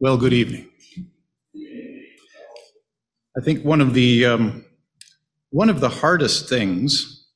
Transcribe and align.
Well, 0.00 0.16
good 0.16 0.32
evening. 0.32 0.68
I 3.36 3.40
think 3.42 3.64
one 3.64 3.80
of 3.80 3.94
the 3.94 4.26
um, 4.26 4.64
one 5.50 5.68
of 5.68 5.80
the 5.80 5.88
hardest 5.88 6.48
things, 6.48 7.26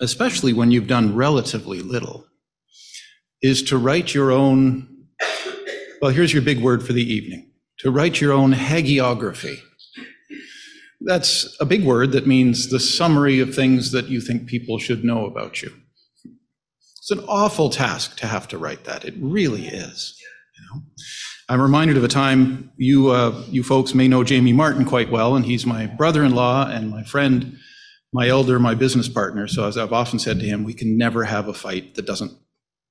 especially 0.00 0.52
when 0.52 0.72
you've 0.72 0.88
done 0.88 1.14
relatively 1.14 1.80
little, 1.80 2.26
is 3.42 3.62
to 3.64 3.78
write 3.78 4.12
your 4.12 4.32
own. 4.32 4.88
Well, 6.02 6.10
here's 6.10 6.32
your 6.32 6.42
big 6.42 6.60
word 6.60 6.84
for 6.84 6.92
the 6.92 7.14
evening: 7.14 7.48
to 7.78 7.92
write 7.92 8.20
your 8.20 8.32
own 8.32 8.54
hagiography. 8.54 9.60
That's 11.00 11.56
a 11.60 11.64
big 11.64 11.84
word 11.84 12.10
that 12.10 12.26
means 12.26 12.70
the 12.70 12.80
summary 12.80 13.38
of 13.38 13.54
things 13.54 13.92
that 13.92 14.08
you 14.08 14.20
think 14.20 14.48
people 14.48 14.80
should 14.80 15.04
know 15.04 15.26
about 15.26 15.62
you. 15.62 15.72
It's 16.96 17.12
an 17.12 17.24
awful 17.28 17.70
task 17.70 18.16
to 18.18 18.26
have 18.26 18.48
to 18.48 18.58
write 18.58 18.82
that. 18.82 19.04
It 19.04 19.14
really 19.20 19.68
is. 19.68 20.20
You 20.56 20.64
know? 20.64 20.82
I'm 21.50 21.62
reminded 21.62 21.96
of 21.96 22.04
a 22.04 22.08
time 22.08 22.70
you 22.76 23.08
uh, 23.08 23.42
you 23.48 23.62
folks 23.62 23.94
may 23.94 24.06
know 24.06 24.22
Jamie 24.22 24.52
Martin 24.52 24.84
quite 24.84 25.10
well, 25.10 25.34
and 25.34 25.46
he's 25.46 25.64
my 25.64 25.86
brother-in-law 25.86 26.68
and 26.68 26.90
my 26.90 27.02
friend, 27.04 27.56
my 28.12 28.28
elder, 28.28 28.58
my 28.58 28.74
business 28.74 29.08
partner. 29.08 29.48
So 29.48 29.66
as 29.66 29.78
I've 29.78 29.92
often 29.94 30.18
said 30.18 30.40
to 30.40 30.44
him, 30.44 30.62
we 30.62 30.74
can 30.74 30.98
never 30.98 31.24
have 31.24 31.48
a 31.48 31.54
fight 31.54 31.94
that 31.94 32.04
doesn't 32.04 32.32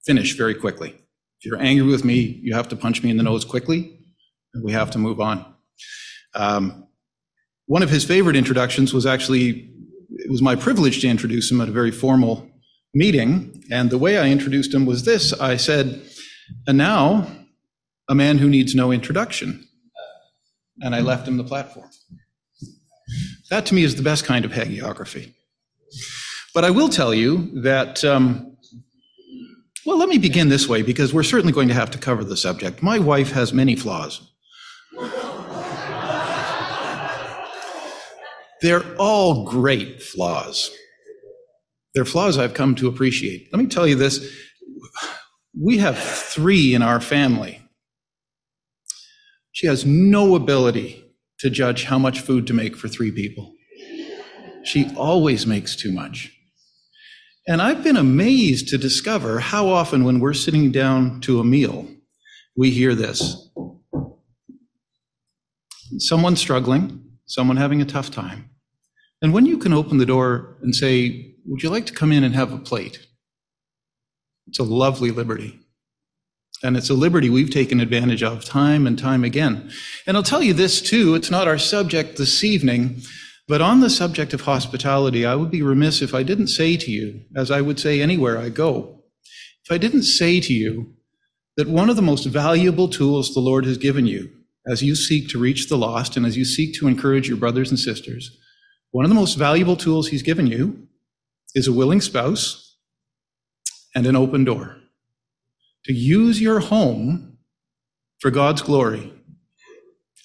finish 0.03 0.35
very 0.35 0.55
quickly. 0.55 0.89
If 1.39 1.45
you're 1.45 1.61
angry 1.61 1.85
with 1.85 2.03
me, 2.03 2.39
you 2.41 2.55
have 2.55 2.67
to 2.69 2.75
punch 2.75 3.03
me 3.03 3.11
in 3.11 3.17
the 3.17 3.23
nose 3.23 3.45
quickly, 3.45 3.99
and 4.55 4.63
we 4.63 4.71
have 4.71 4.89
to 4.91 4.97
move 4.97 5.21
on. 5.21 5.45
Um, 6.33 6.87
one 7.67 7.83
of 7.83 7.91
his 7.91 8.05
favorite 8.05 8.35
introductions 8.35 8.91
was 8.91 9.05
actually 9.05 9.71
it 10.09 10.31
was 10.31 10.41
my 10.41 10.55
privilege 10.55 11.01
to 11.01 11.07
introduce 11.07 11.51
him 11.51 11.61
at 11.61 11.69
a 11.69 11.71
very 11.71 11.91
formal 11.91 12.49
meeting, 12.95 13.63
and 13.69 13.91
the 13.91 13.99
way 13.99 14.17
I 14.17 14.29
introduced 14.29 14.73
him 14.73 14.87
was 14.87 15.05
this: 15.05 15.31
I 15.33 15.57
said, 15.57 16.01
"And 16.65 16.79
now." 16.79 17.27
A 18.09 18.15
man 18.15 18.37
who 18.37 18.49
needs 18.49 18.75
no 18.75 18.91
introduction. 18.91 19.67
And 20.81 20.95
I 20.95 21.01
left 21.01 21.27
him 21.27 21.37
the 21.37 21.43
platform. 21.43 21.89
That 23.49 23.65
to 23.67 23.73
me 23.73 23.83
is 23.83 23.95
the 23.95 24.03
best 24.03 24.25
kind 24.25 24.45
of 24.45 24.51
hagiography. 24.51 25.33
But 26.53 26.65
I 26.65 26.69
will 26.69 26.89
tell 26.89 27.13
you 27.13 27.61
that, 27.61 28.03
um, 28.03 28.57
well, 29.85 29.97
let 29.97 30.09
me 30.09 30.17
begin 30.17 30.49
this 30.49 30.67
way 30.67 30.81
because 30.81 31.13
we're 31.13 31.23
certainly 31.23 31.53
going 31.53 31.67
to 31.67 31.73
have 31.73 31.91
to 31.91 31.97
cover 31.97 32.23
the 32.23 32.37
subject. 32.37 32.83
My 32.83 32.99
wife 32.99 33.31
has 33.31 33.53
many 33.53 33.75
flaws. 33.75 34.21
They're 38.61 38.83
all 38.97 39.45
great 39.45 40.01
flaws. 40.01 40.71
They're 41.93 42.05
flaws 42.05 42.37
I've 42.37 42.53
come 42.53 42.75
to 42.75 42.87
appreciate. 42.87 43.49
Let 43.51 43.59
me 43.59 43.67
tell 43.67 43.87
you 43.87 43.95
this 43.95 44.35
we 45.59 45.77
have 45.77 45.97
three 45.97 46.73
in 46.73 46.81
our 46.81 46.99
family 46.99 47.61
she 49.57 49.65
has 49.65 49.87
no 49.87 50.35
ability 50.35 51.03
to 51.39 51.49
judge 51.49 51.85
how 51.85 51.97
much 51.97 52.19
food 52.19 52.45
to 52.45 52.53
make 52.53 52.75
for 52.75 52.87
three 52.87 53.09
people. 53.09 53.55
She 54.63 54.91
always 54.95 55.47
makes 55.47 55.75
too 55.75 55.91
much. 55.91 56.31
And 57.47 57.59
I've 57.59 57.83
been 57.83 57.97
amazed 57.97 58.67
to 58.67 58.77
discover 58.77 59.39
how 59.39 59.67
often, 59.67 60.03
when 60.03 60.19
we're 60.19 60.35
sitting 60.35 60.71
down 60.71 61.21
to 61.21 61.39
a 61.39 61.43
meal, 61.43 61.87
we 62.55 62.69
hear 62.69 62.93
this 62.93 63.49
someone 65.97 66.35
struggling, 66.35 67.03
someone 67.25 67.57
having 67.57 67.81
a 67.81 67.85
tough 67.85 68.11
time. 68.11 68.51
And 69.23 69.33
when 69.33 69.47
you 69.47 69.57
can 69.57 69.73
open 69.73 69.97
the 69.97 70.05
door 70.05 70.59
and 70.61 70.75
say, 70.75 71.33
Would 71.47 71.63
you 71.63 71.71
like 71.71 71.87
to 71.87 71.93
come 71.93 72.11
in 72.11 72.23
and 72.23 72.35
have 72.35 72.53
a 72.53 72.59
plate? 72.59 73.07
It's 74.45 74.59
a 74.59 74.63
lovely 74.63 75.09
liberty. 75.09 75.59
And 76.63 76.75
it's 76.75 76.89
a 76.89 76.95
liberty 76.95 77.29
we've 77.29 77.51
taken 77.51 77.79
advantage 77.79 78.23
of 78.23 78.43
time 78.43 78.87
and 78.87 78.97
time 78.97 79.23
again. 79.23 79.71
And 80.07 80.17
I'll 80.17 80.23
tell 80.23 80.41
you 80.41 80.53
this 80.53 80.81
too, 80.81 81.13
it's 81.15 81.29
not 81.29 81.47
our 81.47 81.57
subject 81.57 82.17
this 82.17 82.43
evening, 82.43 83.01
but 83.47 83.61
on 83.61 83.79
the 83.79 83.89
subject 83.89 84.33
of 84.33 84.41
hospitality, 84.41 85.25
I 85.25 85.35
would 85.35 85.51
be 85.51 85.61
remiss 85.61 86.01
if 86.01 86.13
I 86.13 86.23
didn't 86.23 86.47
say 86.47 86.75
to 86.77 86.91
you, 86.91 87.21
as 87.35 87.51
I 87.51 87.61
would 87.61 87.79
say 87.79 88.01
anywhere 88.01 88.37
I 88.39 88.49
go, 88.49 89.03
if 89.65 89.71
I 89.71 89.77
didn't 89.77 90.03
say 90.03 90.39
to 90.41 90.53
you 90.53 90.93
that 91.57 91.67
one 91.67 91.89
of 91.89 91.95
the 91.95 92.01
most 92.01 92.25
valuable 92.25 92.87
tools 92.89 93.33
the 93.33 93.39
Lord 93.39 93.65
has 93.65 93.77
given 93.77 94.05
you 94.05 94.29
as 94.67 94.83
you 94.83 94.95
seek 94.95 95.29
to 95.29 95.39
reach 95.39 95.69
the 95.69 95.77
lost 95.77 96.17
and 96.17 96.25
as 96.25 96.35
you 96.35 96.43
seek 96.43 96.75
to 96.75 96.87
encourage 96.87 97.27
your 97.27 97.37
brothers 97.37 97.69
and 97.69 97.79
sisters, 97.79 98.37
one 98.91 99.05
of 99.05 99.09
the 99.09 99.15
most 99.15 99.35
valuable 99.35 99.75
tools 99.75 100.07
He's 100.07 100.23
given 100.23 100.47
you 100.47 100.87
is 101.55 101.67
a 101.67 101.73
willing 101.73 102.01
spouse 102.01 102.75
and 103.95 104.05
an 104.05 104.15
open 104.15 104.43
door 104.43 104.77
to 105.87 105.93
use 105.93 106.39
your 106.39 106.59
home 106.59 107.37
for 108.19 108.29
God's 108.29 108.61
glory. 108.61 109.13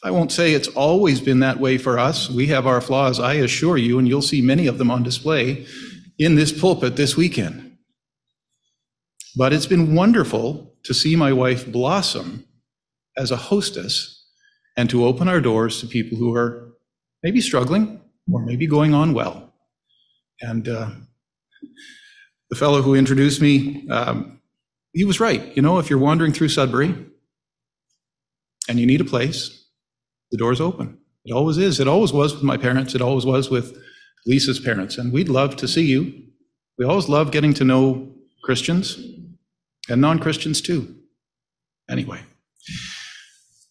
I 0.05 0.11
won't 0.11 0.33
say 0.33 0.53
it's 0.53 0.69
always 0.69 1.21
been 1.21 1.41
that 1.41 1.61
way 1.61 1.78
for 1.78 1.99
us. 1.99 2.28
We 2.28 2.49
have 2.49 2.67
our 2.67 2.81
flaws, 2.81 3.21
I 3.21 3.34
assure 3.34 3.77
you, 3.77 3.99
and 3.99 4.09
you'll 4.09 4.23
see 4.23 4.43
many 4.43 4.67
of 4.67 4.78
them 4.78 4.91
on 4.91 5.05
display 5.05 5.65
in 6.19 6.34
this 6.34 6.53
pulpit 6.53 6.97
this 6.97 7.17
weekend. 7.17 7.78
But 9.37 9.53
it's 9.53 9.67
been 9.67 9.95
wonderful 9.95 10.75
to 10.84 10.93
see 10.93 11.15
my 11.15 11.33
wife 11.33 11.71
blossom 11.71 12.44
as 13.17 13.31
a 13.31 13.37
hostess 13.37 14.27
and 14.77 14.91
to 14.91 15.05
open 15.05 15.29
our 15.29 15.41
doors 15.41 15.81
to 15.81 15.87
people 15.87 16.19
who 16.19 16.34
are 16.34 16.73
maybe 17.23 17.41
struggling 17.41 18.00
or 18.33 18.43
maybe 18.44 18.67
going 18.67 18.94
on 18.94 19.15
well. 19.15 19.55
And 20.41 20.69
uh, 20.69 20.91
the 22.50 22.56
fellow 22.56 22.83
who 22.83 22.97
introduced 22.97 23.41
me, 23.41 23.89
um, 23.89 24.41
he 24.92 25.04
was 25.04 25.20
right. 25.20 25.54
You 25.56 25.62
know, 25.62 25.78
if 25.78 25.88
you're 25.88 25.98
wandering 25.98 26.32
through 26.32 26.48
Sudbury 26.48 26.94
and 28.69 28.78
you 28.78 28.86
need 28.86 29.00
a 29.00 29.04
place, 29.04 29.66
the 30.30 30.36
door's 30.36 30.60
open. 30.60 30.98
It 31.25 31.32
always 31.32 31.58
is. 31.58 31.80
It 31.80 31.88
always 31.88 32.12
was 32.12 32.34
with 32.34 32.42
my 32.42 32.56
parents. 32.56 32.94
It 32.94 33.00
always 33.00 33.25
was 33.25 33.50
with 33.50 33.76
Lisa's 34.26 34.58
parents. 34.58 34.98
And 34.98 35.12
we'd 35.12 35.28
love 35.28 35.56
to 35.56 35.69
see 35.69 35.84
you. 35.84 36.12
We 36.78 36.84
always 36.84 37.08
love 37.08 37.31
getting 37.31 37.54
to 37.54 37.64
know 37.64 38.12
Christians 38.42 38.98
and 39.88 40.00
non 40.00 40.19
Christians 40.19 40.60
too. 40.60 40.97
Anyway, 41.88 42.20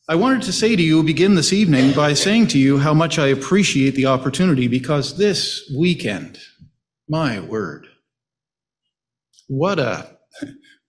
I 0.08 0.16
wanted 0.16 0.44
to 0.44 0.54
say 0.54 0.76
to 0.76 0.82
you, 0.82 1.04
begin 1.04 1.36
this 1.36 1.54
evening 1.54 1.94
by 1.94 2.14
saying 2.14 2.48
to 2.48 2.60
you 2.60 2.78
how 2.78 2.94
much 2.94 3.18
I 3.18 3.28
appreciate 3.28 3.96
the 3.96 4.06
opportunity 4.06 4.68
because 4.68 5.18
this 5.18 5.74
weekend, 5.78 6.40
my 7.08 7.40
word, 7.40 7.88
what 9.48 9.80
a 9.80 10.18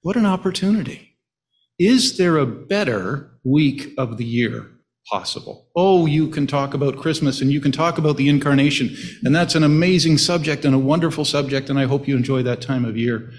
what 0.02 0.16
an 0.16 0.26
opportunity. 0.26 1.16
Is 1.78 2.18
there 2.18 2.36
a 2.36 2.46
better 2.46 3.30
week 3.44 3.92
of 3.96 4.18
the 4.18 4.24
year 4.24 4.70
possible? 5.10 5.68
Oh, 5.74 6.06
you 6.06 6.28
can 6.28 6.46
talk 6.46 6.74
about 6.74 6.98
Christmas 6.98 7.40
and 7.40 7.50
you 7.50 7.60
can 7.60 7.72
talk 7.72 7.98
about 7.98 8.16
the 8.16 8.28
incarnation, 8.28 8.94
and 9.24 9.34
that's 9.34 9.54
an 9.54 9.64
amazing 9.64 10.18
subject 10.18 10.64
and 10.64 10.74
a 10.74 10.78
wonderful 10.78 11.24
subject, 11.24 11.70
and 11.70 11.78
I 11.78 11.86
hope 11.86 12.06
you 12.06 12.16
enjoy 12.16 12.42
that 12.42 12.60
time 12.60 12.84
of 12.84 12.96
year. 12.96 13.32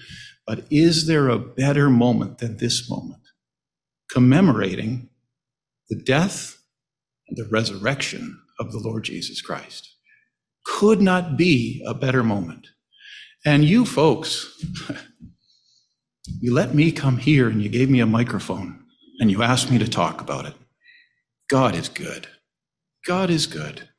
But 0.45 0.65
is 0.69 1.07
there 1.07 1.29
a 1.29 1.39
better 1.39 1.89
moment 1.89 2.39
than 2.39 2.57
this 2.57 2.89
moment? 2.89 3.21
Commemorating 4.11 5.09
the 5.89 5.95
death 5.95 6.57
and 7.27 7.37
the 7.37 7.49
resurrection 7.49 8.39
of 8.59 8.71
the 8.71 8.79
Lord 8.79 9.03
Jesus 9.03 9.41
Christ. 9.41 9.89
Could 10.65 11.01
not 11.01 11.37
be 11.37 11.83
a 11.85 11.93
better 11.93 12.23
moment. 12.23 12.67
And 13.45 13.65
you 13.65 13.85
folks, 13.85 14.63
You 16.27 16.53
let 16.53 16.73
me 16.73 16.91
come 16.91 17.17
here 17.17 17.49
and 17.49 17.61
you 17.61 17.69
gave 17.69 17.89
me 17.89 17.99
a 17.99 18.05
microphone 18.05 18.83
and 19.19 19.29
you 19.29 19.43
asked 19.43 19.69
me 19.69 19.77
to 19.77 19.87
talk 19.87 20.21
about 20.21 20.45
it. 20.45 20.53
God 21.49 21.75
is 21.75 21.89
good. 21.89 22.27
God 23.05 23.29
is 23.29 23.45
good. 23.45 23.89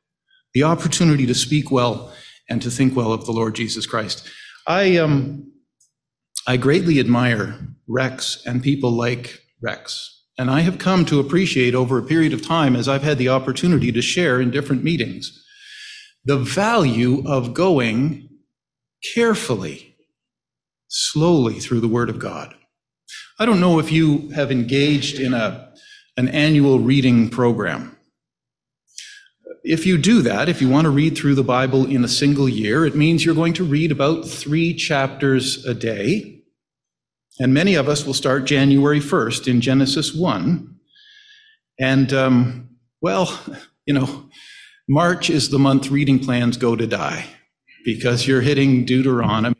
The 0.53 0.63
opportunity 0.63 1.25
to 1.27 1.35
speak 1.35 1.69
well 1.69 2.13
and 2.49 2.61
to 2.61 2.71
think 2.71 2.95
well 2.95 3.13
of 3.13 3.25
the 3.25 3.31
Lord 3.31 3.55
Jesus 3.55 3.85
Christ. 3.85 4.27
I, 4.67 4.97
um, 4.97 5.51
I 6.47 6.57
greatly 6.57 6.99
admire 6.99 7.59
Rex 7.87 8.41
and 8.45 8.63
people 8.63 8.91
like 8.91 9.41
Rex. 9.61 10.23
And 10.37 10.49
I 10.49 10.61
have 10.61 10.79
come 10.79 11.05
to 11.05 11.19
appreciate 11.19 11.75
over 11.75 11.97
a 11.97 12.03
period 12.03 12.33
of 12.33 12.45
time 12.45 12.75
as 12.75 12.89
I've 12.89 13.03
had 13.03 13.17
the 13.17 13.29
opportunity 13.29 13.91
to 13.91 14.01
share 14.01 14.41
in 14.41 14.51
different 14.51 14.83
meetings 14.83 15.41
the 16.25 16.37
value 16.37 17.23
of 17.27 17.53
going 17.53 18.27
carefully 19.13 19.94
slowly 20.87 21.59
through 21.59 21.81
the 21.81 21.87
Word 21.87 22.09
of 22.09 22.19
God. 22.19 22.53
I 23.39 23.45
don't 23.45 23.59
know 23.59 23.79
if 23.79 23.91
you 23.91 24.29
have 24.29 24.51
engaged 24.51 25.19
in 25.19 25.33
a, 25.33 25.73
an 26.15 26.29
annual 26.29 26.79
reading 26.79 27.29
program. 27.29 27.97
If 29.63 29.85
you 29.85 29.97
do 29.97 30.21
that, 30.21 30.47
if 30.47 30.61
you 30.61 30.69
want 30.69 30.85
to 30.85 30.91
read 30.91 31.17
through 31.17 31.35
the 31.35 31.43
Bible 31.43 31.85
in 31.85 32.03
a 32.03 32.07
single 32.07 32.47
year, 32.47 32.85
it 32.85 32.95
means 32.95 33.25
you're 33.25 33.35
going 33.35 33.53
to 33.53 33.63
read 33.63 33.91
about 33.91 34.27
three 34.27 34.73
chapters 34.73 35.65
a 35.65 35.73
day. 35.73 36.43
And 37.39 37.53
many 37.53 37.75
of 37.75 37.89
us 37.89 38.05
will 38.05 38.13
start 38.13 38.45
January 38.45 38.99
1st 38.99 39.47
in 39.47 39.59
Genesis 39.59 40.13
1. 40.13 40.75
And, 41.79 42.13
um, 42.13 42.69
well, 43.01 43.37
you 43.85 43.93
know, 43.93 44.29
March 44.87 45.29
is 45.29 45.49
the 45.49 45.59
month 45.59 45.89
reading 45.89 46.19
plans 46.19 46.57
go 46.57 46.75
to 46.75 46.87
die 46.87 47.25
because 47.83 48.27
you're 48.27 48.41
hitting 48.41 48.85
Deuteronomy 48.85 49.54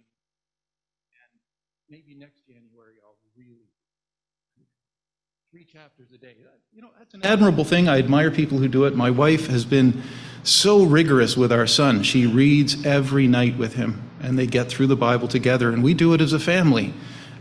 chapters 5.76 6.08
a 6.14 6.18
day. 6.18 6.36
Uh, 6.42 6.52
you 6.72 6.82
know, 6.82 6.88
that's 6.98 7.14
an 7.16 7.26
admirable 7.26 7.66
thing. 7.66 7.90
I 7.90 8.00
admire 8.00 8.32
people 8.32 8.60
who 8.60 8.70
do 8.70 8.86
it. 8.86 8.96
My 8.96 9.12
wife 9.12 9.48
has 9.48 9.66
been 9.66 10.04
so 10.42 10.84
rigorous 10.84 11.36
with 11.36 11.52
our 11.52 11.68
son. 11.68 12.02
She 12.02 12.26
reads 12.26 12.86
every 12.86 13.28
night 13.28 13.58
with 13.58 13.74
him, 13.74 14.10
and 14.22 14.40
they 14.40 14.48
get 14.48 14.70
through 14.70 14.88
the 14.88 14.96
Bible 14.96 15.28
together, 15.28 15.74
and 15.74 15.84
we 15.84 15.94
do 15.94 16.14
it 16.14 16.22
as 16.22 16.32
a 16.32 16.40
family. 16.40 16.94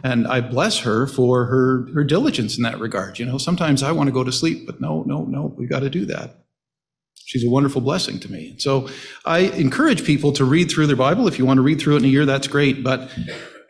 And 0.03 0.27
I 0.27 0.41
bless 0.41 0.81
her 0.81 1.07
for 1.07 1.45
her, 1.45 1.87
her 1.95 2.03
diligence 2.03 2.57
in 2.57 2.65
that 2.65 2.81
regard. 2.81 3.21
You 3.21 3.27
know, 3.27 3.39
sometimes 3.39 3.85
I 3.85 3.93
want 3.93 4.09
to 4.09 4.13
go 4.13 4.25
to 4.25 4.33
sleep, 4.33 4.67
but 4.67 4.81
no, 4.81 5.05
no, 5.05 5.23
no, 5.27 5.55
we've 5.57 5.71
got 5.71 5.81
to 5.81 5.91
do 5.91 6.05
that. 6.07 6.35
She's 7.15 7.47
a 7.47 7.51
wonderful 7.51 7.83
blessing 7.83 8.19
to 8.19 8.33
me. 8.33 8.57
So 8.59 8.89
I 9.25 9.43
encourage 9.43 10.05
people 10.05 10.33
to 10.33 10.45
read 10.45 10.73
through 10.73 10.89
their 10.89 10.97
Bible. 10.97 11.29
If 11.29 11.39
you 11.39 11.47
want 11.47 11.59
to 11.59 11.63
read 11.63 11.81
through 11.81 11.95
it 11.95 11.99
in 11.99 12.07
a 12.07 12.09
year, 12.09 12.27
that's 12.27 12.49
great. 12.49 12.83
But 12.83 13.17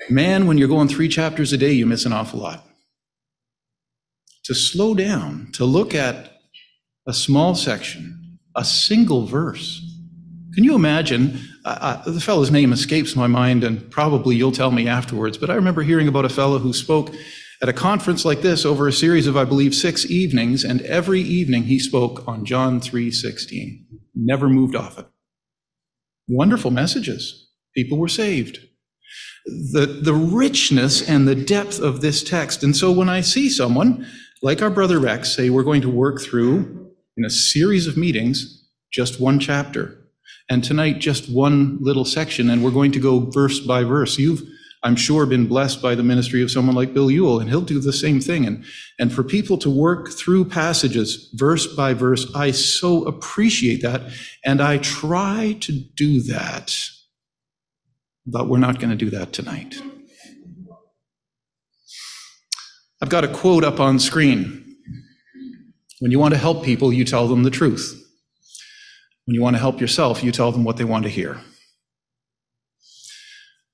man, 0.08 0.46
when 0.46 0.56
you're 0.56 0.69
going 0.69 0.88
three 0.88 1.08
chapters 1.08 1.52
a 1.52 1.58
day, 1.58 1.72
you 1.72 1.84
miss 1.84 2.06
an 2.06 2.14
awful 2.14 2.40
lot 2.40 2.64
to 4.44 4.55
slow 4.55 4.94
down, 4.94 5.49
to 5.52 5.64
look 5.64 5.94
at 5.94 6.41
a 7.06 7.12
small 7.12 7.55
section, 7.55 8.38
a 8.56 8.64
single 8.64 9.26
verse. 9.26 9.81
Can 10.55 10.64
you 10.64 10.75
imagine? 10.75 11.41
Uh, 11.64 12.02
the 12.05 12.20
fellow's 12.20 12.50
name 12.50 12.73
escapes 12.73 13.17
my 13.17 13.26
mind, 13.26 13.64
and 13.64 13.91
probably 13.91 14.37
you'll 14.37 14.52
tell 14.52 14.70
me 14.70 14.87
afterwards, 14.87 15.38
but 15.38 15.50
I 15.50 15.55
remember 15.55 15.82
hearing 15.82 16.08
about 16.08 16.25
a 16.25 16.29
fellow 16.29 16.58
who 16.58 16.73
spoke 16.73 17.11
at 17.62 17.69
a 17.69 17.73
conference 17.73 18.25
like 18.25 18.43
this 18.43 18.64
over 18.64 18.87
a 18.87 18.93
series 18.93 19.26
of, 19.26 19.37
I 19.37 19.44
believe, 19.44 19.75
six 19.75 20.05
evenings, 20.06 20.64
and 20.64 20.82
every 20.82 21.20
evening 21.20 21.64
he 21.64 21.79
spoke 21.79 22.26
on 22.29 22.44
John 22.44 22.81
3.16. 22.81 23.85
Never 24.14 24.49
moved 24.49 24.76
off 24.76 24.99
it. 24.99 25.06
Wonderful 26.29 26.70
messages. 26.70 27.49
People 27.75 27.99
were 27.99 28.08
saved. 28.08 28.58
The, 29.47 29.87
the 29.87 30.14
richness 30.14 31.06
and 31.06 31.26
the 31.26 31.35
depth 31.35 31.81
of 31.81 32.00
this 32.00 32.23
text. 32.23 32.62
And 32.62 32.76
so 32.76 32.93
when 32.93 33.08
I 33.08 33.20
see 33.20 33.50
someone 33.50 34.06
like 34.44 34.61
our 34.61 34.69
brother 34.69 35.00
Rex, 35.00 35.35
say 35.35 35.49
we're 35.49 35.62
going 35.62 35.81
to 35.81 35.88
work 35.88 36.20
through 36.20 36.93
in 37.17 37.25
a 37.25 37.31
series 37.31 37.87
of 37.87 37.96
meetings 37.96 38.69
just 38.93 39.19
one 39.19 39.41
chapter. 39.41 39.99
And 40.50 40.62
tonight, 40.62 40.99
just 40.99 41.32
one 41.32 41.79
little 41.81 42.05
section, 42.05 42.50
and 42.50 42.62
we're 42.62 42.70
going 42.70 42.93
to 42.93 43.00
go 43.00 43.31
verse 43.31 43.58
by 43.58 43.85
verse. 43.85 44.19
You've, 44.19 44.43
I'm 44.82 44.96
sure, 44.96 45.25
been 45.25 45.46
blessed 45.49 45.81
by 45.81 45.94
the 45.94 46.02
ministry 46.02 46.43
of 46.43 46.50
someone 46.50 46.76
like 46.76 46.93
Bill 46.93 47.11
Ewell, 47.11 47.41
and 47.41 47.49
he'll 47.49 47.62
do 47.62 47.81
the 47.81 47.93
same 47.94 48.20
thing. 48.20 48.44
And, 48.46 48.62
and 48.99 49.11
for 49.11 49.25
people 49.25 49.56
to 49.56 49.70
work 49.70 50.11
through 50.11 50.44
passages 50.44 51.31
verse 51.32 51.67
by 51.67 51.94
verse, 51.94 52.31
I 52.35 52.50
so 52.50 53.05
appreciate 53.05 53.81
that. 53.81 54.02
And 54.44 54.61
I 54.61 54.76
try 54.76 55.56
to 55.62 55.73
do 55.73 56.20
that. 56.25 56.79
But 58.26 58.50
we're 58.50 58.58
not 58.58 58.79
going 58.79 58.90
to 58.90 59.05
do 59.05 59.08
that 59.08 59.32
tonight. 59.32 59.75
I've 63.04 63.10
got 63.10 63.22
a 63.22 63.28
quote 63.28 63.64
up 63.64 63.80
on 63.80 63.98
screen. 63.98 64.64
When 66.00 66.10
you 66.10 66.18
want 66.18 66.32
to 66.32 66.40
help 66.40 66.64
people, 66.64 66.90
you 66.90 67.04
tell 67.04 67.28
them 67.28 67.42
the 67.42 67.50
truth. 67.50 68.02
When 69.26 69.34
you 69.34 69.42
want 69.42 69.56
to 69.56 69.60
help 69.60 69.78
yourself, 69.78 70.24
you 70.24 70.32
tell 70.32 70.50
them 70.52 70.64
what 70.64 70.78
they 70.78 70.84
want 70.84 71.04
to 71.04 71.10
hear. 71.10 71.38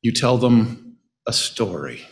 You 0.03 0.13
tell 0.13 0.37
them 0.37 0.97
a 1.29 1.33
story. 1.33 2.09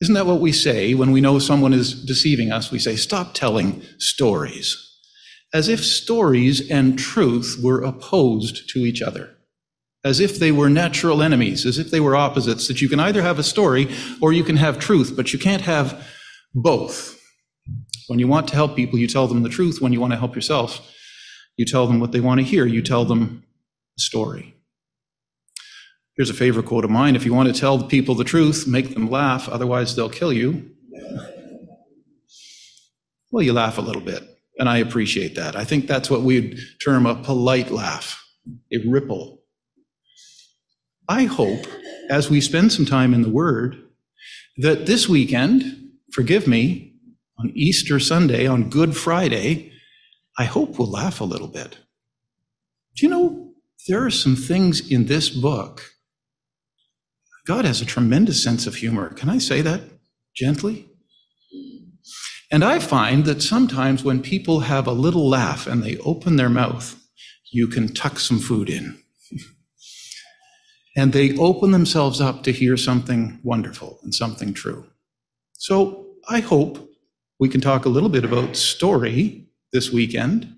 Isn't 0.00 0.14
that 0.14 0.24
what 0.24 0.40
we 0.40 0.50
say 0.52 0.94
when 0.94 1.12
we 1.12 1.20
know 1.20 1.38
someone 1.38 1.74
is 1.74 1.92
deceiving 2.06 2.50
us? 2.50 2.70
We 2.70 2.78
say, 2.78 2.96
stop 2.96 3.34
telling 3.34 3.82
stories. 3.98 4.74
As 5.52 5.68
if 5.68 5.84
stories 5.84 6.70
and 6.70 6.98
truth 6.98 7.60
were 7.62 7.82
opposed 7.82 8.70
to 8.70 8.78
each 8.78 9.02
other. 9.02 9.36
As 10.02 10.18
if 10.18 10.38
they 10.38 10.50
were 10.50 10.70
natural 10.70 11.20
enemies, 11.20 11.66
as 11.66 11.76
if 11.76 11.90
they 11.90 12.00
were 12.00 12.16
opposites, 12.16 12.68
that 12.68 12.80
you 12.80 12.88
can 12.88 13.00
either 13.00 13.20
have 13.20 13.38
a 13.38 13.42
story 13.42 13.94
or 14.22 14.32
you 14.32 14.44
can 14.44 14.56
have 14.56 14.78
truth, 14.78 15.12
but 15.14 15.34
you 15.34 15.38
can't 15.38 15.60
have 15.60 16.02
both. 16.54 17.20
When 18.06 18.18
you 18.18 18.26
want 18.26 18.48
to 18.48 18.54
help 18.54 18.74
people, 18.76 18.98
you 18.98 19.06
tell 19.06 19.26
them 19.26 19.42
the 19.42 19.48
truth. 19.48 19.80
When 19.80 19.92
you 19.92 20.00
want 20.00 20.12
to 20.12 20.18
help 20.18 20.34
yourself, 20.34 20.80
you 21.56 21.64
tell 21.64 21.86
them 21.86 22.00
what 22.00 22.12
they 22.12 22.20
want 22.20 22.40
to 22.40 22.44
hear. 22.44 22.64
You 22.66 22.82
tell 22.82 23.04
them 23.04 23.44
a 23.96 24.00
story. 24.00 24.54
Here's 26.16 26.30
a 26.30 26.34
favorite 26.34 26.66
quote 26.66 26.84
of 26.84 26.90
mine 26.90 27.14
If 27.14 27.24
you 27.24 27.32
want 27.32 27.54
to 27.54 27.58
tell 27.58 27.78
the 27.78 27.86
people 27.86 28.14
the 28.14 28.24
truth, 28.24 28.66
make 28.66 28.94
them 28.94 29.10
laugh, 29.10 29.48
otherwise, 29.48 29.94
they'll 29.94 30.10
kill 30.10 30.32
you. 30.32 30.70
Well, 33.30 33.44
you 33.44 33.52
laugh 33.52 33.76
a 33.76 33.82
little 33.82 34.02
bit, 34.02 34.22
and 34.58 34.68
I 34.68 34.78
appreciate 34.78 35.34
that. 35.34 35.54
I 35.54 35.64
think 35.64 35.86
that's 35.86 36.10
what 36.10 36.22
we'd 36.22 36.58
term 36.82 37.04
a 37.06 37.14
polite 37.14 37.70
laugh, 37.70 38.26
a 38.72 38.78
ripple. 38.88 39.42
I 41.08 41.24
hope, 41.24 41.66
as 42.10 42.30
we 42.30 42.40
spend 42.40 42.72
some 42.72 42.86
time 42.86 43.14
in 43.14 43.22
the 43.22 43.30
Word, 43.30 43.76
that 44.56 44.86
this 44.86 45.08
weekend, 45.08 45.87
forgive 46.12 46.46
me, 46.46 46.94
on 47.38 47.52
Easter 47.54 48.00
Sunday, 48.00 48.46
on 48.46 48.68
Good 48.68 48.96
Friday, 48.96 49.72
I 50.36 50.44
hope 50.44 50.78
we'll 50.78 50.90
laugh 50.90 51.20
a 51.20 51.24
little 51.24 51.48
bit. 51.48 51.78
Do 52.96 53.06
you 53.06 53.08
know, 53.08 53.52
there 53.86 54.04
are 54.04 54.10
some 54.10 54.34
things 54.34 54.90
in 54.90 55.06
this 55.06 55.30
book. 55.30 55.92
God 57.46 57.64
has 57.64 57.80
a 57.80 57.86
tremendous 57.86 58.42
sense 58.42 58.66
of 58.66 58.74
humor. 58.74 59.14
Can 59.14 59.28
I 59.28 59.38
say 59.38 59.62
that 59.62 59.82
gently? 60.34 60.88
And 62.50 62.64
I 62.64 62.78
find 62.78 63.24
that 63.24 63.42
sometimes 63.42 64.04
when 64.04 64.22
people 64.22 64.60
have 64.60 64.86
a 64.86 64.92
little 64.92 65.28
laugh 65.28 65.66
and 65.66 65.82
they 65.82 65.98
open 65.98 66.36
their 66.36 66.48
mouth, 66.48 66.96
you 67.50 67.68
can 67.68 67.92
tuck 67.92 68.18
some 68.18 68.38
food 68.38 68.68
in. 68.68 68.98
and 70.96 71.12
they 71.12 71.36
open 71.36 71.70
themselves 71.70 72.20
up 72.20 72.42
to 72.44 72.52
hear 72.52 72.76
something 72.76 73.38
wonderful 73.42 74.00
and 74.02 74.14
something 74.14 74.54
true. 74.54 74.86
So 75.58 76.06
I 76.28 76.38
hope 76.38 76.88
we 77.40 77.48
can 77.48 77.60
talk 77.60 77.84
a 77.84 77.88
little 77.88 78.08
bit 78.08 78.24
about 78.24 78.56
story 78.56 79.48
this 79.72 79.92
weekend, 79.92 80.54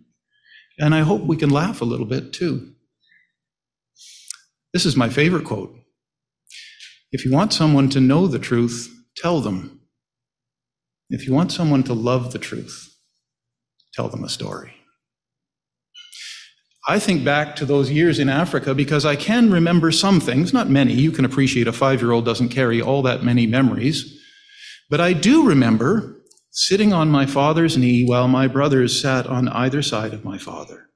and 0.78 0.94
I 0.94 1.00
hope 1.00 1.22
we 1.22 1.38
can 1.38 1.48
laugh 1.48 1.80
a 1.80 1.86
little 1.86 2.04
bit 2.04 2.34
too. 2.34 2.74
This 4.74 4.84
is 4.84 4.96
my 4.96 5.08
favorite 5.08 5.46
quote. 5.46 5.74
If 7.12 7.24
you 7.24 7.32
want 7.32 7.54
someone 7.54 7.88
to 7.90 8.00
know 8.00 8.26
the 8.26 8.38
truth, 8.38 8.94
tell 9.16 9.40
them. 9.40 9.80
If 11.08 11.26
you 11.26 11.32
want 11.32 11.50
someone 11.50 11.82
to 11.84 11.94
love 11.94 12.32
the 12.32 12.38
truth, 12.38 12.94
tell 13.94 14.08
them 14.08 14.22
a 14.22 14.28
story. 14.28 14.74
I 16.86 16.98
think 16.98 17.24
back 17.24 17.56
to 17.56 17.64
those 17.64 17.90
years 17.90 18.18
in 18.18 18.28
Africa 18.28 18.74
because 18.74 19.06
I 19.06 19.16
can 19.16 19.50
remember 19.50 19.90
some 19.92 20.20
things, 20.20 20.52
not 20.52 20.68
many. 20.68 20.92
You 20.92 21.10
can 21.10 21.24
appreciate 21.24 21.66
a 21.66 21.72
five 21.72 22.02
year 22.02 22.12
old 22.12 22.26
doesn't 22.26 22.50
carry 22.50 22.82
all 22.82 23.00
that 23.02 23.24
many 23.24 23.46
memories. 23.46 24.19
But 24.90 25.00
I 25.00 25.12
do 25.12 25.46
remember 25.46 26.16
sitting 26.50 26.92
on 26.92 27.10
my 27.10 27.24
father's 27.24 27.78
knee 27.78 28.04
while 28.04 28.26
my 28.26 28.48
brothers 28.48 29.00
sat 29.00 29.26
on 29.26 29.48
either 29.48 29.82
side 29.82 30.12
of 30.12 30.24
my 30.24 30.36
father. 30.36 30.88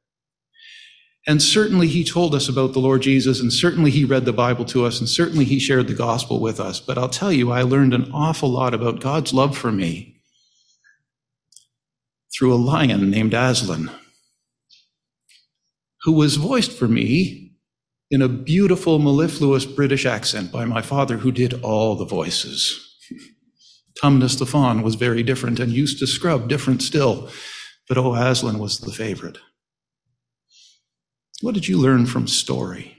And 1.27 1.41
certainly 1.41 1.87
he 1.87 2.05
told 2.05 2.35
us 2.35 2.49
about 2.49 2.75
the 2.75 2.81
Lord 2.81 3.03
Jesus, 3.03 3.41
and 3.41 3.53
certainly 3.53 3.91
he 3.91 4.05
read 4.05 4.27
the 4.27 4.33
Bible 4.33 4.65
to 4.67 4.85
us, 4.85 4.99
and 4.99 5.09
certainly 5.09 5.45
he 5.45 5.59
shared 5.59 5.87
the 5.87 5.95
gospel 5.95 6.39
with 6.41 6.61
us. 6.61 6.81
But 6.81 6.99
I'll 6.99 7.09
tell 7.09 7.33
you, 7.33 7.51
I 7.51 7.63
learned 7.63 7.95
an 7.95 8.11
awful 8.13 8.51
lot 8.51 8.75
about 8.75 9.01
God's 9.01 9.33
love 9.33 9.57
for 9.57 9.73
me 9.73 10.21
through 12.37 12.53
a 12.53 12.57
lion 12.57 13.11
named 13.11 13.33
Aslan, 13.33 13.91
who 16.03 16.13
was 16.13 16.37
voiced 16.37 16.73
for 16.73 16.89
me 16.89 17.53
in 18.11 18.21
a 18.21 18.29
beautiful, 18.29 18.99
mellifluous 18.99 19.65
British 19.65 20.05
accent 20.05 20.53
by 20.53 20.67
my 20.67 20.83
father, 20.83 21.19
who 21.19 21.33
did 21.33 21.63
all 21.63 21.95
the 21.95 22.05
voices. 22.05 22.94
Tumnus 24.03 24.39
the 24.39 24.47
faun 24.47 24.83
was 24.83 24.97
very 24.97 25.23
different, 25.23 25.61
and 25.61 25.73
Eustace 25.73 26.13
Scrubb 26.13 26.49
different 26.49 26.83
still, 26.83 27.31
but 27.89 27.99
oh, 27.99 28.15
Aslan 28.15 28.59
was 28.59 28.79
the 28.79 28.93
favorite. 28.93 29.39
What 31.41 31.55
did 31.55 31.69
you 31.69 31.79
learn 31.79 32.07
from 32.07 32.27
story? 32.27 32.99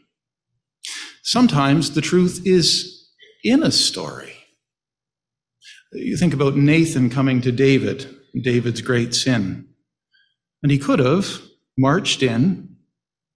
Sometimes 1.23 1.91
the 1.91 2.01
truth 2.01 2.41
is 2.45 3.09
in 3.43 3.63
a 3.63 3.71
story. 3.71 4.33
You 5.91 6.17
think 6.17 6.33
about 6.33 6.55
Nathan 6.55 7.09
coming 7.09 7.41
to 7.41 7.51
David, 7.51 8.13
David's 8.41 8.81
great 8.81 9.15
sin. 9.15 9.67
And 10.61 10.71
he 10.71 10.77
could 10.77 10.99
have 10.99 11.41
marched 11.77 12.21
in 12.21 12.75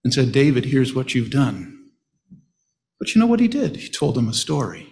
and 0.04 0.12
said, 0.12 0.32
David, 0.32 0.66
here's 0.66 0.94
what 0.94 1.14
you've 1.14 1.30
done. 1.30 1.90
But 2.98 3.14
you 3.14 3.20
know 3.20 3.26
what 3.26 3.40
he 3.40 3.48
did? 3.48 3.76
He 3.76 3.88
told 3.88 4.16
him 4.16 4.28
a 4.28 4.34
story. 4.34 4.89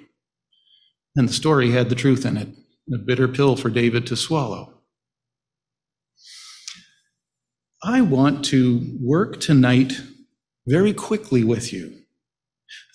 And 1.18 1.28
the 1.28 1.32
story 1.32 1.72
had 1.72 1.88
the 1.88 1.96
truth 1.96 2.24
in 2.24 2.36
it 2.36 2.48
a 2.94 2.96
bitter 2.96 3.26
pill 3.26 3.56
for 3.56 3.68
David 3.68 4.06
to 4.06 4.16
swallow. 4.16 4.72
I 7.82 8.00
want 8.02 8.44
to 8.46 8.96
work 9.02 9.40
tonight 9.40 10.00
very 10.66 10.92
quickly 10.92 11.42
with 11.42 11.72
you 11.72 11.92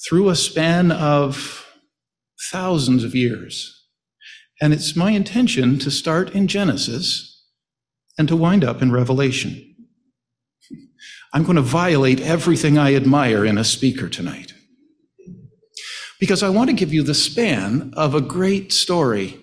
through 0.08 0.30
a 0.30 0.38
span 0.38 0.90
of 0.90 1.68
thousands 2.50 3.04
of 3.04 3.14
years. 3.14 3.88
And 4.62 4.74
it's 4.74 4.96
my 4.96 5.12
intention 5.12 5.78
to 5.80 5.92
start 5.92 6.34
in 6.34 6.48
Genesis 6.48 7.46
and 8.18 8.30
to 8.30 8.38
wind 8.38 8.64
up 8.64 8.82
in 8.82 8.92
Revelation. 8.92 9.76
I'm 11.34 11.44
going 11.44 11.58
to 11.58 11.62
violate 11.62 12.22
everything 12.22 12.78
I 12.78 12.96
admire 12.96 13.44
in 13.44 13.58
a 13.58 13.66
speaker 13.66 14.08
tonight. 14.08 14.53
Because 16.24 16.42
I 16.42 16.50
want 16.50 16.70
to 16.70 16.76
give 16.76 16.94
you 16.94 17.04
the 17.04 17.14
span 17.14 17.94
of 17.98 18.16
a 18.16 18.22
great 18.22 18.72
story 18.72 19.42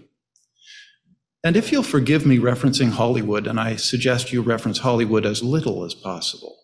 And 1.44 1.56
if 1.56 1.72
you'll 1.72 1.82
forgive 1.82 2.26
me 2.26 2.38
referencing 2.38 2.90
Hollywood, 2.90 3.46
and 3.46 3.58
I 3.58 3.76
suggest 3.76 4.32
you 4.32 4.42
reference 4.42 4.78
Hollywood 4.78 5.24
as 5.24 5.42
little 5.42 5.84
as 5.84 5.94
possible, 5.94 6.58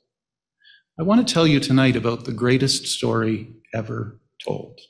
I 0.99 1.03
want 1.03 1.27
to 1.27 1.35
tell 1.35 1.47
you 1.47 1.61
tonight 1.61 1.97
about 1.97 2.25
the 2.25 2.33
greatest 2.33 2.87
story 2.87 3.49
ever 3.75 4.21
told. 4.45 4.81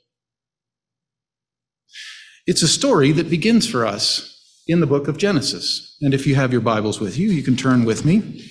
It's 2.47 2.63
a 2.63 2.69
story 2.69 3.13
that 3.13 3.31
begins 3.31 3.69
for 3.69 3.87
us 3.87 4.63
in 4.67 4.81
the 4.81 4.87
book 4.87 5.09
of 5.09 5.19
Genesis. 5.19 5.97
And 6.03 6.15
if 6.15 6.27
you 6.27 6.35
have 6.37 6.53
your 6.53 6.61
Bibles 6.61 7.01
with 7.01 7.19
you, 7.19 7.31
you 7.31 7.43
can 7.43 7.57
turn 7.57 7.85
with 7.85 8.05
me. 8.05 8.45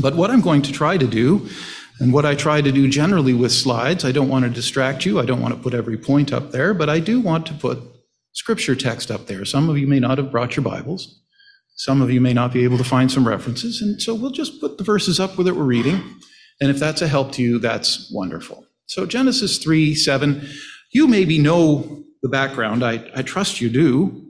But 0.00 0.16
what 0.16 0.30
I'm 0.30 0.40
going 0.42 0.62
to 0.62 0.72
try 0.72 0.98
to 0.98 1.06
do, 1.06 1.48
and 2.02 2.12
what 2.12 2.26
I 2.26 2.34
try 2.34 2.60
to 2.60 2.72
do 2.72 2.88
generally 2.88 3.32
with 3.32 3.52
slides, 3.52 4.04
I 4.04 4.10
don't 4.10 4.28
want 4.28 4.44
to 4.44 4.50
distract 4.50 5.06
you, 5.06 5.20
I 5.20 5.24
don't 5.24 5.40
want 5.40 5.54
to 5.54 5.60
put 5.60 5.72
every 5.72 5.96
point 5.96 6.32
up 6.32 6.50
there, 6.50 6.74
but 6.74 6.88
I 6.90 6.98
do 6.98 7.20
want 7.20 7.46
to 7.46 7.54
put 7.54 7.78
scripture 8.32 8.74
text 8.74 9.08
up 9.08 9.26
there. 9.26 9.44
Some 9.44 9.70
of 9.70 9.78
you 9.78 9.86
may 9.86 10.00
not 10.00 10.18
have 10.18 10.32
brought 10.32 10.56
your 10.56 10.64
Bibles. 10.64 11.20
Some 11.76 12.02
of 12.02 12.10
you 12.10 12.20
may 12.20 12.32
not 12.32 12.52
be 12.52 12.64
able 12.64 12.76
to 12.78 12.82
find 12.82 13.08
some 13.08 13.26
references. 13.26 13.80
And 13.80 14.02
so 14.02 14.16
we'll 14.16 14.32
just 14.32 14.60
put 14.60 14.78
the 14.78 14.84
verses 14.84 15.20
up 15.20 15.36
that 15.36 15.54
we're 15.54 15.62
reading. 15.62 16.02
And 16.60 16.70
if 16.70 16.80
that's 16.80 17.02
a 17.02 17.06
help 17.06 17.30
to 17.34 17.42
you, 17.42 17.60
that's 17.60 18.10
wonderful. 18.12 18.66
So 18.86 19.06
Genesis 19.06 19.58
3 19.58 19.94
7, 19.94 20.44
you 20.90 21.06
maybe 21.06 21.38
know 21.38 22.02
the 22.20 22.28
background. 22.28 22.84
I, 22.84 23.08
I 23.14 23.22
trust 23.22 23.60
you 23.60 23.70
do. 23.70 24.28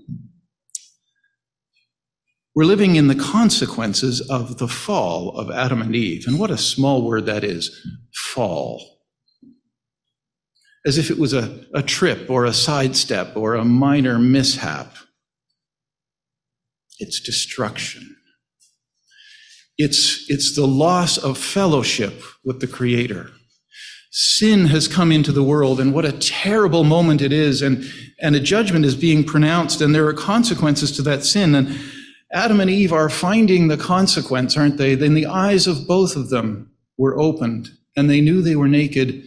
We're 2.54 2.64
living 2.64 2.96
in 2.96 3.08
the 3.08 3.14
consequences 3.14 4.20
of 4.20 4.58
the 4.58 4.68
fall 4.68 5.30
of 5.38 5.50
Adam 5.50 5.80
and 5.80 5.96
Eve. 5.96 6.24
And 6.26 6.38
what 6.38 6.50
a 6.50 6.58
small 6.58 7.02
word 7.02 7.26
that 7.26 7.44
is 7.44 7.70
fall. 8.32 9.00
As 10.84 10.98
if 10.98 11.10
it 11.10 11.18
was 11.18 11.32
a, 11.32 11.64
a 11.74 11.82
trip 11.82 12.28
or 12.28 12.44
a 12.44 12.52
sidestep 12.52 13.36
or 13.36 13.54
a 13.54 13.64
minor 13.64 14.18
mishap. 14.18 14.94
It's 16.98 17.20
destruction. 17.20 18.16
It's, 19.78 20.26
it's 20.28 20.54
the 20.54 20.66
loss 20.66 21.16
of 21.16 21.38
fellowship 21.38 22.22
with 22.44 22.60
the 22.60 22.66
Creator 22.66 23.30
sin 24.14 24.66
has 24.66 24.88
come 24.88 25.10
into 25.10 25.32
the 25.32 25.42
world 25.42 25.80
and 25.80 25.94
what 25.94 26.04
a 26.04 26.12
terrible 26.12 26.84
moment 26.84 27.22
it 27.22 27.32
is 27.32 27.62
and, 27.62 27.82
and 28.20 28.36
a 28.36 28.40
judgment 28.40 28.84
is 28.84 28.94
being 28.94 29.24
pronounced 29.24 29.80
and 29.80 29.94
there 29.94 30.06
are 30.06 30.12
consequences 30.12 30.92
to 30.92 31.00
that 31.00 31.24
sin 31.24 31.54
and 31.54 31.74
adam 32.32 32.60
and 32.60 32.70
eve 32.70 32.92
are 32.92 33.08
finding 33.08 33.68
the 33.68 33.76
consequence 33.76 34.56
aren't 34.56 34.78
they 34.78 34.94
then 34.94 35.14
the 35.14 35.26
eyes 35.26 35.66
of 35.66 35.86
both 35.86 36.16
of 36.16 36.30
them 36.30 36.70
were 36.98 37.18
opened 37.18 37.68
and 37.96 38.08
they 38.08 38.20
knew 38.20 38.40
they 38.40 38.56
were 38.56 38.68
naked 38.68 39.22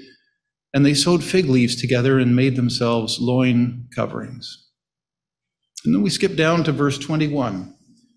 and 0.73 0.85
they 0.85 0.93
sewed 0.93 1.23
fig 1.23 1.45
leaves 1.45 1.75
together 1.75 2.19
and 2.19 2.35
made 2.35 2.55
themselves 2.55 3.19
loin 3.19 3.87
coverings 3.95 4.69
and 5.83 5.93
then 5.93 6.01
we 6.01 6.09
skip 6.09 6.35
down 6.35 6.63
to 6.63 6.71
verse 6.71 6.97
21 6.97 7.75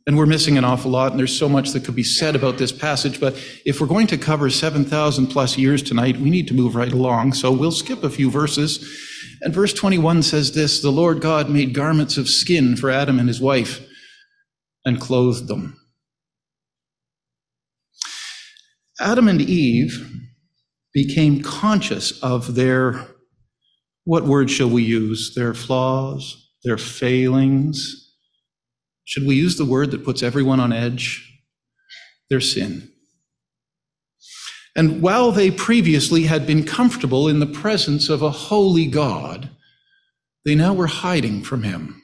and 0.09 0.17
we're 0.17 0.25
missing 0.25 0.57
an 0.57 0.65
awful 0.65 0.91
lot, 0.91 1.11
and 1.11 1.19
there's 1.21 1.39
so 1.39 1.51
much 1.51 1.73
that 1.73 1.85
could 1.85 1.95
be 1.95 2.03
said 2.03 2.35
about 2.35 2.57
this 2.57 2.73
passage. 2.73 3.21
But 3.21 3.35
if 3.67 3.79
we're 3.79 3.87
going 3.87 4.07
to 4.07 4.17
cover 4.17 4.49
7,000 4.49 5.27
plus 5.27 5.59
years 5.59 5.83
tonight, 5.83 6.17
we 6.17 6.31
need 6.31 6.49
to 6.49 6.55
move 6.55 6.75
right 6.75 6.91
along. 6.91 7.35
So 7.35 7.53
we'll 7.53 7.73
skip 7.73 8.03
a 8.03 8.09
few 8.09 8.31
verses. 8.31 8.89
And 9.43 9.53
verse 9.53 9.75
21 9.75 10.23
says 10.23 10.53
this 10.53 10.81
The 10.81 10.91
Lord 10.91 11.21
God 11.21 11.51
made 11.51 11.75
garments 11.75 12.17
of 12.17 12.27
skin 12.27 12.75
for 12.75 12.89
Adam 12.89 13.19
and 13.19 13.29
his 13.29 13.39
wife 13.39 13.87
and 14.89 15.01
clothed 15.01 15.47
them. 15.47 15.79
Adam 19.01 19.29
and 19.29 19.41
Eve 19.41 20.27
became 20.93 21.43
conscious 21.43 22.21
of 22.23 22.57
their, 22.57 23.07
what 24.05 24.25
word 24.25 24.51
shall 24.51 24.69
we 24.69 24.83
use? 24.83 25.35
Their 25.35 25.55
flaws, 25.55 26.51
their 26.65 26.79
failings 26.79 28.07
should 29.09 29.27
we 29.27 29.37
use 29.37 29.57
the 29.57 29.65
word 29.65 29.91
that 29.93 30.05
puts 30.05 30.23
everyone 30.23 30.61
on 30.61 30.71
edge? 30.71 31.41
Their 32.29 32.43
sin. 32.43 32.93
And 34.77 35.01
while 35.01 35.33
they 35.33 35.51
previously 35.51 36.25
had 36.25 36.47
been 36.47 36.63
comfortable 36.63 37.27
in 37.27 37.39
the 37.39 37.47
presence 37.47 38.11
of 38.11 38.21
a 38.21 38.31
holy 38.31 38.87
God, 38.87 39.49
they 40.45 40.55
now 40.55 40.75
were 40.75 40.89
hiding 40.89 41.43
from 41.43 41.63
him. 41.63 42.03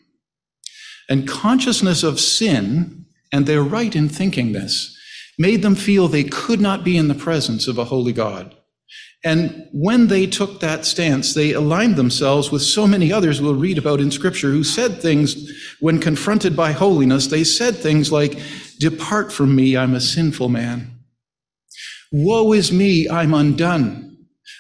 And 1.09 1.29
consciousness 1.29 2.03
of 2.03 2.21
sin, 2.21 3.07
and 3.33 3.47
they're 3.47 3.63
right 3.63 3.95
in 3.95 4.09
thinking 4.09 4.53
this, 4.53 4.97
made 5.39 5.63
them 5.63 5.75
feel 5.75 6.09
they 6.09 6.25
could 6.25 6.61
not 6.61 6.85
be 6.85 6.97
in 6.97 7.09
the 7.09 7.15
presence 7.15 7.67
of 7.67 7.79
a 7.79 7.85
holy 7.85 8.13
God. 8.13 8.57
And 9.25 9.69
when 9.73 10.09
they 10.09 10.27
took 10.27 10.61
that 10.61 10.85
stance, 10.85 11.33
they 11.33 11.53
aligned 11.53 11.97
themselves 11.97 12.53
with 12.53 12.61
so 12.61 12.87
many 12.87 13.11
others 13.11 13.41
we'll 13.41 13.55
read 13.55 13.79
about 13.79 14.01
in 14.01 14.11
Scripture 14.11 14.51
who 14.51 14.63
said 14.63 15.01
things 15.01 15.51
when 15.81 15.99
confronted 15.99 16.55
by 16.55 16.73
holiness. 16.73 17.29
They 17.29 17.43
said 17.43 17.75
things 17.75 18.13
like, 18.13 18.39
Depart 18.79 19.33
from 19.33 19.57
me, 19.57 19.77
I'm 19.77 19.95
a 19.95 20.01
sinful 20.01 20.51
man. 20.51 20.99
Woe 22.13 22.53
is 22.53 22.71
me, 22.71 23.09
I'm 23.09 23.33
undone. 23.33 24.17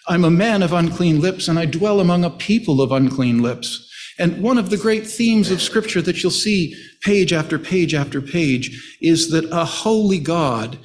I'm 0.09 0.25
a 0.25 0.31
man 0.31 0.63
of 0.63 0.73
unclean 0.73 1.21
lips, 1.21 1.47
and 1.47 1.59
I 1.59 1.67
dwell 1.67 2.01
among 2.01 2.25
a 2.25 2.31
people 2.31 2.81
of 2.81 2.91
unclean 2.91 3.43
lips. 3.43 3.91
And 4.19 4.43
one 4.43 4.59
of 4.59 4.71
the 4.71 4.77
great 4.77 5.07
themes 5.07 5.51
of 5.51 5.61
Scripture 5.61 6.01
that 6.03 6.23
you'll 6.23 6.31
see 6.31 6.77
page 7.03 7.33
after 7.33 7.59
page 7.59 7.95
after 7.95 8.21
page 8.21 8.97
is 9.01 9.31
that 9.31 9.51
a 9.51 9.65
holy 9.65 10.21
God 10.21 10.79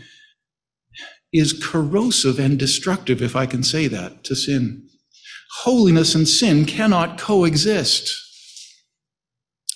is 1.31 1.53
corrosive 1.53 2.39
and 2.39 2.57
destructive, 2.57 3.21
if 3.21 3.35
I 3.35 3.45
can 3.45 3.61
say 3.63 3.87
that, 3.87 4.23
to 4.23 4.35
sin. 4.35 4.87
Holiness 5.61 6.15
and 6.15 6.27
sin 6.27 6.65
cannot 6.65 7.19
coexist. 7.19 8.15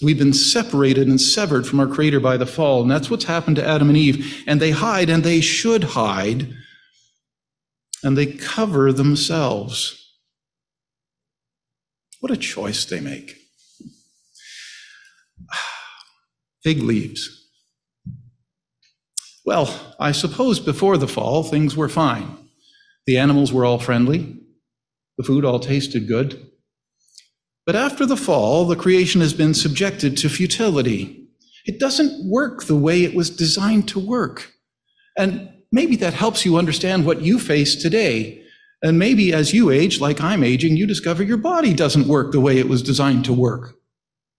We've 0.01 0.17
been 0.17 0.33
separated 0.33 1.07
and 1.07 1.21
severed 1.21 1.67
from 1.67 1.79
our 1.79 1.87
Creator 1.87 2.19
by 2.19 2.37
the 2.37 2.47
fall, 2.47 2.81
and 2.81 2.89
that's 2.89 3.09
what's 3.09 3.25
happened 3.25 3.57
to 3.57 3.67
Adam 3.67 3.89
and 3.89 3.97
Eve. 3.97 4.43
And 4.47 4.59
they 4.59 4.71
hide, 4.71 5.09
and 5.09 5.23
they 5.23 5.41
should 5.41 5.83
hide, 5.83 6.53
and 8.03 8.17
they 8.17 8.25
cover 8.25 8.91
themselves. 8.91 9.99
What 12.19 12.31
a 12.31 12.37
choice 12.37 12.83
they 12.85 12.99
make. 12.99 13.42
Fig 16.63 16.81
leaves. 16.81 17.49
Well, 19.45 19.95
I 19.99 20.13
suppose 20.13 20.59
before 20.59 20.97
the 20.97 21.07
fall, 21.07 21.43
things 21.43 21.75
were 21.75 21.89
fine. 21.89 22.37
The 23.05 23.17
animals 23.17 23.51
were 23.51 23.65
all 23.65 23.79
friendly, 23.79 24.37
the 25.17 25.23
food 25.23 25.43
all 25.43 25.59
tasted 25.59 26.07
good. 26.07 26.49
But 27.65 27.75
after 27.75 28.05
the 28.05 28.17
fall, 28.17 28.65
the 28.65 28.77
creation 28.77 29.19
has 29.21 29.33
been 29.33 29.53
subjected 29.53 30.15
to 30.17 30.29
futility. 30.29 31.27
It 31.65 31.79
doesn't 31.79 32.29
work 32.29 32.65
the 32.65 32.75
way 32.75 33.03
it 33.03 33.15
was 33.15 33.29
designed 33.29 33.87
to 33.89 33.99
work. 33.99 34.51
And 35.17 35.49
maybe 35.71 35.95
that 35.97 36.13
helps 36.13 36.45
you 36.45 36.57
understand 36.57 37.05
what 37.05 37.21
you 37.21 37.39
face 37.39 37.81
today. 37.81 38.41
And 38.81 38.99
maybe 38.99 39.33
as 39.33 39.53
you 39.53 39.69
age, 39.69 40.01
like 40.01 40.19
I'm 40.19 40.43
aging, 40.43 40.75
you 40.75 40.85
discover 40.87 41.23
your 41.23 41.37
body 41.37 41.73
doesn't 41.73 42.07
work 42.07 42.31
the 42.31 42.41
way 42.41 42.57
it 42.57 42.67
was 42.67 42.81
designed 42.81 43.25
to 43.25 43.33
work. 43.33 43.75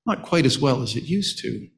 Not 0.07 0.23
quite 0.23 0.45
as 0.45 0.59
well 0.59 0.83
as 0.83 0.97
it 0.97 1.05
used 1.05 1.39
to. 1.41 1.69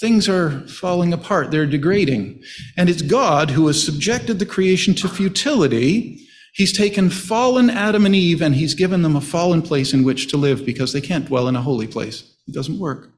Things 0.00 0.28
are 0.28 0.60
falling 0.68 1.12
apart, 1.12 1.50
they're 1.50 1.66
degrading. 1.66 2.40
And 2.76 2.88
it's 2.88 3.02
God 3.02 3.50
who 3.50 3.66
has 3.66 3.84
subjected 3.84 4.38
the 4.38 4.46
creation 4.46 4.94
to 4.94 5.08
futility. 5.08 6.24
He's 6.54 6.76
taken 6.76 7.10
fallen 7.10 7.68
Adam 7.68 8.06
and 8.06 8.14
Eve 8.14 8.40
and 8.40 8.54
he's 8.54 8.74
given 8.74 9.02
them 9.02 9.16
a 9.16 9.20
fallen 9.20 9.60
place 9.62 9.92
in 9.92 10.04
which 10.04 10.28
to 10.28 10.36
live 10.36 10.64
because 10.64 10.92
they 10.92 11.00
can't 11.00 11.26
dwell 11.26 11.48
in 11.48 11.56
a 11.56 11.62
holy 11.62 11.86
place. 11.86 12.36
It 12.46 12.54
doesn't 12.54 12.78
work. 12.78 13.12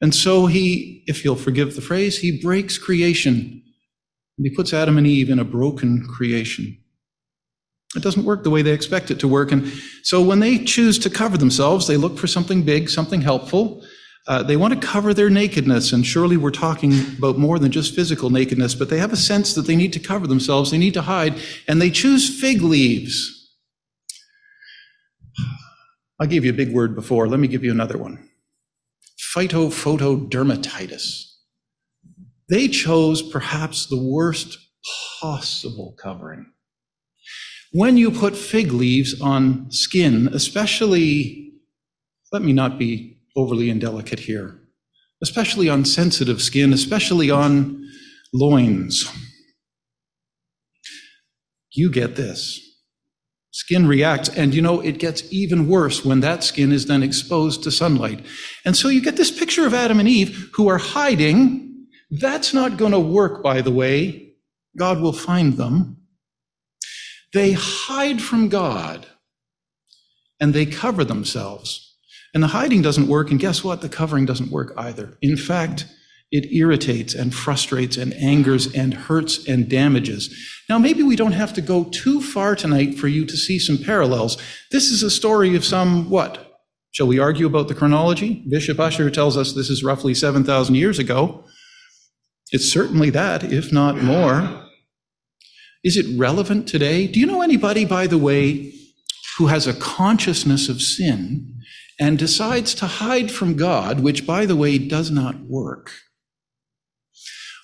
And 0.00 0.14
so 0.14 0.46
he, 0.46 1.02
if 1.06 1.24
you'll 1.24 1.36
forgive 1.36 1.74
the 1.74 1.80
phrase, 1.80 2.18
he 2.18 2.40
breaks 2.40 2.78
creation 2.78 3.62
and 4.38 4.46
he 4.46 4.50
puts 4.50 4.72
Adam 4.72 4.98
and 4.98 5.06
Eve 5.06 5.30
in 5.30 5.38
a 5.38 5.44
broken 5.44 6.06
creation. 6.06 6.76
It 7.96 8.02
doesn't 8.02 8.24
work 8.24 8.44
the 8.44 8.50
way 8.50 8.62
they 8.62 8.72
expect 8.72 9.10
it 9.10 9.18
to 9.20 9.28
work. 9.28 9.52
And 9.52 9.72
so 10.02 10.22
when 10.22 10.40
they 10.40 10.62
choose 10.64 10.98
to 11.00 11.10
cover 11.10 11.38
themselves, 11.38 11.86
they 11.86 11.96
look 11.96 12.18
for 12.18 12.26
something 12.26 12.62
big, 12.62 12.90
something 12.90 13.22
helpful. 13.22 13.82
Uh, 14.28 14.42
they 14.42 14.56
want 14.56 14.74
to 14.74 14.80
cover 14.86 15.14
their 15.14 15.30
nakedness, 15.30 15.92
and 15.92 16.04
surely 16.04 16.36
we're 16.36 16.50
talking 16.50 16.92
about 17.16 17.38
more 17.38 17.60
than 17.60 17.70
just 17.70 17.94
physical 17.94 18.28
nakedness, 18.28 18.74
but 18.74 18.90
they 18.90 18.98
have 18.98 19.12
a 19.12 19.16
sense 19.16 19.54
that 19.54 19.66
they 19.66 19.76
need 19.76 19.92
to 19.92 20.00
cover 20.00 20.26
themselves, 20.26 20.72
they 20.72 20.78
need 20.78 20.94
to 20.94 21.02
hide, 21.02 21.34
and 21.68 21.80
they 21.80 21.90
choose 21.90 22.40
fig 22.40 22.60
leaves. 22.60 23.32
I 26.18 26.26
gave 26.26 26.44
you 26.44 26.50
a 26.50 26.54
big 26.54 26.72
word 26.72 26.96
before. 26.96 27.28
Let 27.28 27.38
me 27.40 27.46
give 27.46 27.62
you 27.62 27.70
another 27.70 27.98
one 27.98 28.28
phytophotodermatitis. 29.34 31.24
They 32.48 32.68
chose 32.68 33.22
perhaps 33.22 33.86
the 33.86 34.00
worst 34.00 34.56
possible 35.20 35.94
covering. 36.00 36.46
When 37.72 37.96
you 37.96 38.10
put 38.10 38.36
fig 38.36 38.72
leaves 38.72 39.20
on 39.20 39.70
skin, 39.70 40.28
especially, 40.32 41.52
let 42.32 42.42
me 42.42 42.52
not 42.52 42.78
be 42.78 43.15
overly 43.36 43.70
indelicate 43.70 44.20
here, 44.20 44.58
especially 45.22 45.68
on 45.68 45.84
sensitive 45.84 46.42
skin, 46.42 46.72
especially 46.72 47.30
on 47.30 47.88
loins. 48.32 49.10
You 51.72 51.90
get 51.90 52.16
this 52.16 52.66
Skin 53.56 53.86
reacts, 53.88 54.28
and 54.28 54.54
you 54.54 54.60
know, 54.60 54.82
it 54.82 54.98
gets 54.98 55.22
even 55.32 55.66
worse 55.66 56.04
when 56.04 56.20
that 56.20 56.44
skin 56.44 56.72
is 56.72 56.84
then 56.84 57.02
exposed 57.02 57.62
to 57.62 57.70
sunlight. 57.70 58.22
And 58.66 58.76
so 58.76 58.88
you 58.88 59.00
get 59.00 59.16
this 59.16 59.30
picture 59.30 59.66
of 59.66 59.72
Adam 59.72 59.98
and 59.98 60.06
Eve 60.06 60.50
who 60.52 60.68
are 60.68 60.76
hiding. 60.76 61.86
That's 62.10 62.52
not 62.52 62.76
going 62.76 62.92
to 62.92 63.00
work, 63.00 63.42
by 63.42 63.62
the 63.62 63.70
way. 63.70 64.34
God 64.76 65.00
will 65.00 65.14
find 65.14 65.54
them. 65.54 65.96
They 67.32 67.52
hide 67.52 68.20
from 68.20 68.50
God 68.50 69.06
and 70.38 70.52
they 70.52 70.66
cover 70.66 71.02
themselves. 71.02 71.85
And 72.36 72.42
the 72.42 72.48
hiding 72.48 72.82
doesn't 72.82 73.08
work, 73.08 73.30
and 73.30 73.40
guess 73.40 73.64
what? 73.64 73.80
The 73.80 73.88
covering 73.88 74.26
doesn't 74.26 74.50
work 74.50 74.74
either. 74.76 75.16
In 75.22 75.38
fact, 75.38 75.86
it 76.30 76.52
irritates 76.52 77.14
and 77.14 77.34
frustrates 77.34 77.96
and 77.96 78.12
angers 78.12 78.70
and 78.74 78.92
hurts 78.92 79.48
and 79.48 79.70
damages. 79.70 80.28
Now, 80.68 80.76
maybe 80.76 81.02
we 81.02 81.16
don't 81.16 81.32
have 81.32 81.54
to 81.54 81.62
go 81.62 81.84
too 81.84 82.20
far 82.20 82.54
tonight 82.54 82.98
for 82.98 83.08
you 83.08 83.24
to 83.24 83.38
see 83.38 83.58
some 83.58 83.78
parallels. 83.78 84.36
This 84.70 84.90
is 84.90 85.02
a 85.02 85.10
story 85.10 85.56
of 85.56 85.64
some, 85.64 86.10
what? 86.10 86.60
Shall 86.90 87.06
we 87.06 87.18
argue 87.18 87.46
about 87.46 87.68
the 87.68 87.74
chronology? 87.74 88.44
Bishop 88.46 88.78
Ussher 88.78 89.08
tells 89.08 89.38
us 89.38 89.54
this 89.54 89.70
is 89.70 89.82
roughly 89.82 90.12
7,000 90.12 90.74
years 90.74 90.98
ago. 90.98 91.42
It's 92.52 92.70
certainly 92.70 93.08
that, 93.08 93.44
if 93.44 93.72
not 93.72 94.02
more. 94.02 94.62
Is 95.82 95.96
it 95.96 96.18
relevant 96.18 96.68
today? 96.68 97.06
Do 97.06 97.18
you 97.18 97.24
know 97.24 97.40
anybody, 97.40 97.86
by 97.86 98.06
the 98.06 98.18
way, 98.18 98.74
who 99.38 99.46
has 99.46 99.66
a 99.66 99.72
consciousness 99.72 100.68
of 100.68 100.82
sin 100.82 101.54
and 101.98 102.18
decides 102.18 102.74
to 102.74 102.86
hide 102.86 103.30
from 103.30 103.56
God, 103.56 104.00
which, 104.00 104.26
by 104.26 104.46
the 104.46 104.56
way, 104.56 104.78
does 104.78 105.10
not 105.10 105.40
work? 105.40 105.90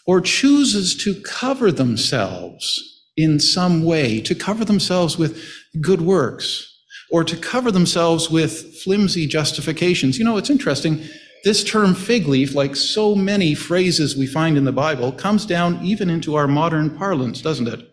or 0.07 0.21
chooses 0.21 0.97
to 0.97 1.21
cover 1.23 1.71
themselves 1.71 3.03
in 3.17 3.39
some 3.39 3.85
way, 3.85 4.21
to 4.21 4.35
cover 4.35 4.65
themselves 4.65 5.19
with 5.19 5.43
good 5.81 6.01
works, 6.01 6.69
or 7.11 7.23
to 7.23 7.37
cover 7.37 7.71
themselves 7.71 8.31
with 8.31 8.75
flimsy 8.83 9.27
justifications. 9.27 10.19
You 10.19 10.25
know, 10.25 10.39
it's 10.39 10.51
interesting. 10.51 11.03
This 11.45 11.63
term 11.63 11.95
fig 11.95 12.27
leaf, 12.27 12.55
like 12.55 12.75
so 12.75 13.15
many 13.15 13.55
phrases 13.55 14.17
we 14.17 14.27
find 14.27 14.57
in 14.57 14.65
the 14.65 14.73
Bible, 14.73 15.13
comes 15.13 15.45
down 15.45 15.85
even 15.85 16.09
into 16.09 16.37
our 16.37 16.49
modern 16.49 16.91
parlance, 16.97 17.43
doesn't 17.43 17.69
it? 17.69 17.89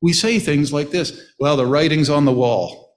We 0.00 0.12
say 0.12 0.38
things 0.38 0.72
like 0.72 0.90
this 0.90 1.20
well, 1.38 1.56
the 1.56 1.66
writing's 1.66 2.10
on 2.10 2.24
the 2.24 2.32
wall. 2.32 2.91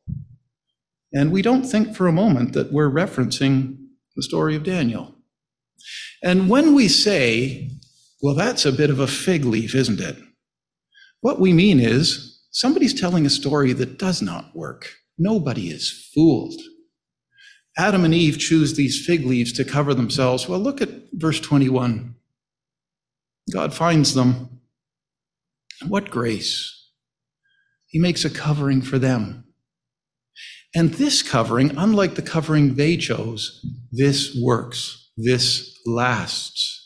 And 1.14 1.32
we 1.32 1.42
don't 1.42 1.64
think 1.64 1.96
for 1.96 2.08
a 2.08 2.12
moment 2.12 2.54
that 2.54 2.74
we're 2.74 2.90
referencing 2.90 3.78
the 4.16 4.24
story 4.24 4.56
of 4.56 4.64
Daniel. 4.64 5.16
And 6.24 6.50
when 6.50 6.74
we 6.74 6.88
say 6.88 7.70
well, 8.26 8.34
that's 8.34 8.66
a 8.66 8.72
bit 8.72 8.90
of 8.90 9.00
a 9.00 9.06
fig 9.06 9.46
leaf, 9.46 9.76
isn't 9.76 10.00
it? 10.00 10.18
What 11.22 11.40
we 11.40 11.54
mean 11.54 11.80
is 11.80 12.44
somebody's 12.50 13.00
telling 13.00 13.24
a 13.24 13.30
story 13.30 13.72
that 13.74 14.00
does 14.00 14.20
not 14.20 14.56
work. 14.56 14.94
Nobody 15.18 15.70
is 15.70 16.10
fooled. 16.14 16.60
Adam 17.78 18.04
and 18.04 18.16
Eve 18.16 18.40
choose 18.40 18.74
these 18.74 19.06
fig 19.06 19.26
leaves 19.26 19.54
to 19.54 19.64
cover 19.64 19.94
themselves. 19.94 20.50
Well, 20.50 20.60
look 20.60 20.82
at 20.82 20.90
verse 21.14 21.40
21. 21.40 22.16
God 23.54 23.76
finds 23.76 24.16
them. 24.16 24.62
What 25.88 26.10
grace! 26.10 26.90
He 27.86 28.00
makes 28.00 28.26
a 28.26 28.30
covering 28.32 28.82
for 28.82 28.98
them. 28.98 29.45
And 30.76 30.94
this 30.94 31.24
covering, 31.24 31.76
unlike 31.78 32.16
the 32.16 32.22
covering 32.22 32.76
they 32.76 32.98
chose, 32.98 33.66
this 33.92 34.38
works. 34.40 35.10
This 35.18 35.80
lasts 35.86 36.86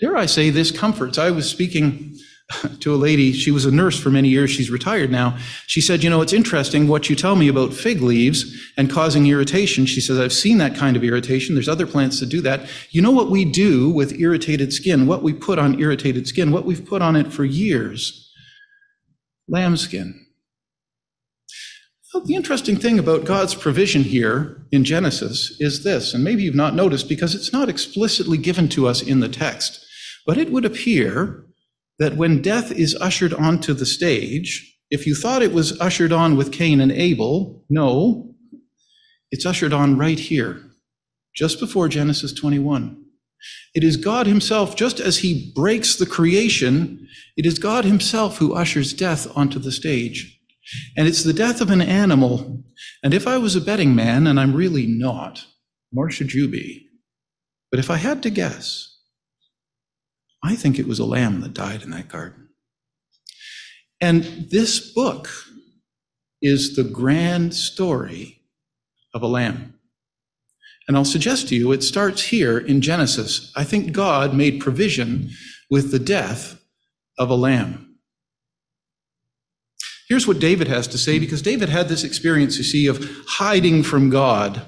dare 0.00 0.16
I 0.16 0.26
say, 0.26 0.50
this 0.50 0.70
comforts. 0.70 1.18
I 1.18 1.30
was 1.30 1.48
speaking 1.48 2.16
to 2.80 2.94
a 2.94 2.96
lady, 2.96 3.32
she 3.32 3.50
was 3.50 3.66
a 3.66 3.70
nurse 3.70 4.00
for 4.00 4.10
many 4.10 4.28
years, 4.28 4.50
she's 4.50 4.70
retired 4.70 5.10
now. 5.10 5.36
She 5.66 5.80
said, 5.80 6.02
You 6.02 6.10
know, 6.10 6.22
it's 6.22 6.32
interesting 6.32 6.88
what 6.88 7.08
you 7.08 7.14
tell 7.14 7.36
me 7.36 7.48
about 7.48 7.74
fig 7.74 8.00
leaves 8.00 8.72
and 8.76 8.90
causing 8.90 9.26
irritation. 9.26 9.86
She 9.86 10.00
says, 10.00 10.18
I've 10.18 10.32
seen 10.32 10.58
that 10.58 10.74
kind 10.74 10.96
of 10.96 11.04
irritation. 11.04 11.54
There's 11.54 11.68
other 11.68 11.86
plants 11.86 12.18
that 12.20 12.28
do 12.28 12.40
that. 12.40 12.68
You 12.90 13.02
know 13.02 13.12
what 13.12 13.30
we 13.30 13.44
do 13.44 13.90
with 13.90 14.18
irritated 14.18 14.72
skin, 14.72 15.06
what 15.06 15.22
we 15.22 15.32
put 15.32 15.58
on 15.58 15.78
irritated 15.78 16.26
skin, 16.26 16.50
what 16.50 16.64
we've 16.64 16.84
put 16.84 17.02
on 17.02 17.14
it 17.14 17.32
for 17.32 17.44
years? 17.44 18.32
Lambskin. 19.48 20.26
Well, 22.12 22.24
the 22.24 22.34
interesting 22.34 22.76
thing 22.76 22.98
about 22.98 23.24
God's 23.24 23.54
provision 23.54 24.02
here 24.02 24.66
in 24.72 24.82
Genesis 24.82 25.56
is 25.60 25.84
this, 25.84 26.12
and 26.12 26.24
maybe 26.24 26.42
you've 26.42 26.56
not 26.56 26.74
noticed 26.74 27.08
because 27.08 27.36
it's 27.36 27.52
not 27.52 27.68
explicitly 27.68 28.36
given 28.36 28.68
to 28.70 28.88
us 28.88 29.00
in 29.00 29.20
the 29.20 29.28
text. 29.28 29.86
But 30.26 30.36
it 30.36 30.50
would 30.50 30.64
appear 30.64 31.46
that 32.00 32.16
when 32.16 32.42
death 32.42 32.72
is 32.72 32.96
ushered 32.96 33.32
onto 33.32 33.74
the 33.74 33.86
stage, 33.86 34.76
if 34.90 35.06
you 35.06 35.14
thought 35.14 35.42
it 35.42 35.52
was 35.52 35.80
ushered 35.80 36.10
on 36.10 36.36
with 36.36 36.50
Cain 36.50 36.80
and 36.80 36.90
Abel, 36.90 37.64
no, 37.70 38.34
it's 39.30 39.46
ushered 39.46 39.72
on 39.72 39.96
right 39.96 40.18
here, 40.18 40.60
just 41.36 41.60
before 41.60 41.88
Genesis 41.88 42.32
21. 42.32 43.04
It 43.72 43.84
is 43.84 43.96
God 43.96 44.26
Himself, 44.26 44.74
just 44.74 44.98
as 44.98 45.18
He 45.18 45.52
breaks 45.54 45.94
the 45.94 46.06
creation, 46.06 47.06
it 47.36 47.46
is 47.46 47.60
God 47.60 47.84
Himself 47.84 48.38
who 48.38 48.52
ushers 48.52 48.92
death 48.92 49.28
onto 49.36 49.60
the 49.60 49.70
stage. 49.70 50.39
And 50.96 51.08
it's 51.08 51.24
the 51.24 51.32
death 51.32 51.60
of 51.60 51.70
an 51.70 51.80
animal. 51.80 52.64
And 53.02 53.14
if 53.14 53.26
I 53.26 53.38
was 53.38 53.56
a 53.56 53.60
betting 53.60 53.94
man, 53.94 54.26
and 54.26 54.38
I'm 54.38 54.54
really 54.54 54.86
not, 54.86 55.44
nor 55.92 56.10
should 56.10 56.32
you 56.32 56.48
be, 56.48 56.86
but 57.70 57.80
if 57.80 57.90
I 57.90 57.96
had 57.96 58.22
to 58.22 58.30
guess, 58.30 58.98
I 60.42 60.56
think 60.56 60.78
it 60.78 60.86
was 60.86 60.98
a 60.98 61.04
lamb 61.04 61.40
that 61.42 61.54
died 61.54 61.82
in 61.82 61.90
that 61.90 62.08
garden. 62.08 62.48
And 64.00 64.24
this 64.50 64.92
book 64.92 65.28
is 66.40 66.74
the 66.74 66.84
grand 66.84 67.54
story 67.54 68.42
of 69.12 69.22
a 69.22 69.26
lamb. 69.26 69.74
And 70.88 70.96
I'll 70.96 71.04
suggest 71.04 71.48
to 71.48 71.54
you 71.54 71.72
it 71.72 71.84
starts 71.84 72.22
here 72.22 72.58
in 72.58 72.80
Genesis. 72.80 73.52
I 73.54 73.64
think 73.64 73.92
God 73.92 74.34
made 74.34 74.60
provision 74.60 75.30
with 75.70 75.92
the 75.92 75.98
death 75.98 76.60
of 77.18 77.30
a 77.30 77.34
lamb. 77.34 77.89
Here's 80.10 80.26
what 80.26 80.40
David 80.40 80.66
has 80.66 80.88
to 80.88 80.98
say 80.98 81.20
because 81.20 81.40
David 81.40 81.68
had 81.68 81.88
this 81.88 82.02
experience, 82.02 82.58
you 82.58 82.64
see, 82.64 82.88
of 82.88 83.08
hiding 83.28 83.84
from 83.84 84.10
God. 84.10 84.60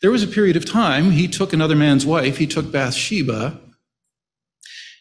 There 0.00 0.10
was 0.10 0.22
a 0.22 0.26
period 0.26 0.56
of 0.56 0.64
time 0.64 1.10
he 1.10 1.28
took 1.28 1.52
another 1.52 1.76
man's 1.76 2.06
wife, 2.06 2.38
he 2.38 2.46
took 2.46 2.72
Bathsheba, 2.72 3.60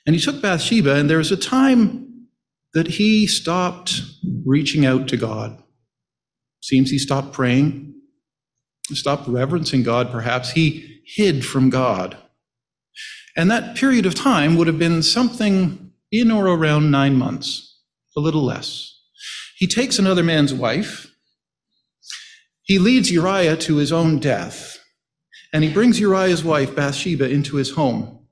and 0.06 0.14
he 0.14 0.22
took 0.22 0.42
Bathsheba, 0.42 0.96
and 0.96 1.10
there 1.10 1.20
was 1.20 1.32
a 1.32 1.38
time 1.38 2.28
that 2.74 2.88
he 2.88 3.26
stopped 3.26 4.02
reaching 4.46 4.86
out 4.86 5.08
to 5.08 5.16
God. 5.16 5.58
Seems 6.62 6.92
he 6.92 7.00
stopped 7.00 7.32
praying, 7.32 7.96
stopped 8.92 9.30
reverencing 9.30 9.84
God, 9.84 10.12
perhaps. 10.12 10.52
He 10.52 11.02
hid 11.06 11.46
from 11.46 11.70
God. 11.70 12.18
And 13.38 13.50
that 13.50 13.78
period 13.78 14.06
of 14.06 14.16
time 14.16 14.58
would 14.58 14.68
have 14.68 14.80
been 14.80 15.02
something 15.02 15.94
in 16.12 16.30
or 16.30 16.48
around 16.48 16.92
nine 16.92 17.16
months, 17.16 17.80
a 18.18 18.20
little 18.20 18.44
less. 18.44 18.93
He 19.64 19.68
takes 19.68 19.98
another 19.98 20.24
man's 20.24 20.54
wife. 20.54 21.16
He 22.64 22.80
leads 22.80 23.10
Uriah 23.10 23.56
to 23.56 23.78
his 23.78 23.94
own 23.94 24.20
death. 24.20 24.78
And 25.54 25.64
he 25.64 25.72
brings 25.72 26.02
Uriah's 26.02 26.44
wife, 26.44 26.76
Bathsheba, 26.76 27.30
into 27.30 27.56
his 27.56 27.70
home. 27.72 28.28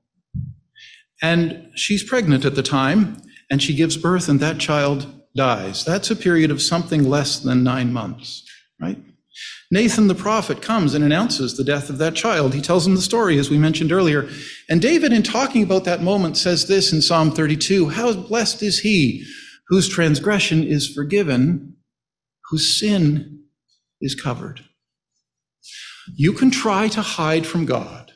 And 1.22 1.70
she's 1.74 2.04
pregnant 2.04 2.44
at 2.44 2.54
the 2.54 2.62
time, 2.62 3.16
and 3.50 3.62
she 3.62 3.74
gives 3.74 3.96
birth, 3.96 4.28
and 4.28 4.40
that 4.40 4.58
child 4.58 5.06
dies. 5.34 5.86
That's 5.86 6.10
a 6.10 6.16
period 6.16 6.50
of 6.50 6.60
something 6.60 7.02
less 7.02 7.38
than 7.38 7.64
nine 7.64 7.94
months, 7.94 8.46
right? 8.78 8.98
Nathan 9.70 10.08
the 10.08 10.14
prophet 10.14 10.60
comes 10.60 10.92
and 10.92 11.02
announces 11.02 11.56
the 11.56 11.64
death 11.64 11.88
of 11.88 11.96
that 11.96 12.14
child. 12.14 12.52
He 12.52 12.60
tells 12.60 12.86
him 12.86 12.94
the 12.94 13.00
story, 13.00 13.38
as 13.38 13.48
we 13.48 13.56
mentioned 13.56 13.90
earlier. 13.90 14.28
And 14.68 14.82
David, 14.82 15.14
in 15.14 15.22
talking 15.22 15.62
about 15.62 15.84
that 15.84 16.02
moment, 16.02 16.36
says 16.36 16.68
this 16.68 16.92
in 16.92 17.00
Psalm 17.00 17.30
32 17.30 17.88
How 17.88 18.12
blessed 18.12 18.62
is 18.62 18.80
he 18.80 19.26
whose 19.68 19.88
transgression 19.88 20.62
is 20.62 20.92
forgiven, 20.92 21.76
whose 22.50 22.78
sin 22.78 23.44
is 24.00 24.14
covered. 24.14 24.64
You 26.14 26.32
can 26.32 26.50
try 26.50 26.88
to 26.88 27.02
hide 27.02 27.46
from 27.46 27.64
God, 27.64 28.12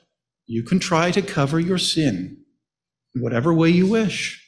you 0.46 0.62
can 0.62 0.78
try 0.78 1.10
to 1.10 1.22
cover 1.22 1.58
your 1.58 1.78
sin 1.78 2.38
in 3.14 3.22
whatever 3.22 3.52
way 3.52 3.70
you 3.70 3.86
wish. 3.86 4.42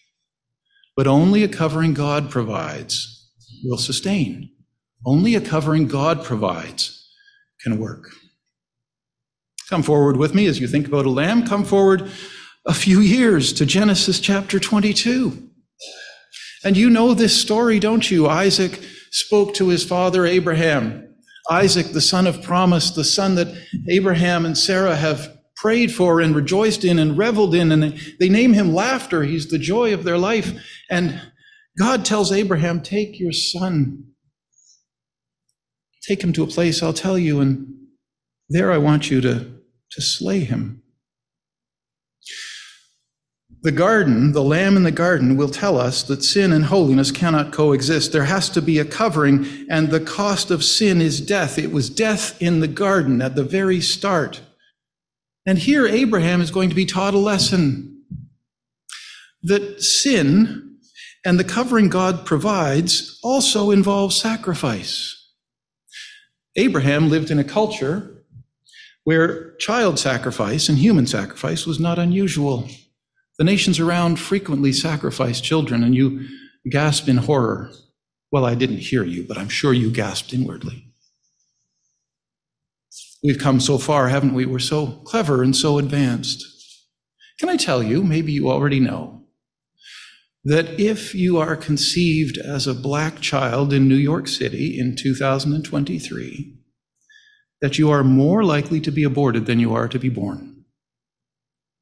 But 0.96 1.06
only 1.06 1.44
a 1.44 1.48
covering 1.48 1.94
God 1.94 2.28
provides 2.28 3.30
will 3.64 3.78
sustain. 3.78 4.50
Only 5.06 5.36
a 5.36 5.40
covering 5.40 5.86
God 5.86 6.24
provides 6.24 7.08
can 7.62 7.78
work. 7.78 8.10
Come 9.68 9.82
forward 9.82 10.16
with 10.16 10.34
me 10.34 10.46
as 10.46 10.58
you 10.58 10.66
think 10.66 10.86
about 10.86 11.06
a 11.06 11.10
lamb. 11.10 11.46
Come 11.46 11.64
forward 11.64 12.10
a 12.66 12.74
few 12.74 13.00
years 13.00 13.52
to 13.54 13.66
Genesis 13.66 14.18
chapter 14.18 14.58
22. 14.58 15.47
And 16.68 16.76
you 16.76 16.90
know 16.90 17.14
this 17.14 17.34
story, 17.40 17.78
don't 17.78 18.10
you? 18.10 18.26
Isaac 18.28 18.78
spoke 19.10 19.54
to 19.54 19.68
his 19.68 19.82
father 19.82 20.26
Abraham. 20.26 21.14
Isaac, 21.50 21.92
the 21.92 22.02
son 22.02 22.26
of 22.26 22.42
promise, 22.42 22.90
the 22.90 23.04
son 23.04 23.36
that 23.36 23.48
Abraham 23.88 24.44
and 24.44 24.56
Sarah 24.56 24.94
have 24.94 25.34
prayed 25.56 25.90
for 25.90 26.20
and 26.20 26.36
rejoiced 26.36 26.84
in 26.84 26.98
and 26.98 27.16
reveled 27.16 27.54
in. 27.54 27.72
And 27.72 27.98
they 28.20 28.28
name 28.28 28.52
him 28.52 28.74
laughter. 28.74 29.22
He's 29.22 29.48
the 29.48 29.58
joy 29.58 29.94
of 29.94 30.04
their 30.04 30.18
life. 30.18 30.52
And 30.90 31.18
God 31.78 32.04
tells 32.04 32.32
Abraham, 32.32 32.82
Take 32.82 33.18
your 33.18 33.32
son, 33.32 34.04
take 36.06 36.22
him 36.22 36.34
to 36.34 36.42
a 36.42 36.46
place 36.46 36.82
I'll 36.82 36.92
tell 36.92 37.18
you, 37.18 37.40
and 37.40 37.66
there 38.50 38.70
I 38.70 38.76
want 38.76 39.10
you 39.10 39.22
to, 39.22 39.50
to 39.92 40.02
slay 40.02 40.40
him. 40.40 40.82
The 43.62 43.72
garden, 43.72 44.32
the 44.32 44.42
lamb 44.42 44.76
in 44.76 44.84
the 44.84 44.92
garden, 44.92 45.36
will 45.36 45.48
tell 45.48 45.78
us 45.78 46.04
that 46.04 46.22
sin 46.22 46.52
and 46.52 46.66
holiness 46.66 47.10
cannot 47.10 47.52
coexist. 47.52 48.12
There 48.12 48.24
has 48.24 48.48
to 48.50 48.62
be 48.62 48.78
a 48.78 48.84
covering, 48.84 49.66
and 49.68 49.90
the 49.90 50.00
cost 50.00 50.52
of 50.52 50.62
sin 50.62 51.00
is 51.00 51.20
death. 51.20 51.58
It 51.58 51.72
was 51.72 51.90
death 51.90 52.40
in 52.40 52.60
the 52.60 52.68
garden 52.68 53.20
at 53.20 53.34
the 53.34 53.42
very 53.42 53.80
start. 53.80 54.42
And 55.44 55.58
here 55.58 55.86
Abraham 55.86 56.40
is 56.40 56.52
going 56.52 56.68
to 56.68 56.74
be 56.76 56.86
taught 56.86 57.14
a 57.14 57.18
lesson 57.18 58.04
that 59.42 59.82
sin 59.82 60.76
and 61.24 61.38
the 61.38 61.44
covering 61.44 61.88
God 61.88 62.24
provides 62.24 63.18
also 63.22 63.70
involves 63.70 64.16
sacrifice. 64.16 65.14
Abraham 66.54 67.08
lived 67.08 67.30
in 67.30 67.38
a 67.38 67.44
culture 67.44 68.24
where 69.04 69.54
child 69.56 69.98
sacrifice 69.98 70.68
and 70.68 70.78
human 70.78 71.06
sacrifice 71.06 71.66
was 71.66 71.80
not 71.80 71.98
unusual. 71.98 72.68
The 73.38 73.44
nations 73.44 73.78
around 73.78 74.18
frequently 74.18 74.72
sacrifice 74.72 75.40
children, 75.40 75.84
and 75.84 75.94
you 75.94 76.26
gasp 76.68 77.08
in 77.08 77.18
horror. 77.18 77.70
Well, 78.32 78.44
I 78.44 78.56
didn't 78.56 78.78
hear 78.78 79.04
you, 79.04 79.24
but 79.26 79.38
I'm 79.38 79.48
sure 79.48 79.72
you 79.72 79.90
gasped 79.90 80.34
inwardly. 80.34 80.92
We've 83.22 83.38
come 83.38 83.60
so 83.60 83.78
far, 83.78 84.08
haven't 84.08 84.34
we? 84.34 84.44
We're 84.44 84.58
so 84.58 85.02
clever 85.04 85.42
and 85.42 85.54
so 85.54 85.78
advanced. 85.78 86.44
Can 87.38 87.48
I 87.48 87.56
tell 87.56 87.82
you, 87.82 88.02
maybe 88.02 88.32
you 88.32 88.50
already 88.50 88.80
know, 88.80 89.24
that 90.44 90.78
if 90.80 91.14
you 91.14 91.38
are 91.38 91.56
conceived 91.56 92.38
as 92.38 92.66
a 92.66 92.74
black 92.74 93.20
child 93.20 93.72
in 93.72 93.88
New 93.88 93.96
York 93.96 94.28
City 94.28 94.78
in 94.78 94.96
2023, 94.96 96.54
that 97.60 97.78
you 97.78 97.90
are 97.90 98.04
more 98.04 98.44
likely 98.44 98.80
to 98.80 98.90
be 98.90 99.04
aborted 99.04 99.46
than 99.46 99.58
you 99.60 99.74
are 99.74 99.88
to 99.88 99.98
be 99.98 100.08
born. 100.08 100.64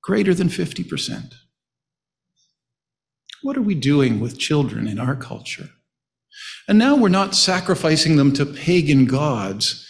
Greater 0.03 0.35
than 0.35 0.49
50%. 0.49 1.35
What 3.47 3.57
are 3.57 3.63
we 3.63 3.77
doing 3.77 4.19
with 4.19 4.41
children 4.41 4.89
in 4.89 4.99
our 4.99 5.15
culture? 5.15 5.71
And 6.67 6.81
now 6.81 6.97
we're 6.97 7.09
not 7.09 7.37
sacrificing 7.37 8.17
them 8.17 8.33
to 8.33 8.45
pagan 8.45 9.05
gods, 9.05 9.89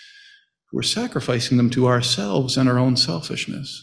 we're 0.75 0.83
sacrificing 0.83 1.57
them 1.57 1.71
to 1.71 1.87
ourselves 1.87 2.59
and 2.59 2.69
our 2.69 2.79
own 2.79 2.99
selfishness. 2.99 3.83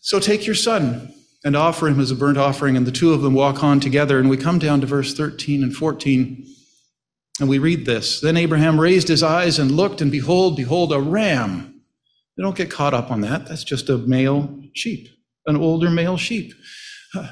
So 0.00 0.18
take 0.18 0.44
your 0.44 0.56
son 0.56 1.14
and 1.44 1.54
offer 1.54 1.86
him 1.86 2.00
as 2.00 2.10
a 2.10 2.16
burnt 2.16 2.36
offering, 2.36 2.76
and 2.76 2.84
the 2.84 2.90
two 2.90 3.12
of 3.12 3.22
them 3.22 3.34
walk 3.34 3.62
on 3.62 3.78
together. 3.78 4.18
And 4.18 4.28
we 4.28 4.36
come 4.36 4.58
down 4.58 4.80
to 4.80 4.88
verse 4.88 5.14
13 5.14 5.62
and 5.62 5.72
14, 5.72 6.46
and 7.38 7.48
we 7.48 7.60
read 7.60 7.86
this 7.86 8.20
Then 8.20 8.36
Abraham 8.36 8.80
raised 8.80 9.06
his 9.06 9.22
eyes 9.22 9.60
and 9.60 9.70
looked, 9.70 10.00
and 10.00 10.10
behold, 10.10 10.56
behold, 10.56 10.92
a 10.92 10.98
ram. 10.98 11.80
They 12.36 12.42
don't 12.42 12.56
get 12.56 12.72
caught 12.72 12.92
up 12.92 13.12
on 13.12 13.20
that. 13.20 13.46
That's 13.46 13.62
just 13.62 13.88
a 13.88 13.98
male 13.98 14.64
sheep 14.74 15.10
an 15.46 15.56
older 15.56 15.90
male 15.90 16.16
sheep. 16.16 16.52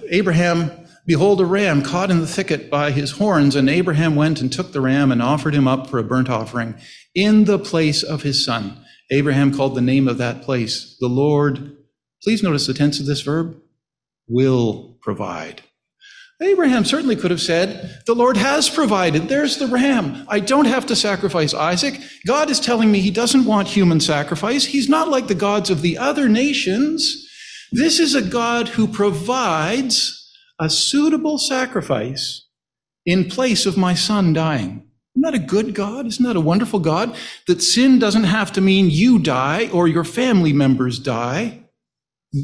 Abraham, 0.09 0.71
behold, 1.07 1.41
a 1.41 1.45
ram 1.45 1.83
caught 1.83 2.11
in 2.11 2.21
the 2.21 2.27
thicket 2.27 2.69
by 2.71 2.91
his 2.91 3.13
horns, 3.13 3.55
and 3.55 3.71
Abraham 3.71 4.17
went 4.17 4.41
and 4.41 4.53
took 4.53 4.73
the 4.73 4.81
ram 4.81 5.13
and 5.13 5.23
offered 5.23 5.55
him 5.55 5.69
up 5.69 5.89
for 5.89 5.99
a 5.99 6.05
burnt 6.05 6.29
offering 6.29 6.75
in 7.15 7.45
the 7.45 7.59
place 7.59 8.03
of 8.03 8.23
his 8.23 8.45
son. 8.45 8.85
Abraham 9.11 9.55
called 9.55 9.75
the 9.75 9.81
name 9.81 10.09
of 10.09 10.19
that 10.19 10.43
place 10.43 10.97
the 11.01 11.09
Lord. 11.09 11.77
Please 12.23 12.43
notice 12.43 12.67
the 12.67 12.75
tense 12.75 13.01
of 13.01 13.07
this 13.07 13.23
verb 13.23 13.57
will 14.29 14.99
provide. 15.01 15.63
Abraham 16.41 16.85
certainly 16.85 17.17
could 17.17 17.33
have 17.33 17.41
said, 17.41 18.03
The 18.07 18.15
Lord 18.15 18.37
has 18.37 18.71
provided. 18.71 19.29
There's 19.29 19.57
the 19.57 19.67
ram. 19.67 20.25
I 20.29 20.39
don't 20.39 20.67
have 20.67 20.87
to 20.87 20.95
sacrifice 20.95 21.53
Isaac. 21.53 22.01
God 22.27 22.49
is 22.49 22.61
telling 22.61 22.93
me 22.93 23.01
he 23.01 23.11
doesn't 23.11 23.45
want 23.45 23.67
human 23.67 23.99
sacrifice. 23.99 24.65
He's 24.65 24.89
not 24.89 25.09
like 25.09 25.27
the 25.27 25.35
gods 25.35 25.69
of 25.69 25.83
the 25.83 25.99
other 25.99 26.29
nations. 26.29 27.28
This 27.71 28.01
is 28.01 28.15
a 28.15 28.23
God 28.23 28.69
who 28.69 28.89
provides 28.89 30.33
a 30.59 30.71
suitable 30.71 31.39
sacrifice 31.39 32.47
in 33.05 33.29
place 33.29 33.67
of 33.67 33.77
my 33.77 33.95
son 33.95 34.33
dying. 34.33 34.89
Isn't 35.15 35.23
that 35.23 35.35
a 35.35 35.39
good 35.47 35.75
God? 35.75 36.07
Isn't 36.07 36.25
that 36.25 36.37
a 36.37 36.41
wonderful 36.41 36.79
God? 36.79 37.17
That 37.47 37.63
sin 37.63 37.99
doesn't 37.99 38.25
have 38.25 38.53
to 38.53 38.61
mean 38.61 38.91
you 38.91 39.19
die 39.19 39.69
or 39.73 39.89
your 39.89 40.05
family 40.05 40.53
members 40.53 40.99
die. 40.99 41.65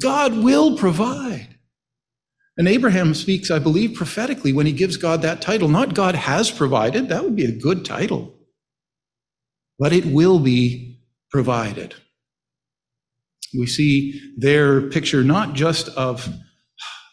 God 0.00 0.36
will 0.38 0.76
provide. 0.76 1.54
And 2.56 2.68
Abraham 2.68 3.14
speaks, 3.14 3.50
I 3.50 3.58
believe, 3.58 3.94
prophetically 3.94 4.52
when 4.52 4.66
he 4.66 4.72
gives 4.72 4.96
God 4.96 5.22
that 5.22 5.40
title. 5.40 5.68
Not 5.68 5.94
God 5.94 6.14
has 6.14 6.50
provided, 6.50 7.08
that 7.08 7.24
would 7.24 7.36
be 7.36 7.44
a 7.44 7.52
good 7.52 7.84
title, 7.84 8.34
but 9.78 9.92
it 9.92 10.06
will 10.06 10.38
be 10.38 11.00
provided. 11.30 11.94
We 13.56 13.66
see 13.66 14.20
their 14.36 14.82
picture 14.82 15.22
not 15.22 15.54
just 15.54 15.88
of 15.90 16.28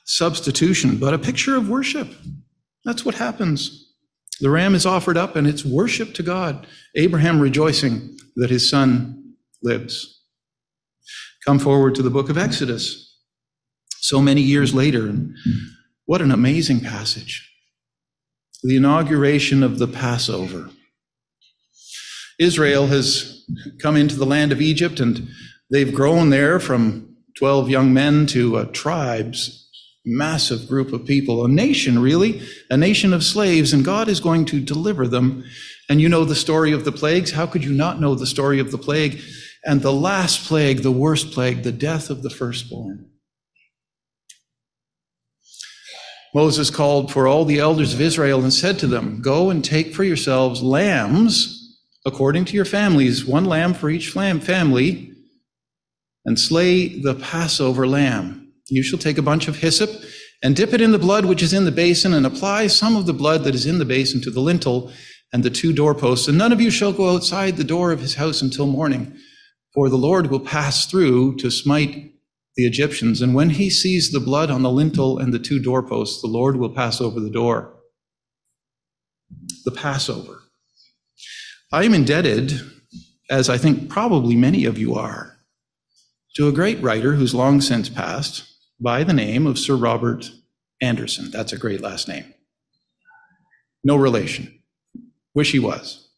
substitution, 0.06 0.98
but 0.98 1.14
a 1.14 1.20
picture 1.20 1.56
of 1.56 1.70
worship. 1.70 2.08
That's 2.84 3.06
what 3.06 3.16
happens. 3.16 3.94
The 4.40 4.50
ram 4.50 4.74
is 4.74 4.86
offered 4.86 5.18
up 5.18 5.36
and 5.36 5.48
it's 5.48 5.64
worship 5.64 6.14
to 6.16 6.24
God. 6.24 6.66
Abraham 6.96 7.40
rejoicing 7.40 8.18
that 8.36 8.50
his 8.50 8.68
son 8.70 9.36
lives. 9.62 10.20
Come 11.46 11.60
forward 11.60 11.96
to 11.96 12.02
the 12.02 12.10
book 12.10 12.30
of 12.30 12.38
Exodus. 12.38 13.20
So 14.00 14.20
many 14.20 14.42
years 14.42 14.74
later, 14.74 15.08
and 15.08 15.36
what 16.06 16.22
an 16.22 16.32
amazing 16.32 16.82
passage. 16.82 17.48
The 18.64 18.76
inauguration 18.76 19.64
of 19.64 19.80
the 19.80 19.88
Passover. 19.88 20.70
Israel 22.40 22.88
has 22.88 23.46
come 23.80 23.96
into 23.96 24.16
the 24.16 24.26
land 24.26 24.52
of 24.52 24.60
Egypt 24.60 25.00
and 25.00 25.30
They've 25.72 25.94
grown 25.94 26.32
there 26.32 26.60
from 26.60 27.16
12 27.38 27.70
young 27.70 27.94
men 27.94 28.28
to 28.28 28.58
a 28.58 28.66
tribe's 28.66 29.70
massive 30.04 30.68
group 30.68 30.92
of 30.92 31.06
people, 31.06 31.46
a 31.46 31.48
nation, 31.48 32.00
really, 32.00 32.42
a 32.70 32.76
nation 32.76 33.14
of 33.14 33.24
slaves, 33.24 33.72
and 33.72 33.86
God 33.86 34.10
is 34.10 34.20
going 34.20 34.46
to 34.46 34.60
deliver 34.60 35.08
them. 35.08 35.46
And 35.90 36.02
you 36.02 36.10
know 36.10 36.26
the 36.26 36.36
story 36.36 36.74
of 36.74 36.84
the 36.84 36.92
plagues. 36.92 37.32
How 37.32 37.46
could 37.46 37.64
you 37.64 37.74
not 37.74 38.02
know 38.02 38.16
the 38.16 38.26
story 38.26 38.60
of 38.60 38.72
the 38.72 38.78
plague? 38.78 39.22
And 39.64 39.82
the 39.82 39.94
last 39.94 40.46
plague, 40.46 40.82
the 40.82 40.92
worst 40.92 41.32
plague, 41.32 41.64
the 41.64 41.72
death 41.72 42.10
of 42.10 42.22
the 42.22 42.30
firstborn. 42.30 43.08
Moses 46.34 46.70
called 46.70 47.12
for 47.12 47.28
all 47.28 47.46
the 47.46 47.60
elders 47.60 47.94
of 47.94 48.02
Israel 48.02 48.42
and 48.42 48.54
said 48.54 48.80
to 48.80 48.88
them, 48.88 49.22
Go 49.22 49.50
and 49.50 49.64
take 49.64 49.94
for 49.94 50.04
yourselves 50.04 50.62
lambs 50.62 51.58
according 52.06 52.46
to 52.46 52.56
your 52.56 52.66
families, 52.66 53.26
one 53.26 53.46
lamb 53.46 53.74
for 53.74 53.90
each 53.90 54.10
family 54.10 55.11
and 56.26 56.40
slay 56.40 57.00
the 57.02 57.16
Passover 57.16 57.88
lamb. 57.88 58.52
You 58.70 58.84
shall 58.84 59.00
take 59.00 59.18
a 59.18 59.24
bunch 59.24 59.48
of 59.48 59.58
hyssop 59.58 59.90
and 60.44 60.56
dip 60.56 60.74
it 60.74 60.82
in 60.82 60.92
the 60.92 61.00
blood 61.00 61.26
which 61.26 61.44
is 61.44 61.54
in 61.54 61.66
the 61.66 61.72
basin, 61.72 62.14
and 62.14 62.26
apply 62.26 62.68
some 62.68 62.96
of 62.96 63.06
the 63.06 63.14
blood 63.14 63.44
that 63.44 63.56
is 63.56 63.66
in 63.66 63.78
the 63.78 63.86
basin 63.86 64.22
to 64.22 64.32
the 64.32 64.40
lintel 64.40 64.92
and 65.34 65.44
the 65.44 65.50
two 65.50 65.72
doorposts. 65.72 66.28
And 66.28 66.38
none 66.38 66.52
of 66.52 66.60
you 66.60 66.72
shall 66.72 66.94
go 66.94 67.14
outside 67.14 67.58
the 67.58 67.64
door 67.64 67.92
of 67.92 68.00
his 68.00 68.16
house 68.16 68.42
until 68.42 68.66
morning, 68.66 69.16
for 69.74 69.90
the 69.90 69.98
Lord 69.98 70.28
will 70.28 70.40
pass 70.40 70.86
through 70.86 71.38
to 71.38 71.52
smite 71.52 72.14
the 72.56 72.66
Egyptians. 72.66 73.22
And 73.22 73.34
when 73.36 73.52
he 73.52 73.70
sees 73.70 74.12
the 74.12 74.20
blood 74.20 74.50
on 74.50 74.64
the 74.64 74.72
lintel 74.72 75.20
and 75.20 75.34
the 75.34 75.40
two 75.40 75.60
doorposts, 75.60 76.22
the 76.22 76.28
Lord 76.28 76.58
will 76.58 76.74
pass 76.74 77.00
over 77.00 77.20
the 77.20 77.30
door. 77.30 77.78
The 79.64 79.72
Passover. 79.72 80.42
I 81.72 81.86
am 81.86 81.94
indebted, 81.94 82.60
as 83.30 83.48
I 83.48 83.58
think 83.58 83.90
probably 83.90 84.36
many 84.36 84.66
of 84.66 84.78
you 84.78 84.96
are, 84.96 85.31
to 86.36 86.48
a 86.48 86.54
great 86.54 86.82
writer 86.82 87.14
who's 87.14 87.36
long 87.36 87.62
since 87.62 87.90
passed 87.90 88.46
by 88.80 89.04
the 89.04 89.14
name 89.14 89.46
of 89.46 89.60
Sir 89.60 89.76
Robert 89.76 90.32
Anderson. 90.82 91.30
That's 91.32 91.54
a 91.54 91.58
great 91.58 91.82
last 91.82 92.08
name. 92.08 92.34
No 93.84 93.96
relation. 93.96 94.62
Wish 95.34 95.52
he 95.52 95.60
was. 95.60 96.10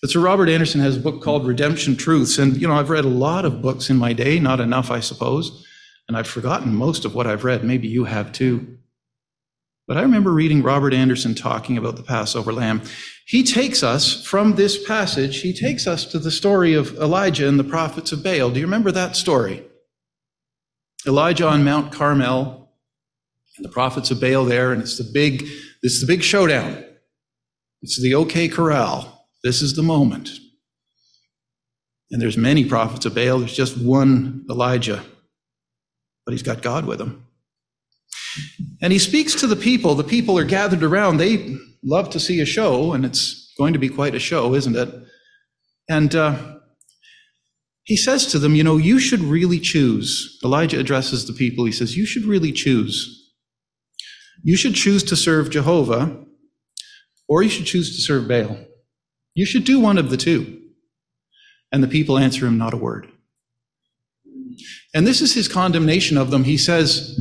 But 0.00 0.10
Sir 0.10 0.20
Robert 0.20 0.48
Anderson 0.48 0.80
has 0.80 0.96
a 0.96 1.00
book 1.00 1.22
called 1.22 1.46
Redemption 1.46 1.96
Truths. 1.96 2.38
And, 2.38 2.56
you 2.56 2.68
know, 2.68 2.74
I've 2.74 2.90
read 2.90 3.04
a 3.04 3.08
lot 3.08 3.44
of 3.44 3.62
books 3.62 3.90
in 3.90 3.96
my 3.96 4.12
day, 4.12 4.38
not 4.38 4.60
enough, 4.60 4.90
I 4.90 5.00
suppose. 5.00 5.66
And 6.06 6.16
I've 6.16 6.28
forgotten 6.28 6.74
most 6.74 7.04
of 7.04 7.14
what 7.14 7.26
I've 7.26 7.44
read. 7.44 7.64
Maybe 7.64 7.88
you 7.88 8.04
have 8.04 8.32
too. 8.32 8.77
But 9.88 9.96
I 9.96 10.02
remember 10.02 10.32
reading 10.32 10.62
Robert 10.62 10.92
Anderson 10.92 11.34
talking 11.34 11.78
about 11.78 11.96
the 11.96 12.02
Passover 12.02 12.52
lamb. 12.52 12.82
He 13.26 13.42
takes 13.42 13.82
us 13.82 14.22
from 14.22 14.54
this 14.54 14.86
passage, 14.86 15.40
he 15.40 15.54
takes 15.54 15.86
us 15.86 16.04
to 16.06 16.18
the 16.18 16.30
story 16.30 16.74
of 16.74 16.94
Elijah 16.98 17.48
and 17.48 17.58
the 17.58 17.64
prophets 17.64 18.12
of 18.12 18.22
Baal. 18.22 18.50
Do 18.50 18.60
you 18.60 18.66
remember 18.66 18.92
that 18.92 19.16
story? 19.16 19.64
Elijah 21.06 21.48
on 21.48 21.64
Mount 21.64 21.90
Carmel 21.90 22.70
and 23.56 23.64
the 23.64 23.70
prophets 23.70 24.10
of 24.10 24.20
Baal 24.20 24.44
there, 24.44 24.72
and 24.72 24.82
it's 24.82 24.98
the 24.98 25.10
big, 25.10 25.40
this 25.82 25.94
is 25.94 26.02
the 26.02 26.06
big 26.06 26.22
showdown. 26.22 26.84
It's 27.80 28.00
the 28.00 28.14
OK 28.14 28.48
Corral. 28.48 29.26
This 29.42 29.62
is 29.62 29.74
the 29.74 29.82
moment. 29.82 30.28
And 32.10 32.20
there's 32.20 32.36
many 32.36 32.66
prophets 32.66 33.06
of 33.06 33.14
Baal. 33.14 33.38
There's 33.38 33.56
just 33.56 33.78
one 33.78 34.44
Elijah, 34.50 35.02
but 36.26 36.32
he's 36.32 36.42
got 36.42 36.60
God 36.60 36.84
with 36.84 37.00
him. 37.00 37.27
And 38.82 38.92
he 38.92 38.98
speaks 38.98 39.34
to 39.36 39.46
the 39.46 39.56
people. 39.56 39.94
The 39.94 40.04
people 40.04 40.38
are 40.38 40.44
gathered 40.44 40.82
around. 40.82 41.16
They, 41.16 41.56
love 41.82 42.10
to 42.10 42.20
see 42.20 42.40
a 42.40 42.46
show, 42.46 42.92
and 42.92 43.04
it's 43.04 43.52
going 43.58 43.72
to 43.72 43.78
be 43.78 43.88
quite 43.88 44.14
a 44.14 44.18
show, 44.18 44.54
isn't 44.54 44.76
it? 44.76 44.88
And 45.88 46.14
uh, 46.14 46.56
he 47.84 47.96
says 47.96 48.26
to 48.26 48.38
them, 48.38 48.54
You 48.54 48.64
know, 48.64 48.76
you 48.76 48.98
should 48.98 49.20
really 49.20 49.60
choose. 49.60 50.38
Elijah 50.44 50.78
addresses 50.78 51.26
the 51.26 51.32
people. 51.32 51.64
He 51.64 51.72
says, 51.72 51.96
You 51.96 52.06
should 52.06 52.24
really 52.24 52.52
choose. 52.52 53.14
You 54.42 54.56
should 54.56 54.74
choose 54.74 55.02
to 55.04 55.16
serve 55.16 55.50
Jehovah, 55.50 56.24
or 57.28 57.42
you 57.42 57.48
should 57.48 57.66
choose 57.66 57.96
to 57.96 58.02
serve 58.02 58.28
Baal. 58.28 58.58
You 59.34 59.46
should 59.46 59.64
do 59.64 59.80
one 59.80 59.98
of 59.98 60.10
the 60.10 60.16
two. 60.16 60.60
And 61.70 61.82
the 61.82 61.88
people 61.88 62.18
answer 62.18 62.46
him 62.46 62.56
not 62.56 62.72
a 62.72 62.78
word. 62.78 63.08
And 64.94 65.06
this 65.06 65.20
is 65.20 65.34
his 65.34 65.48
condemnation 65.48 66.16
of 66.16 66.30
them. 66.30 66.44
He 66.44 66.56
says, 66.56 67.18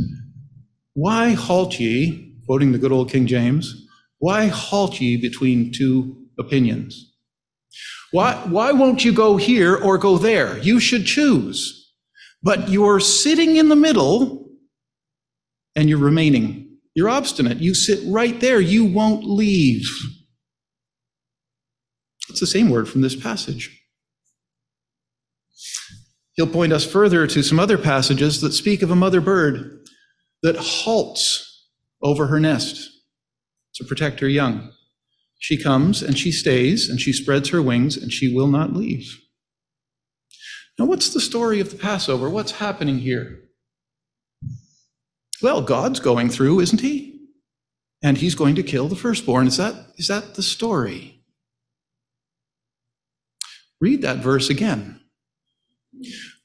Why 0.97 1.33
halt 1.33 1.79
ye, 1.79 2.33
quoting 2.47 2.71
the 2.71 2.79
good 2.79 2.91
old 2.91 3.11
King 3.11 3.27
James, 3.27 3.85
why 4.17 4.47
halt 4.47 4.99
ye 4.99 5.15
between 5.15 5.71
two 5.71 6.25
opinions? 6.39 7.13
Why, 8.09 8.33
why 8.47 8.71
won't 8.71 9.05
you 9.05 9.13
go 9.13 9.37
here 9.37 9.75
or 9.75 9.99
go 9.99 10.17
there? 10.17 10.57
You 10.57 10.79
should 10.79 11.05
choose. 11.05 11.93
But 12.41 12.69
you're 12.69 12.99
sitting 12.99 13.57
in 13.57 13.69
the 13.69 13.75
middle 13.75 14.49
and 15.75 15.87
you're 15.87 15.99
remaining. 15.99 16.79
You're 16.95 17.09
obstinate. 17.09 17.59
You 17.59 17.75
sit 17.75 17.99
right 18.07 18.39
there. 18.39 18.59
You 18.59 18.83
won't 18.83 19.23
leave. 19.23 19.87
It's 22.27 22.39
the 22.39 22.47
same 22.47 22.71
word 22.71 22.89
from 22.89 23.01
this 23.01 23.15
passage. 23.15 23.83
He'll 26.33 26.47
point 26.47 26.73
us 26.73 26.91
further 26.91 27.27
to 27.27 27.43
some 27.43 27.59
other 27.59 27.77
passages 27.77 28.41
that 28.41 28.53
speak 28.53 28.81
of 28.81 28.89
a 28.89 28.95
mother 28.95 29.21
bird 29.21 29.77
that 30.43 30.57
halts 30.57 31.67
over 32.01 32.27
her 32.27 32.39
nest 32.39 32.89
to 33.75 33.83
protect 33.83 34.19
her 34.19 34.27
young. 34.29 34.71
She 35.39 35.61
comes 35.61 36.01
and 36.01 36.17
she 36.17 36.31
stays 36.31 36.89
and 36.89 36.99
she 36.99 37.13
spreads 37.13 37.49
her 37.49 37.61
wings 37.61 37.95
and 37.95 38.11
she 38.11 38.33
will 38.33 38.47
not 38.47 38.73
leave. 38.73 39.19
Now, 40.79 40.85
what's 40.85 41.13
the 41.13 41.19
story 41.19 41.59
of 41.59 41.71
the 41.71 41.77
Passover? 41.77 42.29
What's 42.29 42.53
happening 42.53 42.99
here? 42.99 43.39
Well, 45.41 45.61
God's 45.61 45.99
going 45.99 46.29
through, 46.29 46.59
isn't 46.59 46.81
he? 46.81 47.19
And 48.03 48.17
he's 48.17 48.35
going 48.35 48.55
to 48.55 48.63
kill 48.63 48.87
the 48.87 48.95
firstborn. 48.95 49.47
Is 49.47 49.57
that, 49.57 49.73
is 49.97 50.07
that 50.07 50.35
the 50.35 50.43
story? 50.43 51.23
Read 53.79 54.01
that 54.01 54.17
verse 54.17 54.49
again. 54.49 54.99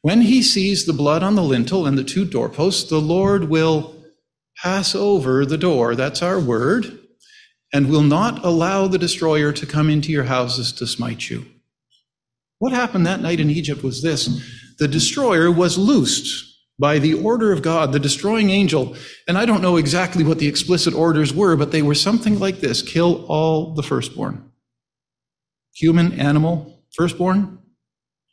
When 0.03 0.23
he 0.23 0.43
sees 0.43 0.85
the 0.85 0.93
blood 0.93 1.23
on 1.23 1.37
the 1.37 1.43
lintel 1.43 1.87
and 1.87 1.97
the 1.97 2.05
two 2.05 2.25
doorposts, 2.25 2.91
the 2.91 3.01
Lord 3.01 3.49
will 3.49 3.95
pass 4.57 4.95
over 4.95 5.47
the 5.47 5.57
door. 5.57 5.95
That's 5.95 6.23
our 6.23 6.41
word. 6.41 6.99
And 7.73 7.89
will 7.89 8.03
not 8.03 8.45
allow 8.45 8.87
the 8.87 8.99
destroyer 8.99 9.51
to 9.53 9.65
come 9.65 9.89
into 9.89 10.13
your 10.13 10.25
houses 10.25 10.73
to 10.73 10.87
smite 10.87 11.31
you. 11.31 11.47
What 12.59 12.73
happened 12.73 13.07
that 13.07 13.23
night 13.23 13.41
in 13.41 13.49
Egypt 13.49 13.83
was 13.83 14.03
this 14.03 14.29
the 14.79 14.89
destroyer 14.89 15.51
was 15.51 15.79
loosed 15.79 16.53
by 16.79 16.99
the 16.99 17.15
order 17.15 17.53
of 17.53 17.63
God, 17.63 17.93
the 17.93 18.01
destroying 18.01 18.51
angel. 18.51 18.97
And 19.29 19.39
I 19.39 19.47
don't 19.47 19.63
know 19.63 19.77
exactly 19.77 20.25
what 20.25 20.39
the 20.39 20.49
explicit 20.49 20.95
orders 20.95 21.33
were, 21.33 21.57
but 21.57 21.71
they 21.71 21.83
were 21.83 21.95
something 21.95 22.39
like 22.39 22.59
this 22.59 22.83
kill 22.83 23.25
all 23.27 23.75
the 23.75 23.83
firstborn. 23.83 24.51
Human, 25.75 26.13
animal, 26.13 26.83
firstborn, 26.95 27.59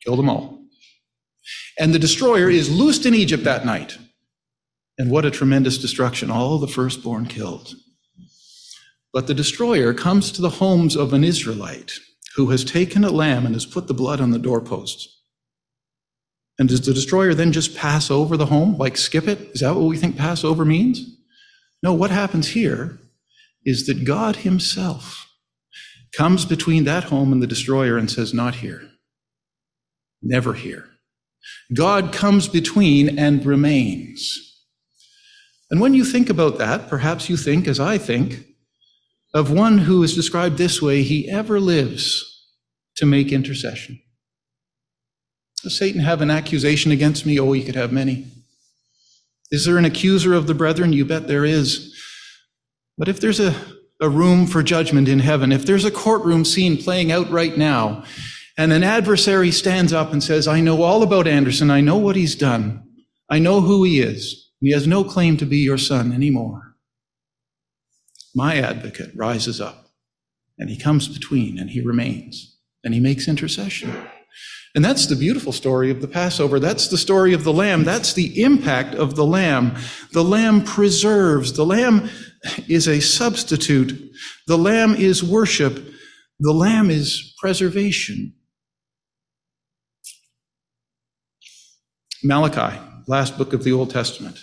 kill 0.04 0.16
them 0.16 0.30
all. 0.30 0.59
And 1.78 1.94
the 1.94 2.00
destroyer 2.00 2.50
is 2.50 2.70
loosed 2.70 3.06
in 3.06 3.16
Egypt 3.16 3.44
that 3.44 3.66
night. 3.66 3.98
And 4.98 5.10
what 5.10 5.26
a 5.26 5.32
tremendous 5.32 5.78
destruction. 5.78 6.30
All 6.30 6.58
the 6.58 6.68
firstborn 6.68 7.26
killed. 7.26 7.76
But 9.14 9.28
the 9.28 9.34
destroyer 9.34 9.94
comes 9.94 10.32
to 10.32 10.42
the 10.42 10.50
homes 10.50 10.96
of 10.96 11.14
an 11.14 11.24
Israelite 11.24 11.94
who 12.36 12.50
has 12.52 12.64
taken 12.64 13.04
a 13.04 13.10
lamb 13.10 13.46
and 13.46 13.56
has 13.56 13.66
put 13.66 13.88
the 13.88 13.94
blood 13.94 14.22
on 14.22 14.32
the 14.32 14.40
doorposts. 14.40 15.20
And 16.60 16.68
does 16.68 16.82
the 16.82 16.94
destroyer 16.94 17.34
then 17.34 17.54
just 17.54 17.76
pass 17.76 18.12
over 18.12 18.36
the 18.36 18.48
home, 18.48 18.78
like 18.78 18.98
skip 18.98 19.28
it? 19.28 19.40
Is 19.54 19.62
that 19.62 19.76
what 19.76 19.86
we 19.86 19.98
think 19.98 20.18
Passover 20.18 20.66
means? 20.66 21.18
No, 21.82 21.94
what 21.94 22.12
happens 22.12 22.50
here 22.50 23.00
is 23.66 23.86
that 23.88 24.04
God 24.04 24.38
Himself 24.38 25.28
comes 26.12 26.44
between 26.44 26.84
that 26.84 27.06
home 27.06 27.32
and 27.32 27.42
the 27.42 27.48
destroyer 27.48 27.98
and 27.98 28.12
says, 28.12 28.34
Not 28.34 28.56
here. 28.56 28.90
Never 30.22 30.54
here. 30.54 30.90
God 31.74 32.12
comes 32.14 32.48
between 32.48 33.18
and 33.20 33.46
remains. 33.46 34.46
And 35.70 35.80
when 35.80 35.94
you 35.94 36.04
think 36.04 36.30
about 36.30 36.58
that, 36.58 36.90
perhaps 36.90 37.30
you 37.30 37.38
think, 37.38 37.68
as 37.68 37.80
I 37.80 37.98
think, 37.98 38.46
of 39.34 39.52
one 39.52 39.80
who 39.80 40.02
is 40.02 40.16
described 40.16 40.58
this 40.58 40.82
way 40.82 41.04
he 41.04 41.30
ever 41.30 41.60
lives 41.60 42.26
to 42.96 43.06
make 43.06 43.32
intercession. 43.32 44.00
Does 45.64 45.78
Satan 45.78 46.02
have 46.02 46.22
an 46.22 46.32
accusation 46.32 46.92
against 46.92 47.26
me? 47.26 47.40
Oh, 47.40 47.52
he 47.52 47.64
could 47.64 47.76
have 47.76 47.92
many. 47.92 48.26
Is 49.52 49.66
there 49.66 49.78
an 49.78 49.86
accuser 49.86 50.34
of 50.34 50.48
the 50.48 50.54
brethren? 50.54 50.94
You 50.94 51.06
bet 51.06 51.28
there 51.28 51.46
is. 51.46 51.96
But 52.98 53.08
if 53.08 53.20
there's 53.20 53.40
a, 53.40 53.56
a 54.02 54.10
room 54.10 54.48
for 54.48 54.64
judgment 54.64 55.08
in 55.08 55.20
heaven, 55.20 55.52
if 55.52 55.66
there's 55.66 55.86
a 55.86 55.92
courtroom 55.92 56.46
scene 56.46 56.78
playing 56.78 57.12
out 57.12 57.30
right 57.30 57.58
now, 57.58 58.04
and 58.60 58.74
an 58.74 58.84
adversary 58.84 59.52
stands 59.52 59.94
up 59.94 60.12
and 60.12 60.22
says, 60.22 60.46
I 60.46 60.60
know 60.60 60.84
all 60.84 61.02
about 61.02 61.28
Anderson. 61.28 61.72
I 61.72 61.80
know 61.80 61.96
what 61.96 62.18
he's 62.18 62.36
done. 62.36 62.84
I 63.30 63.40
know 63.40 63.62
who 63.62 63.86
he 63.86 64.02
is. 64.02 64.52
He 64.60 64.74
has 64.74 64.86
no 64.86 65.06
claim 65.06 65.38
to 65.38 65.46
be 65.46 65.60
your 65.60 65.78
son 65.78 66.12
anymore. 66.12 66.76
My 68.36 68.58
advocate 68.58 69.12
rises 69.16 69.62
up 69.62 69.92
and 70.58 70.70
he 70.70 70.78
comes 70.78 71.08
between 71.08 71.58
and 71.58 71.70
he 71.70 71.80
remains 71.80 72.60
and 72.84 72.94
he 72.94 73.00
makes 73.00 73.30
intercession. 73.30 73.96
And 74.76 74.84
that's 74.84 75.06
the 75.06 75.16
beautiful 75.16 75.54
story 75.54 75.90
of 75.90 76.02
the 76.02 76.08
Passover. 76.10 76.60
That's 76.60 76.90
the 76.90 76.98
story 76.98 77.34
of 77.34 77.46
the 77.46 77.54
Lamb. 77.54 77.86
That's 77.86 78.12
the 78.12 78.44
impact 78.44 78.94
of 78.94 79.16
the 79.16 79.26
Lamb. 79.26 79.78
The 80.12 80.24
Lamb 80.26 80.66
preserves. 80.66 81.54
The 81.54 81.66
Lamb 81.66 82.10
is 82.68 82.90
a 82.90 83.00
substitute. 83.00 84.12
The 84.48 84.58
Lamb 84.58 84.96
is 84.96 85.24
worship. 85.24 85.76
The 86.42 86.52
Lamb 86.52 86.90
is 86.90 87.34
preservation. 87.40 88.34
Malachi, 92.24 92.78
last 93.08 93.38
book 93.38 93.54
of 93.54 93.64
the 93.64 93.72
Old 93.72 93.92
Testament. 93.92 94.38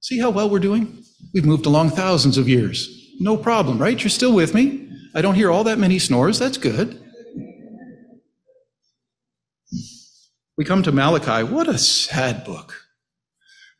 See 0.00 0.18
how 0.18 0.30
well 0.30 0.48
we're 0.48 0.58
doing? 0.58 1.02
We've 1.34 1.44
moved 1.44 1.66
along 1.66 1.90
thousands 1.90 2.38
of 2.38 2.48
years. 2.48 3.14
No 3.20 3.36
problem, 3.36 3.78
right? 3.78 4.00
You're 4.00 4.10
still 4.10 4.34
with 4.34 4.54
me. 4.54 4.88
I 5.14 5.20
don't 5.20 5.34
hear 5.34 5.50
all 5.50 5.64
that 5.64 5.78
many 5.78 5.98
snores. 5.98 6.38
That's 6.38 6.58
good. 6.58 7.02
We 10.56 10.64
come 10.64 10.82
to 10.84 10.92
Malachi. 10.92 11.42
What 11.42 11.68
a 11.68 11.76
sad 11.76 12.44
book. 12.44 12.82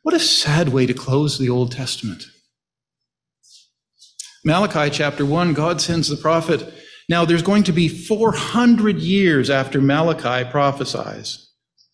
What 0.03 0.13
a 0.13 0.19
sad 0.19 0.69
way 0.69 0.85
to 0.85 0.93
close 0.93 1.39
the 1.39 1.49
Old 1.49 1.71
Testament. 1.71 2.23
Malachi 4.45 4.91
chapter 4.91 5.25
1, 5.25 5.53
God 5.53 5.81
sends 5.81 6.07
the 6.07 6.17
prophet. 6.17 6.71
Now, 7.09 7.25
there's 7.25 7.41
going 7.41 7.63
to 7.63 7.71
be 7.71 7.87
400 7.87 8.99
years 8.99 9.49
after 9.49 9.81
Malachi 9.81 10.49
prophesies 10.49 11.46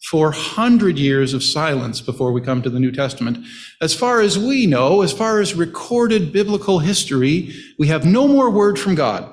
400 0.10 0.98
years 0.98 1.34
of 1.34 1.44
silence 1.44 2.02
before 2.02 2.32
we 2.32 2.42
come 2.42 2.62
to 2.62 2.70
the 2.70 2.80
New 2.80 2.92
Testament. 2.92 3.38
As 3.82 3.96
far 3.96 4.22
as 4.22 4.38
we 4.38 4.66
know, 4.66 5.02
as 5.02 5.14
far 5.14 5.40
as 5.40 5.56
recorded 5.56 6.34
biblical 6.34 6.80
history, 6.80 7.54
we 7.80 7.88
have 7.88 8.06
no 8.06 8.28
more 8.28 8.50
word 8.50 8.78
from 8.78 8.96
God. 8.96 9.30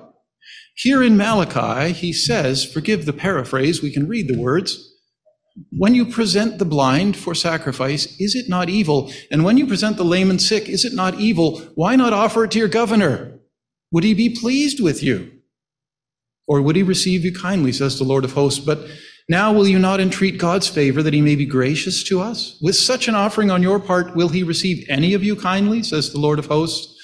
Here 0.76 1.02
in 1.02 1.16
Malachi, 1.16 1.92
he 1.92 2.12
says, 2.12 2.64
forgive 2.64 3.04
the 3.04 3.12
paraphrase, 3.12 3.82
we 3.82 3.92
can 3.92 4.08
read 4.08 4.28
the 4.28 4.38
words. 4.38 4.86
When 5.70 5.94
you 5.94 6.06
present 6.06 6.58
the 6.58 6.64
blind 6.64 7.16
for 7.16 7.34
sacrifice, 7.34 8.18
is 8.20 8.34
it 8.34 8.48
not 8.48 8.70
evil? 8.70 9.12
And 9.30 9.44
when 9.44 9.58
you 9.58 9.66
present 9.66 9.96
the 9.96 10.04
lame 10.04 10.30
and 10.30 10.40
sick, 10.40 10.68
is 10.68 10.84
it 10.84 10.94
not 10.94 11.16
evil? 11.20 11.58
Why 11.74 11.96
not 11.96 12.12
offer 12.12 12.44
it 12.44 12.52
to 12.52 12.58
your 12.58 12.68
governor? 12.68 13.40
Would 13.90 14.04
he 14.04 14.14
be 14.14 14.30
pleased 14.30 14.80
with 14.80 15.02
you? 15.02 15.32
Or 16.46 16.62
would 16.62 16.76
he 16.76 16.82
receive 16.82 17.24
you 17.24 17.34
kindly, 17.34 17.72
says 17.72 17.98
the 17.98 18.04
Lord 18.04 18.24
of 18.24 18.32
hosts? 18.32 18.64
But 18.64 18.86
now 19.28 19.52
will 19.52 19.68
you 19.68 19.78
not 19.78 20.00
entreat 20.00 20.38
God's 20.38 20.68
favor 20.68 21.02
that 21.02 21.14
he 21.14 21.20
may 21.20 21.36
be 21.36 21.46
gracious 21.46 22.02
to 22.04 22.20
us? 22.20 22.58
With 22.60 22.76
such 22.76 23.08
an 23.08 23.14
offering 23.14 23.50
on 23.50 23.62
your 23.62 23.78
part, 23.78 24.16
will 24.16 24.28
he 24.28 24.42
receive 24.42 24.84
any 24.88 25.14
of 25.14 25.22
you 25.22 25.36
kindly, 25.36 25.82
says 25.82 26.12
the 26.12 26.18
Lord 26.18 26.38
of 26.38 26.46
hosts? 26.46 26.96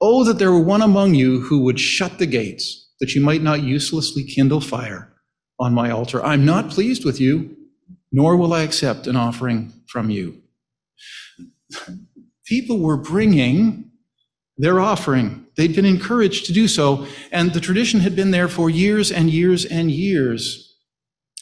Oh, 0.00 0.24
that 0.24 0.38
there 0.38 0.52
were 0.52 0.62
one 0.62 0.82
among 0.82 1.14
you 1.14 1.40
who 1.40 1.60
would 1.60 1.80
shut 1.80 2.18
the 2.18 2.26
gates, 2.26 2.90
that 3.00 3.14
you 3.14 3.20
might 3.20 3.42
not 3.42 3.62
uselessly 3.62 4.24
kindle 4.24 4.60
fire 4.60 5.12
on 5.58 5.74
my 5.74 5.90
altar. 5.90 6.24
I'm 6.24 6.44
not 6.44 6.70
pleased 6.70 7.04
with 7.04 7.20
you, 7.20 7.56
nor 8.12 8.36
will 8.36 8.54
I 8.54 8.62
accept 8.62 9.06
an 9.06 9.16
offering 9.16 9.72
from 9.88 10.10
you. 10.10 10.40
People 12.46 12.78
were 12.78 12.96
bringing 12.96 13.90
their 14.56 14.80
offering. 14.80 15.46
They'd 15.56 15.74
been 15.74 15.84
encouraged 15.84 16.46
to 16.46 16.52
do 16.52 16.68
so, 16.68 17.06
and 17.30 17.52
the 17.52 17.60
tradition 17.60 18.00
had 18.00 18.16
been 18.16 18.30
there 18.30 18.48
for 18.48 18.70
years 18.70 19.10
and 19.12 19.30
years 19.30 19.64
and 19.64 19.90
years. 19.90 20.67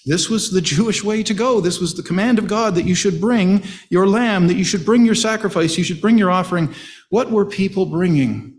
This 0.07 0.31
was 0.31 0.51
the 0.51 0.61
Jewish 0.61 1.05
way 1.05 1.23
to 1.25 1.35
go. 1.35 1.61
This 1.61 1.81
was 1.81 1.95
the 1.95 2.03
command 2.03 2.39
of 2.39 2.47
God 2.47 2.75
that 2.77 2.87
you 2.87 2.95
should 2.95 3.21
bring 3.21 3.63
your 3.91 4.07
lamb, 4.07 4.47
that 4.47 4.55
you 4.55 4.65
should 4.65 4.85
bring 4.85 5.05
your 5.05 5.15
sacrifice, 5.15 5.77
you 5.77 5.85
should 5.85 6.01
bring 6.01 6.17
your 6.17 6.31
offering. 6.31 6.73
What 7.11 7.31
were 7.31 7.45
people 7.45 7.87
bringing? 7.87 8.57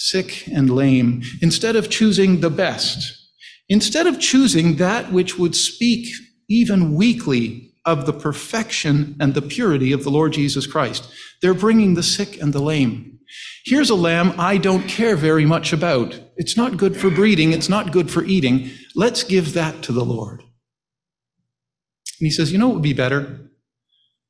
sick 0.00 0.46
and 0.48 0.70
lame, 0.70 1.22
instead 1.42 1.76
of 1.76 1.90
choosing 1.90 2.40
the 2.40 2.48
best, 2.48 3.28
instead 3.68 4.06
of 4.06 4.18
choosing 4.18 4.76
that 4.76 5.12
which 5.12 5.38
would 5.38 5.54
speak 5.54 6.08
even 6.48 6.94
weakly 6.94 7.70
of 7.84 8.06
the 8.06 8.12
perfection 8.12 9.14
and 9.20 9.34
the 9.34 9.42
purity 9.42 9.92
of 9.92 10.02
the 10.02 10.10
Lord 10.10 10.32
Jesus 10.32 10.66
Christ. 10.66 11.06
They're 11.42 11.54
bringing 11.54 11.94
the 11.94 12.02
sick 12.02 12.40
and 12.40 12.52
the 12.52 12.62
lame. 12.62 13.18
Here's 13.64 13.90
a 13.90 13.94
lamb 13.94 14.34
I 14.38 14.56
don't 14.56 14.88
care 14.88 15.16
very 15.16 15.44
much 15.44 15.72
about. 15.72 16.18
It's 16.36 16.56
not 16.56 16.78
good 16.78 16.96
for 16.96 17.10
breeding. 17.10 17.52
It's 17.52 17.68
not 17.68 17.92
good 17.92 18.10
for 18.10 18.24
eating. 18.24 18.70
Let's 18.96 19.22
give 19.22 19.52
that 19.52 19.82
to 19.82 19.92
the 19.92 20.04
Lord. 20.04 20.42
And 22.20 22.26
he 22.26 22.30
says, 22.30 22.52
You 22.52 22.58
know 22.58 22.68
what 22.68 22.74
would 22.74 22.82
be 22.82 22.92
better? 22.92 23.50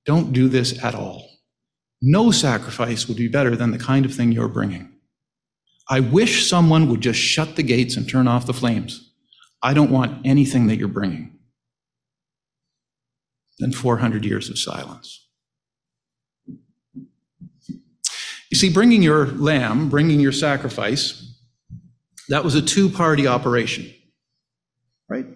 Don't 0.06 0.32
do 0.32 0.48
this 0.48 0.82
at 0.82 0.94
all. 0.94 1.28
No 2.00 2.30
sacrifice 2.30 3.06
would 3.08 3.16
be 3.16 3.28
better 3.28 3.56
than 3.56 3.72
the 3.72 3.78
kind 3.78 4.06
of 4.06 4.14
thing 4.14 4.32
you're 4.32 4.48
bringing. 4.48 4.90
I 5.88 6.00
wish 6.00 6.48
someone 6.48 6.88
would 6.88 7.00
just 7.00 7.18
shut 7.18 7.56
the 7.56 7.62
gates 7.62 7.96
and 7.96 8.08
turn 8.08 8.28
off 8.28 8.46
the 8.46 8.54
flames. 8.54 9.12
I 9.62 9.74
don't 9.74 9.90
want 9.90 10.24
anything 10.24 10.68
that 10.68 10.76
you're 10.76 10.88
bringing. 10.88 11.38
Then 13.58 13.72
400 13.72 14.24
years 14.24 14.48
of 14.48 14.58
silence. 14.58 15.26
You 17.66 18.56
see, 18.56 18.72
bringing 18.72 19.02
your 19.02 19.26
lamb, 19.26 19.90
bringing 19.90 20.18
your 20.20 20.32
sacrifice, 20.32 21.38
that 22.28 22.42
was 22.44 22.54
a 22.54 22.62
two 22.62 22.88
party 22.88 23.26
operation, 23.26 23.92
right? 25.08 25.26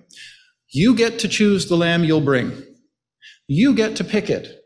You 0.75 0.97
get 0.97 1.21
to 1.21 1.29
choose 1.29 1.67
the 1.67 1.77
lamb 1.77 2.03
you'll 2.03 2.21
bring, 2.21 2.53
you 3.47 3.75
get 3.75 3.95
to 3.97 4.05
pick 4.05 4.29
it. 4.29 4.61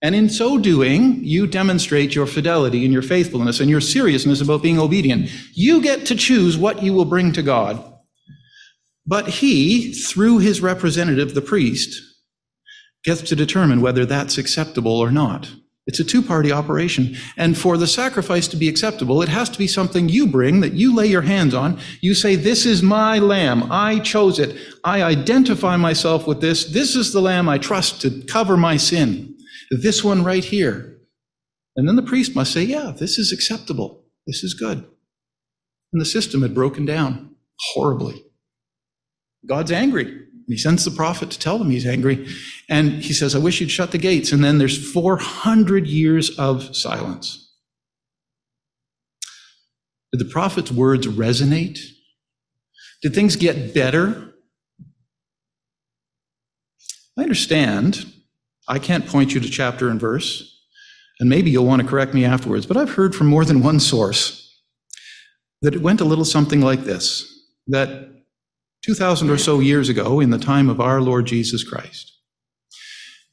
And 0.00 0.14
in 0.14 0.28
so 0.28 0.56
doing, 0.56 1.24
you 1.24 1.48
demonstrate 1.48 2.14
your 2.14 2.26
fidelity 2.26 2.84
and 2.84 2.92
your 2.92 3.02
faithfulness 3.02 3.58
and 3.58 3.68
your 3.68 3.80
seriousness 3.80 4.40
about 4.40 4.62
being 4.62 4.78
obedient. 4.78 5.30
You 5.54 5.82
get 5.82 6.06
to 6.06 6.14
choose 6.14 6.56
what 6.56 6.82
you 6.82 6.92
will 6.92 7.06
bring 7.06 7.32
to 7.32 7.42
God. 7.42 7.82
But 9.04 9.28
he, 9.28 9.92
through 9.92 10.38
his 10.38 10.60
representative, 10.60 11.34
the 11.34 11.42
priest, 11.42 12.00
gets 13.02 13.22
to 13.22 13.34
determine 13.34 13.80
whether 13.80 14.06
that's 14.06 14.38
acceptable 14.38 14.98
or 14.98 15.10
not. 15.10 15.50
It's 15.86 16.00
a 16.00 16.04
two 16.04 16.22
party 16.22 16.50
operation. 16.50 17.14
And 17.36 17.58
for 17.58 17.76
the 17.76 17.86
sacrifice 17.86 18.48
to 18.48 18.56
be 18.56 18.68
acceptable, 18.68 19.20
it 19.20 19.28
has 19.28 19.50
to 19.50 19.58
be 19.58 19.66
something 19.66 20.08
you 20.08 20.26
bring 20.26 20.60
that 20.60 20.72
you 20.72 20.94
lay 20.94 21.06
your 21.06 21.22
hands 21.22 21.52
on. 21.52 21.78
You 22.00 22.14
say, 22.14 22.36
This 22.36 22.64
is 22.64 22.82
my 22.82 23.18
lamb. 23.18 23.70
I 23.70 23.98
chose 23.98 24.38
it. 24.38 24.56
I 24.82 25.02
identify 25.02 25.76
myself 25.76 26.26
with 26.26 26.40
this. 26.40 26.64
This 26.72 26.96
is 26.96 27.12
the 27.12 27.20
lamb 27.20 27.48
I 27.48 27.58
trust 27.58 28.00
to 28.00 28.22
cover 28.22 28.56
my 28.56 28.78
sin. 28.78 29.36
This 29.70 30.02
one 30.02 30.24
right 30.24 30.44
here. 30.44 30.98
And 31.76 31.88
then 31.88 31.96
the 31.96 32.02
priest 32.02 32.34
must 32.34 32.52
say, 32.52 32.62
Yeah, 32.62 32.92
this 32.96 33.18
is 33.18 33.30
acceptable. 33.30 34.04
This 34.26 34.42
is 34.42 34.54
good. 34.54 34.78
And 35.92 36.00
the 36.00 36.06
system 36.06 36.40
had 36.40 36.54
broken 36.54 36.86
down 36.86 37.36
horribly. 37.72 38.24
God's 39.46 39.70
angry. 39.70 40.22
He 40.46 40.58
sends 40.58 40.84
the 40.84 40.90
prophet 40.90 41.30
to 41.30 41.38
tell 41.38 41.58
them 41.58 41.70
he's 41.70 41.86
angry. 41.86 42.26
And 42.68 43.02
he 43.02 43.12
says, 43.12 43.34
I 43.34 43.38
wish 43.38 43.60
you'd 43.60 43.70
shut 43.70 43.92
the 43.92 43.98
gates. 43.98 44.32
And 44.32 44.44
then 44.44 44.58
there's 44.58 44.92
400 44.92 45.86
years 45.86 46.36
of 46.38 46.76
silence. 46.76 47.52
Did 50.12 50.20
the 50.20 50.30
prophet's 50.30 50.70
words 50.70 51.06
resonate? 51.06 51.80
Did 53.02 53.14
things 53.14 53.36
get 53.36 53.74
better? 53.74 54.34
I 57.18 57.22
understand. 57.22 58.12
I 58.68 58.78
can't 58.78 59.06
point 59.06 59.34
you 59.34 59.40
to 59.40 59.48
chapter 59.48 59.88
and 59.88 60.00
verse. 60.00 60.50
And 61.20 61.28
maybe 61.28 61.50
you'll 61.50 61.66
want 61.66 61.82
to 61.82 61.88
correct 61.88 62.12
me 62.12 62.24
afterwards, 62.24 62.66
but 62.66 62.76
I've 62.76 62.94
heard 62.94 63.14
from 63.14 63.28
more 63.28 63.44
than 63.44 63.62
one 63.62 63.78
source 63.78 64.40
that 65.62 65.74
it 65.74 65.80
went 65.80 66.00
a 66.00 66.04
little 66.04 66.24
something 66.24 66.60
like 66.60 66.84
this 66.84 67.30
that 67.68 68.13
2,000 68.84 69.30
or 69.30 69.38
so 69.38 69.60
years 69.60 69.88
ago, 69.88 70.20
in 70.20 70.28
the 70.28 70.38
time 70.38 70.68
of 70.68 70.78
our 70.80 71.00
Lord 71.00 71.24
Jesus 71.24 71.64
Christ, 71.64 72.12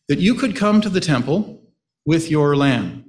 that 0.07 0.19
you 0.19 0.33
could 0.33 0.55
come 0.55 0.79
to 0.79 0.89
the 0.89 1.01
temple 1.01 1.61
with 2.05 2.31
your 2.31 2.55
lamb. 2.55 3.05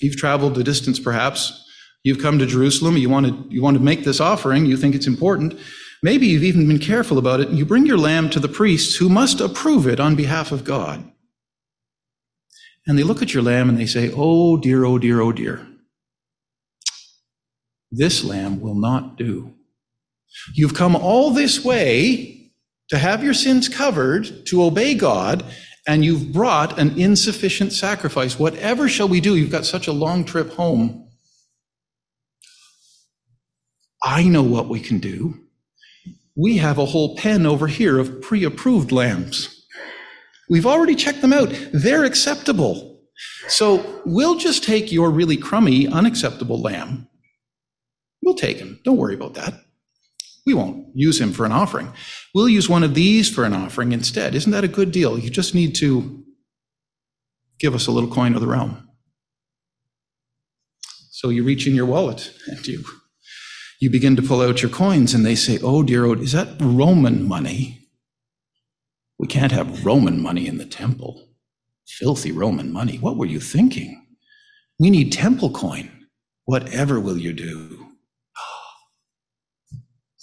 You've 0.00 0.16
traveled 0.16 0.54
the 0.54 0.62
distance, 0.62 1.00
perhaps. 1.00 1.64
You've 2.04 2.22
come 2.22 2.38
to 2.38 2.46
Jerusalem. 2.46 2.96
You 2.96 3.10
want 3.10 3.26
to, 3.26 3.46
you 3.52 3.60
want 3.60 3.76
to 3.76 3.82
make 3.82 4.04
this 4.04 4.20
offering. 4.20 4.66
You 4.66 4.76
think 4.76 4.94
it's 4.94 5.08
important. 5.08 5.58
Maybe 6.00 6.28
you've 6.28 6.44
even 6.44 6.68
been 6.68 6.78
careful 6.78 7.18
about 7.18 7.40
it. 7.40 7.48
And 7.48 7.58
you 7.58 7.66
bring 7.66 7.84
your 7.84 7.98
lamb 7.98 8.30
to 8.30 8.40
the 8.40 8.48
priests 8.48 8.94
who 8.96 9.08
must 9.08 9.40
approve 9.40 9.88
it 9.88 9.98
on 9.98 10.14
behalf 10.14 10.52
of 10.52 10.62
God. 10.62 11.10
And 12.86 12.96
they 12.96 13.02
look 13.02 13.20
at 13.20 13.34
your 13.34 13.42
lamb 13.42 13.68
and 13.68 13.76
they 13.76 13.86
say, 13.86 14.12
Oh 14.14 14.56
dear, 14.56 14.84
oh 14.84 14.98
dear, 14.98 15.20
oh 15.20 15.32
dear. 15.32 15.66
This 17.90 18.22
lamb 18.22 18.60
will 18.60 18.76
not 18.76 19.16
do. 19.16 19.57
You've 20.54 20.74
come 20.74 20.96
all 20.96 21.30
this 21.30 21.64
way 21.64 22.52
to 22.88 22.98
have 22.98 23.22
your 23.22 23.34
sins 23.34 23.68
covered, 23.68 24.46
to 24.46 24.62
obey 24.62 24.94
God, 24.94 25.44
and 25.86 26.04
you've 26.04 26.32
brought 26.32 26.78
an 26.78 26.98
insufficient 26.98 27.72
sacrifice. 27.72 28.38
Whatever 28.38 28.88
shall 28.88 29.08
we 29.08 29.20
do? 29.20 29.36
You've 29.36 29.50
got 29.50 29.64
such 29.64 29.86
a 29.86 29.92
long 29.92 30.24
trip 30.24 30.52
home. 30.52 31.08
I 34.02 34.24
know 34.24 34.42
what 34.42 34.68
we 34.68 34.80
can 34.80 34.98
do. 34.98 35.34
We 36.36 36.58
have 36.58 36.78
a 36.78 36.86
whole 36.86 37.16
pen 37.16 37.46
over 37.46 37.66
here 37.66 37.98
of 37.98 38.22
pre 38.22 38.44
approved 38.44 38.92
lambs. 38.92 39.66
We've 40.48 40.66
already 40.66 40.94
checked 40.94 41.20
them 41.20 41.32
out. 41.32 41.48
They're 41.72 42.04
acceptable. 42.04 43.00
So 43.48 44.02
we'll 44.04 44.36
just 44.36 44.62
take 44.62 44.92
your 44.92 45.10
really 45.10 45.36
crummy, 45.36 45.88
unacceptable 45.88 46.60
lamb. 46.60 47.08
We'll 48.22 48.34
take 48.34 48.58
him. 48.58 48.80
Don't 48.84 48.96
worry 48.96 49.14
about 49.14 49.34
that. 49.34 49.54
We 50.48 50.54
won't 50.54 50.86
use 50.94 51.20
him 51.20 51.34
for 51.34 51.44
an 51.44 51.52
offering. 51.52 51.92
We'll 52.34 52.48
use 52.48 52.70
one 52.70 52.82
of 52.82 52.94
these 52.94 53.28
for 53.28 53.44
an 53.44 53.52
offering 53.52 53.92
instead. 53.92 54.34
Isn't 54.34 54.52
that 54.52 54.64
a 54.64 54.74
good 54.78 54.92
deal? 54.92 55.18
You 55.18 55.28
just 55.28 55.54
need 55.54 55.74
to 55.74 56.24
give 57.58 57.74
us 57.74 57.86
a 57.86 57.90
little 57.90 58.08
coin 58.08 58.34
of 58.34 58.40
the 58.40 58.46
realm. 58.46 58.88
So 61.10 61.28
you 61.28 61.44
reach 61.44 61.66
in 61.66 61.74
your 61.74 61.84
wallet 61.84 62.32
and 62.46 62.66
you 62.66 62.82
you 63.78 63.90
begin 63.90 64.16
to 64.16 64.22
pull 64.22 64.40
out 64.40 64.62
your 64.62 64.70
coins 64.70 65.12
and 65.12 65.26
they 65.26 65.34
say, 65.34 65.58
"Oh 65.62 65.82
dear, 65.82 66.06
oh, 66.06 66.14
is 66.14 66.32
that 66.32 66.56
Roman 66.58 67.28
money? 67.28 67.90
We 69.18 69.26
can't 69.26 69.52
have 69.52 69.84
Roman 69.84 70.22
money 70.22 70.46
in 70.46 70.56
the 70.56 70.64
temple. 70.64 71.28
Filthy 71.86 72.32
Roman 72.32 72.72
money. 72.72 72.96
What 72.96 73.18
were 73.18 73.26
you 73.26 73.38
thinking? 73.38 74.02
We 74.78 74.88
need 74.88 75.12
temple 75.12 75.50
coin. 75.50 75.90
Whatever 76.46 76.98
will 76.98 77.18
you 77.18 77.34
do?" 77.34 77.87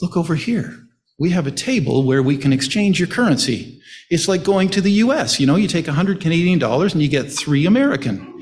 Look 0.01 0.17
over 0.17 0.36
here. 0.36 0.77
We 1.17 1.29
have 1.29 1.47
a 1.47 1.51
table 1.51 2.03
where 2.03 2.21
we 2.21 2.38
can 2.38 2.51
exchange 2.51 2.99
your 2.99 3.08
currency. 3.08 3.81
It's 4.10 4.27
like 4.27 4.43
going 4.43 4.69
to 4.69 4.81
the 4.81 4.91
US. 4.91 5.39
You 5.39 5.47
know, 5.47 5.55
you 5.55 5.67
take 5.67 5.88
100 5.88 6.19
Canadian 6.19 6.60
dollars 6.60 6.93
and 6.93 7.01
you 7.01 7.08
get 7.08 7.31
three 7.31 7.65
American. 7.65 8.34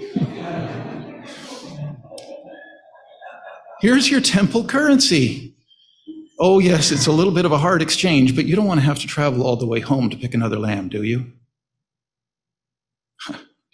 Here's 3.81 4.09
your 4.09 4.21
temple 4.21 4.63
currency. 4.63 5.55
Oh, 6.39 6.59
yes, 6.59 6.91
it's 6.91 7.05
a 7.05 7.11
little 7.11 7.33
bit 7.33 7.45
of 7.45 7.51
a 7.51 7.57
hard 7.57 7.81
exchange, 7.81 8.35
but 8.35 8.45
you 8.45 8.55
don't 8.55 8.65
want 8.65 8.79
to 8.79 8.85
have 8.85 8.99
to 8.99 9.07
travel 9.07 9.43
all 9.45 9.55
the 9.55 9.67
way 9.67 9.81
home 9.81 10.09
to 10.09 10.17
pick 10.17 10.33
another 10.33 10.57
lamb, 10.57 10.89
do 10.89 11.03
you? 11.03 11.31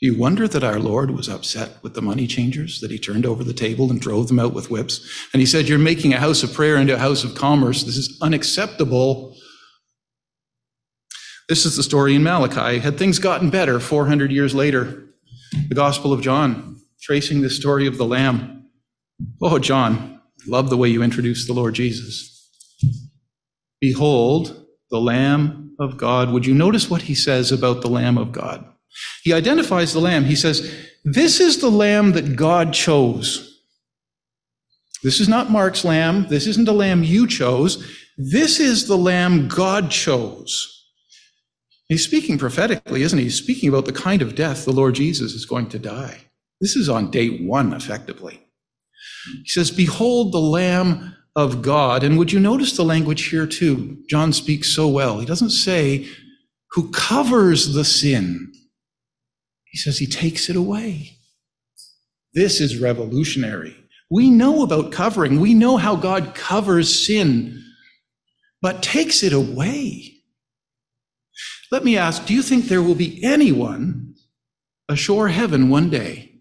Do 0.01 0.07
you 0.07 0.17
wonder 0.17 0.47
that 0.47 0.63
our 0.63 0.79
Lord 0.79 1.11
was 1.11 1.27
upset 1.27 1.83
with 1.83 1.93
the 1.93 2.01
money 2.01 2.25
changers, 2.25 2.79
that 2.79 2.89
he 2.89 2.97
turned 2.97 3.25
over 3.25 3.43
the 3.43 3.53
table 3.53 3.91
and 3.91 3.99
drove 3.99 4.29
them 4.29 4.39
out 4.39 4.53
with 4.53 4.71
whips? 4.71 5.05
And 5.33 5.41
he 5.41 5.45
said, 5.45 5.67
You're 5.67 5.77
making 5.77 6.13
a 6.13 6.19
house 6.19 6.41
of 6.41 6.53
prayer 6.53 6.77
into 6.77 6.95
a 6.95 6.99
house 6.99 7.25
of 7.25 7.35
commerce. 7.35 7.83
This 7.83 7.97
is 7.97 8.17
unacceptable. 8.21 9.35
This 11.49 11.65
is 11.65 11.75
the 11.75 11.83
story 11.83 12.15
in 12.15 12.23
Malachi. 12.23 12.79
Had 12.79 12.97
things 12.97 13.19
gotten 13.19 13.49
better 13.49 13.79
400 13.79 14.31
years 14.31 14.55
later? 14.55 15.03
The 15.67 15.75
Gospel 15.75 16.13
of 16.13 16.21
John, 16.21 16.79
tracing 17.01 17.41
the 17.41 17.49
story 17.49 17.85
of 17.85 17.97
the 17.97 18.05
Lamb. 18.05 18.69
Oh, 19.41 19.59
John, 19.59 20.21
love 20.47 20.69
the 20.69 20.77
way 20.77 20.87
you 20.87 21.03
introduce 21.03 21.45
the 21.45 21.53
Lord 21.53 21.73
Jesus. 21.73 22.49
Behold, 23.81 24.65
the 24.91 25.01
Lamb 25.01 25.75
of 25.77 25.97
God. 25.97 26.31
Would 26.31 26.45
you 26.45 26.53
notice 26.53 26.89
what 26.89 27.03
he 27.03 27.15
says 27.15 27.51
about 27.51 27.81
the 27.81 27.89
Lamb 27.89 28.17
of 28.17 28.31
God? 28.31 28.65
He 29.23 29.33
identifies 29.33 29.93
the 29.93 29.99
lamb. 29.99 30.25
He 30.25 30.35
says, 30.35 30.73
This 31.03 31.39
is 31.39 31.59
the 31.59 31.69
lamb 31.69 32.13
that 32.13 32.35
God 32.35 32.73
chose. 32.73 33.45
This 35.03 35.19
is 35.19 35.29
not 35.29 35.51
Mark's 35.51 35.85
lamb. 35.85 36.27
This 36.29 36.45
isn't 36.47 36.67
a 36.67 36.73
lamb 36.73 37.03
you 37.03 37.27
chose. 37.27 37.85
This 38.17 38.59
is 38.59 38.87
the 38.87 38.97
lamb 38.97 39.47
God 39.47 39.91
chose. 39.91 40.75
He's 41.87 42.03
speaking 42.03 42.37
prophetically, 42.37 43.01
isn't 43.01 43.17
he? 43.17 43.25
He's 43.25 43.41
speaking 43.41 43.69
about 43.69 43.85
the 43.85 43.93
kind 43.93 44.21
of 44.21 44.35
death 44.35 44.65
the 44.65 44.71
Lord 44.71 44.95
Jesus 44.95 45.33
is 45.33 45.45
going 45.45 45.69
to 45.69 45.79
die. 45.79 46.19
This 46.61 46.75
is 46.75 46.89
on 46.89 47.09
day 47.09 47.45
one, 47.45 47.73
effectively. 47.73 48.45
He 49.43 49.49
says, 49.49 49.71
Behold 49.71 50.33
the 50.33 50.39
Lamb 50.39 51.15
of 51.35 51.61
God. 51.61 52.03
And 52.03 52.17
would 52.17 52.31
you 52.31 52.39
notice 52.39 52.75
the 52.75 52.83
language 52.83 53.27
here 53.27 53.47
too? 53.47 53.97
John 54.09 54.33
speaks 54.33 54.75
so 54.75 54.87
well. 54.87 55.19
He 55.19 55.25
doesn't 55.25 55.51
say, 55.51 56.07
who 56.71 56.91
covers 56.91 57.73
the 57.73 57.85
sin 57.85 58.51
he 59.71 59.77
says 59.77 59.97
he 59.97 60.07
takes 60.07 60.49
it 60.49 60.55
away. 60.55 61.17
This 62.33 62.61
is 62.61 62.79
revolutionary. 62.79 63.75
We 64.09 64.29
know 64.29 64.63
about 64.63 64.91
covering. 64.91 65.39
We 65.39 65.53
know 65.53 65.77
how 65.77 65.95
God 65.95 66.33
covers 66.33 67.05
sin, 67.05 67.63
but 68.61 68.81
takes 68.81 69.23
it 69.23 69.33
away. 69.33 70.13
Let 71.71 71.83
me 71.83 71.97
ask 71.97 72.25
do 72.25 72.33
you 72.33 72.41
think 72.41 72.65
there 72.65 72.81
will 72.81 72.95
be 72.95 73.23
anyone 73.23 74.15
ashore 74.87 75.27
heaven 75.27 75.69
one 75.69 75.89
day, 75.89 76.31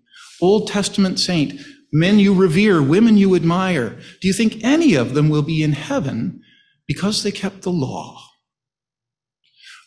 Old 0.40 0.68
Testament 0.68 1.20
saint, 1.20 1.60
men 1.92 2.18
you 2.18 2.34
revere, 2.34 2.82
women 2.82 3.18
you 3.18 3.34
admire, 3.34 3.98
do 4.20 4.28
you 4.28 4.34
think 4.34 4.64
any 4.64 4.94
of 4.94 5.14
them 5.14 5.28
will 5.28 5.42
be 5.42 5.62
in 5.62 5.72
heaven 5.72 6.42
because 6.86 7.22
they 7.22 7.30
kept 7.30 7.62
the 7.62 7.70
law? 7.70 8.27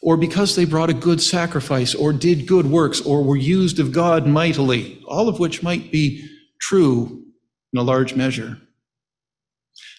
Or 0.02 0.18
because 0.18 0.56
they 0.56 0.66
brought 0.66 0.89
a 0.89 0.95
good 0.95 1.22
sacrifice, 1.22 1.93
or 1.93 2.12
did 2.12 2.47
good 2.47 2.66
works, 2.66 3.02
or 3.02 3.24
were 3.24 3.38
used 3.38 3.80
of 3.80 3.91
God 3.91 4.26
mightily, 4.26 5.02
all 5.08 5.30
of 5.30 5.39
which 5.39 5.62
might 5.62 5.91
be 5.91 6.28
true 6.60 7.24
in 7.74 7.80
a 7.80 7.84
large 7.84 8.16
measure. 8.16 8.58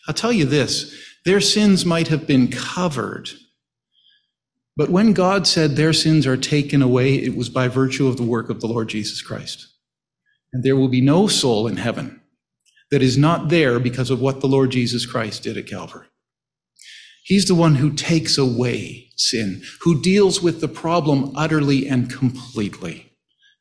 I'll 0.08 0.14
tell 0.14 0.32
you 0.32 0.44
this 0.44 0.94
their 1.24 1.40
sins 1.40 1.86
might 1.86 2.08
have 2.08 2.26
been 2.26 2.48
covered, 2.48 3.30
but 4.76 4.90
when 4.90 5.12
God 5.12 5.46
said 5.46 5.76
their 5.76 5.92
sins 5.92 6.26
are 6.26 6.36
taken 6.36 6.82
away, 6.82 7.14
it 7.14 7.36
was 7.36 7.48
by 7.48 7.68
virtue 7.68 8.08
of 8.08 8.16
the 8.16 8.24
work 8.24 8.50
of 8.50 8.60
the 8.60 8.66
Lord 8.66 8.88
Jesus 8.88 9.22
Christ. 9.22 9.68
And 10.52 10.64
there 10.64 10.76
will 10.76 10.88
be 10.88 11.00
no 11.00 11.28
soul 11.28 11.66
in 11.66 11.76
heaven 11.76 12.20
that 12.90 13.02
is 13.02 13.16
not 13.16 13.48
there 13.48 13.78
because 13.78 14.10
of 14.10 14.20
what 14.20 14.40
the 14.40 14.48
Lord 14.48 14.70
Jesus 14.70 15.06
Christ 15.06 15.42
did 15.42 15.56
at 15.56 15.66
Calvary. 15.66 16.06
He's 17.22 17.46
the 17.46 17.54
one 17.54 17.76
who 17.76 17.92
takes 17.92 18.36
away 18.36 19.10
sin, 19.16 19.62
who 19.82 20.00
deals 20.00 20.42
with 20.42 20.60
the 20.60 20.68
problem 20.68 21.32
utterly 21.36 21.88
and 21.88 22.10
completely. 22.10 23.12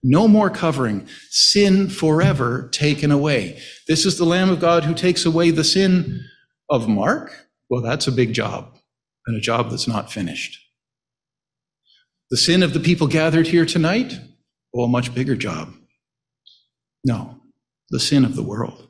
No 0.03 0.27
more 0.27 0.49
covering, 0.49 1.07
sin 1.29 1.89
forever 1.89 2.69
taken 2.71 3.11
away. 3.11 3.59
This 3.87 4.05
is 4.05 4.17
the 4.17 4.25
Lamb 4.25 4.49
of 4.49 4.59
God 4.59 4.83
who 4.83 4.95
takes 4.95 5.25
away 5.25 5.51
the 5.51 5.63
sin 5.63 6.25
of 6.69 6.87
Mark. 6.87 7.47
Well, 7.69 7.81
that's 7.81 8.07
a 8.07 8.11
big 8.11 8.33
job 8.33 8.77
and 9.27 9.37
a 9.37 9.41
job 9.41 9.69
that's 9.69 9.87
not 9.87 10.11
finished. 10.11 10.57
The 12.31 12.37
sin 12.37 12.63
of 12.63 12.73
the 12.73 12.79
people 12.79 13.07
gathered 13.07 13.47
here 13.47 13.65
tonight? 13.65 14.19
Oh, 14.73 14.85
a 14.85 14.87
much 14.87 15.13
bigger 15.13 15.35
job. 15.35 15.73
No, 17.03 17.41
the 17.89 17.99
sin 17.99 18.25
of 18.25 18.35
the 18.35 18.43
world. 18.43 18.87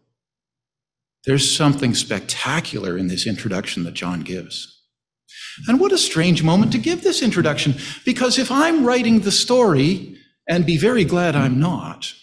There's 1.26 1.55
something 1.55 1.93
spectacular 1.93 2.97
in 2.97 3.07
this 3.07 3.28
introduction 3.28 3.84
that 3.84 3.93
John 3.93 4.22
gives. 4.22 4.80
And 5.67 5.80
what 5.80 5.91
a 5.91 5.97
strange 5.97 6.43
moment 6.43 6.72
to 6.72 6.78
give 6.78 7.03
this 7.03 7.22
introduction, 7.22 7.76
because 8.05 8.39
if 8.39 8.51
I'm 8.51 8.86
writing 8.86 9.19
the 9.19 9.32
story, 9.32 10.17
and 10.47 10.65
be 10.65 10.78
very 10.78 11.05
glad 11.05 11.36
I'm 11.36 11.59
not, 11.59 12.13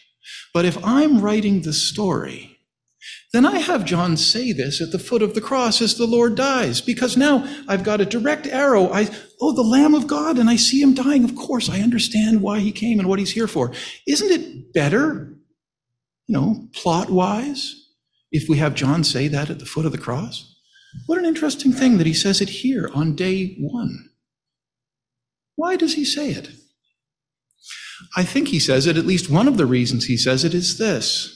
but 0.53 0.64
if 0.64 0.82
I'm 0.84 1.20
writing 1.20 1.62
the 1.62 1.72
story, 1.72 2.59
then 3.32 3.46
I 3.46 3.59
have 3.59 3.84
John 3.84 4.16
say 4.16 4.53
this 4.53 4.80
at 4.80 4.92
the 4.92 4.99
foot 4.99 5.22
of 5.22 5.34
the 5.34 5.40
cross 5.40 5.80
as 5.80 5.96
the 5.96 6.07
Lord 6.07 6.34
dies, 6.34 6.80
because 6.80 7.16
now 7.16 7.46
I've 7.68 7.84
got 7.84 8.01
a 8.01 8.07
direct 8.07 8.46
arrow. 8.46 8.90
I, 8.92 9.09
oh, 9.40 9.53
the 9.53 9.62
Lamb 9.62 9.94
of 9.94 10.07
God, 10.07 10.38
and 10.38 10.51
I 10.51 10.57
see 10.57 10.82
him 10.82 10.94
dying. 10.94 11.24
Of 11.24 11.36
course, 11.36 11.70
I 11.70 11.80
understand 11.80 12.42
why 12.42 12.61
he 12.61 12.72
came 12.72 12.99
and 12.99 13.09
what 13.09 13.18
he's 13.18 13.32
here 13.32 13.49
for. 13.49 13.72
Isn't 14.07 14.30
it 14.30 14.74
better, 14.74 15.34
you 16.26 16.34
know, 16.34 16.68
plot 16.74 17.11
wise, 17.11 17.88
if 18.31 18.49
we 18.49 18.59
have 18.59 18.74
John 18.74 19.05
say 19.05 19.29
that 19.29 19.51
at 19.51 19.59
the 19.59 19.66
foot 19.66 19.87
of 19.87 19.93
the 19.93 19.99
cross? 19.99 20.55
What 21.07 21.18
an 21.18 21.26
interesting 21.26 21.72
thing 21.72 21.99
that 21.99 22.07
he 22.07 22.14
says 22.14 22.41
it 22.41 22.49
here 22.49 22.91
on 22.95 23.14
day 23.14 23.57
one. 23.61 24.11
Why 25.57 25.76
does 25.76 25.95
he 25.95 26.05
say 26.05 26.31
it? 26.31 26.51
I 28.16 28.24
think 28.24 28.49
he 28.49 28.61
says 28.61 28.87
it, 28.87 28.97
at 28.97 29.07
least 29.07 29.31
one 29.31 29.49
of 29.49 29.57
the 29.57 29.66
reasons 29.66 30.05
he 30.05 30.16
says 30.16 30.45
it 30.45 30.55
is 30.55 30.79
this 30.79 31.35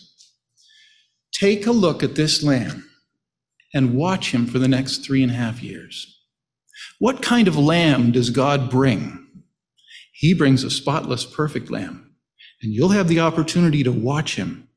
Take 1.32 1.66
a 1.66 1.72
look 1.72 2.02
at 2.02 2.14
this 2.14 2.42
lamb 2.42 2.88
and 3.74 3.94
watch 3.94 4.32
him 4.32 4.46
for 4.46 4.58
the 4.58 4.68
next 4.68 4.98
three 4.98 5.22
and 5.22 5.32
a 5.32 5.34
half 5.34 5.62
years. 5.62 6.20
What 6.98 7.22
kind 7.22 7.48
of 7.48 7.56
lamb 7.56 8.12
does 8.12 8.30
God 8.30 8.70
bring? 8.70 9.18
He 10.12 10.34
brings 10.34 10.62
a 10.62 10.70
spotless, 10.70 11.24
perfect 11.24 11.70
lamb, 11.70 12.14
and 12.62 12.72
you'll 12.72 12.90
have 12.90 13.08
the 13.08 13.20
opportunity 13.20 13.82
to 13.82 13.90
watch 13.90 14.36
him 14.36 14.68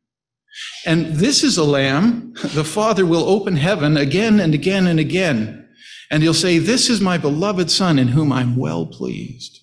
and 0.85 1.07
this 1.07 1.43
is 1.43 1.57
a 1.57 1.63
lamb. 1.63 2.33
The 2.53 2.63
Father 2.63 3.05
will 3.05 3.27
open 3.27 3.55
heaven 3.55 3.97
again 3.97 4.39
and 4.39 4.53
again 4.53 4.87
and 4.87 4.99
again. 4.99 5.67
And 6.11 6.21
he'll 6.21 6.33
say, 6.33 6.59
This 6.59 6.89
is 6.89 7.01
my 7.01 7.17
beloved 7.17 7.71
Son 7.71 7.97
in 7.97 8.09
whom 8.09 8.31
I'm 8.31 8.55
well 8.55 8.85
pleased. 8.85 9.61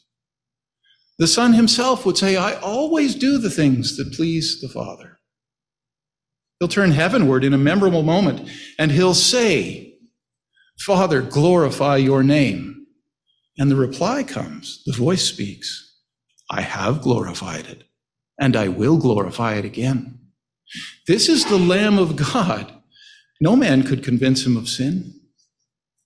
The 1.18 1.26
Son 1.26 1.52
himself 1.52 2.04
would 2.04 2.18
say, 2.18 2.36
I 2.36 2.54
always 2.54 3.14
do 3.14 3.38
the 3.38 3.50
things 3.50 3.96
that 3.96 4.12
please 4.12 4.60
the 4.60 4.68
Father. 4.68 5.20
He'll 6.58 6.68
turn 6.68 6.92
heavenward 6.92 7.44
in 7.44 7.54
a 7.54 7.58
memorable 7.58 8.02
moment 8.02 8.48
and 8.78 8.90
he'll 8.90 9.14
say, 9.14 9.98
Father, 10.78 11.22
glorify 11.22 11.96
your 11.96 12.22
name. 12.22 12.86
And 13.58 13.70
the 13.70 13.76
reply 13.76 14.22
comes, 14.22 14.82
the 14.86 14.92
voice 14.92 15.24
speaks, 15.24 16.00
I 16.50 16.62
have 16.62 17.02
glorified 17.02 17.66
it, 17.66 17.84
and 18.40 18.56
I 18.56 18.68
will 18.68 18.96
glorify 18.96 19.54
it 19.54 19.64
again. 19.64 20.21
This 21.06 21.28
is 21.28 21.46
the 21.46 21.58
Lamb 21.58 21.98
of 21.98 22.16
God. 22.16 22.72
No 23.40 23.56
man 23.56 23.82
could 23.82 24.04
convince 24.04 24.46
him 24.46 24.56
of 24.56 24.68
sin. 24.68 25.14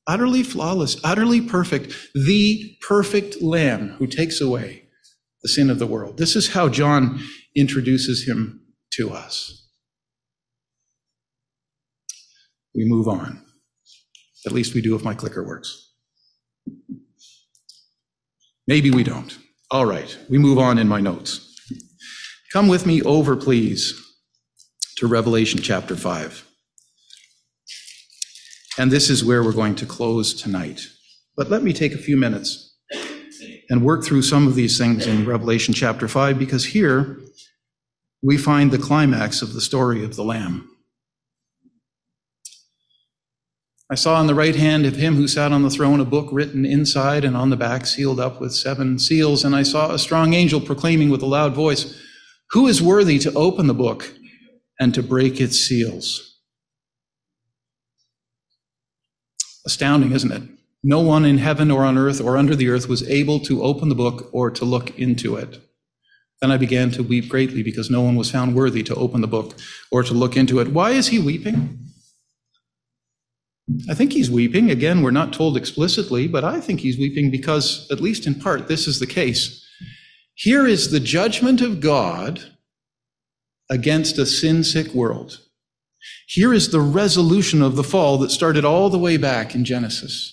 Utterly 0.06 0.42
flawless, 0.42 0.98
utterly 1.04 1.40
perfect, 1.40 1.94
the 2.14 2.76
perfect 2.80 3.42
Lamb 3.42 3.90
who 3.98 4.06
takes 4.06 4.40
away 4.40 4.84
the 5.42 5.48
sin 5.48 5.70
of 5.70 5.78
the 5.78 5.86
world. 5.86 6.18
This 6.18 6.36
is 6.36 6.52
how 6.52 6.68
John 6.68 7.20
introduces 7.56 8.26
him 8.26 8.62
to 8.92 9.10
us. 9.10 9.68
We 12.74 12.84
move 12.84 13.08
on. 13.08 13.42
At 14.46 14.52
least 14.52 14.74
we 14.74 14.80
do 14.80 14.94
if 14.94 15.04
my 15.04 15.14
clicker 15.14 15.44
works. 15.44 15.92
Maybe 18.66 18.90
we 18.90 19.04
don't. 19.04 19.36
All 19.70 19.86
right, 19.86 20.16
we 20.30 20.38
move 20.38 20.58
on 20.58 20.78
in 20.78 20.88
my 20.88 21.00
notes. 21.00 21.56
Come 22.52 22.68
with 22.68 22.86
me 22.86 23.02
over, 23.02 23.36
please, 23.36 24.00
to 24.96 25.06
Revelation 25.06 25.60
chapter 25.60 25.94
5. 25.94 26.46
And 28.78 28.90
this 28.90 29.10
is 29.10 29.24
where 29.24 29.42
we're 29.42 29.52
going 29.52 29.74
to 29.76 29.86
close 29.86 30.32
tonight. 30.32 30.86
But 31.36 31.50
let 31.50 31.62
me 31.62 31.74
take 31.74 31.92
a 31.92 31.98
few 31.98 32.16
minutes 32.16 32.74
and 33.68 33.84
work 33.84 34.04
through 34.04 34.22
some 34.22 34.46
of 34.46 34.54
these 34.54 34.78
things 34.78 35.06
in 35.06 35.26
Revelation 35.26 35.74
chapter 35.74 36.08
5, 36.08 36.38
because 36.38 36.64
here 36.66 37.20
we 38.22 38.38
find 38.38 38.70
the 38.70 38.78
climax 38.78 39.42
of 39.42 39.52
the 39.52 39.60
story 39.60 40.02
of 40.02 40.16
the 40.16 40.24
Lamb. 40.24 40.70
I 43.90 43.96
saw 43.96 44.16
on 44.16 44.26
the 44.26 44.34
right 44.34 44.56
hand 44.56 44.86
of 44.86 44.96
him 44.96 45.14
who 45.14 45.28
sat 45.28 45.52
on 45.52 45.62
the 45.62 45.70
throne 45.70 46.00
a 46.00 46.06
book 46.06 46.28
written 46.32 46.64
inside 46.64 47.22
and 47.22 47.36
on 47.36 47.50
the 47.50 47.56
back, 47.56 47.86
sealed 47.86 48.18
up 48.18 48.40
with 48.40 48.54
seven 48.54 48.98
seals. 48.98 49.44
And 49.44 49.54
I 49.54 49.62
saw 49.62 49.92
a 49.92 49.98
strong 49.98 50.32
angel 50.32 50.60
proclaiming 50.60 51.10
with 51.10 51.22
a 51.22 51.26
loud 51.26 51.54
voice, 51.54 52.00
Who 52.50 52.66
is 52.66 52.82
worthy 52.82 53.18
to 53.20 53.32
open 53.34 53.66
the 53.66 53.74
book 53.74 54.12
and 54.78 54.94
to 54.94 55.02
break 55.02 55.40
its 55.40 55.58
seals. 55.58 56.38
Astounding, 59.66 60.12
isn't 60.12 60.32
it? 60.32 60.42
No 60.82 61.00
one 61.00 61.24
in 61.24 61.38
heaven 61.38 61.70
or 61.70 61.84
on 61.84 61.98
earth 61.98 62.20
or 62.20 62.36
under 62.36 62.54
the 62.54 62.68
earth 62.68 62.88
was 62.88 63.08
able 63.08 63.40
to 63.40 63.62
open 63.62 63.88
the 63.88 63.94
book 63.94 64.28
or 64.32 64.50
to 64.52 64.64
look 64.64 64.96
into 64.98 65.36
it. 65.36 65.60
Then 66.40 66.52
I 66.52 66.58
began 66.58 66.90
to 66.92 67.02
weep 67.02 67.28
greatly 67.28 67.62
because 67.62 67.90
no 67.90 68.02
one 68.02 68.14
was 68.14 68.30
found 68.30 68.54
worthy 68.54 68.82
to 68.84 68.94
open 68.94 69.22
the 69.22 69.26
book 69.26 69.54
or 69.90 70.02
to 70.02 70.14
look 70.14 70.36
into 70.36 70.60
it. 70.60 70.68
Why 70.68 70.90
is 70.90 71.08
he 71.08 71.18
weeping? 71.18 71.78
I 73.90 73.94
think 73.94 74.12
he's 74.12 74.30
weeping. 74.30 74.70
Again, 74.70 75.02
we're 75.02 75.10
not 75.10 75.32
told 75.32 75.56
explicitly, 75.56 76.28
but 76.28 76.44
I 76.44 76.60
think 76.60 76.80
he's 76.80 76.98
weeping 76.98 77.30
because, 77.30 77.88
at 77.90 78.00
least 78.00 78.26
in 78.26 78.36
part, 78.36 78.68
this 78.68 78.86
is 78.86 79.00
the 79.00 79.06
case. 79.06 79.66
Here 80.34 80.66
is 80.66 80.90
the 80.90 81.00
judgment 81.00 81.60
of 81.62 81.80
God 81.80 82.44
against 83.70 84.18
a 84.18 84.26
sin 84.26 84.64
sick 84.64 84.94
world. 84.94 85.40
Here 86.28 86.52
is 86.52 86.70
the 86.70 86.80
resolution 86.80 87.62
of 87.62 87.76
the 87.76 87.84
fall 87.84 88.18
that 88.18 88.30
started 88.30 88.64
all 88.64 88.90
the 88.90 88.98
way 88.98 89.16
back 89.16 89.54
in 89.54 89.64
Genesis. 89.64 90.32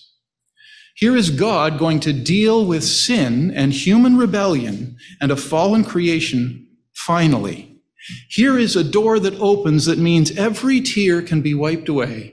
Here 0.95 1.15
is 1.15 1.31
God 1.31 1.79
going 1.79 1.99
to 2.01 2.13
deal 2.13 2.65
with 2.65 2.83
sin 2.83 3.51
and 3.51 3.73
human 3.73 4.17
rebellion 4.17 4.97
and 5.19 5.31
a 5.31 5.35
fallen 5.35 5.83
creation 5.83 6.67
finally. 6.93 7.81
Here 8.29 8.57
is 8.57 8.75
a 8.75 8.83
door 8.83 9.19
that 9.19 9.39
opens 9.39 9.85
that 9.85 9.97
means 9.97 10.37
every 10.37 10.81
tear 10.81 11.21
can 11.21 11.41
be 11.41 11.53
wiped 11.53 11.89
away 11.89 12.32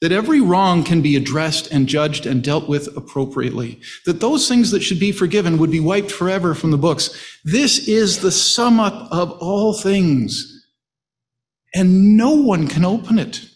that 0.00 0.12
every 0.12 0.40
wrong 0.40 0.84
can 0.84 1.02
be 1.02 1.16
addressed 1.16 1.70
and 1.70 1.88
judged 1.88 2.26
and 2.26 2.42
dealt 2.42 2.68
with 2.68 2.94
appropriately, 2.96 3.80
that 4.06 4.20
those 4.20 4.48
things 4.48 4.70
that 4.70 4.82
should 4.82 5.00
be 5.00 5.12
forgiven 5.12 5.58
would 5.58 5.70
be 5.70 5.80
wiped 5.80 6.10
forever 6.10 6.54
from 6.54 6.70
the 6.70 6.78
books. 6.78 7.10
This 7.44 7.88
is 7.88 8.20
the 8.20 8.32
sum 8.32 8.80
up 8.80 9.10
of 9.10 9.32
all 9.32 9.72
things, 9.72 10.66
and 11.74 12.16
no 12.16 12.32
one 12.32 12.68
can 12.68 12.84
open 12.84 13.18
it. 13.18 13.48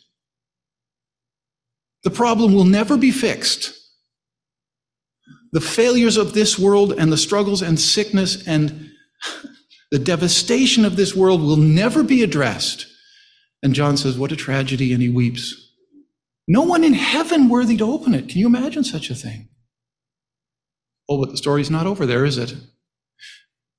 The 2.04 2.10
problem 2.10 2.54
will 2.54 2.64
never 2.64 2.96
be 2.96 3.10
fixed. 3.10 3.74
The 5.52 5.60
failures 5.60 6.16
of 6.16 6.34
this 6.34 6.58
world 6.58 6.92
and 6.92 7.12
the 7.12 7.16
struggles 7.16 7.62
and 7.62 7.80
sickness 7.80 8.46
and 8.46 8.90
The 9.90 9.98
devastation 9.98 10.84
of 10.84 10.96
this 10.96 11.14
world 11.14 11.42
will 11.42 11.56
never 11.56 12.02
be 12.02 12.22
addressed. 12.22 12.86
And 13.62 13.74
John 13.74 13.96
says, 13.96 14.18
What 14.18 14.32
a 14.32 14.36
tragedy, 14.36 14.92
and 14.92 15.02
he 15.02 15.08
weeps. 15.08 15.67
No 16.50 16.62
one 16.62 16.82
in 16.82 16.94
heaven 16.94 17.50
worthy 17.50 17.76
to 17.76 17.84
open 17.84 18.14
it. 18.14 18.30
Can 18.30 18.38
you 18.38 18.46
imagine 18.46 18.82
such 18.82 19.10
a 19.10 19.14
thing? 19.14 19.50
Oh, 21.06 21.20
but 21.20 21.30
the 21.30 21.36
story's 21.36 21.70
not 21.70 21.86
over 21.86 22.06
there, 22.06 22.24
is 22.24 22.38
it? 22.38 22.54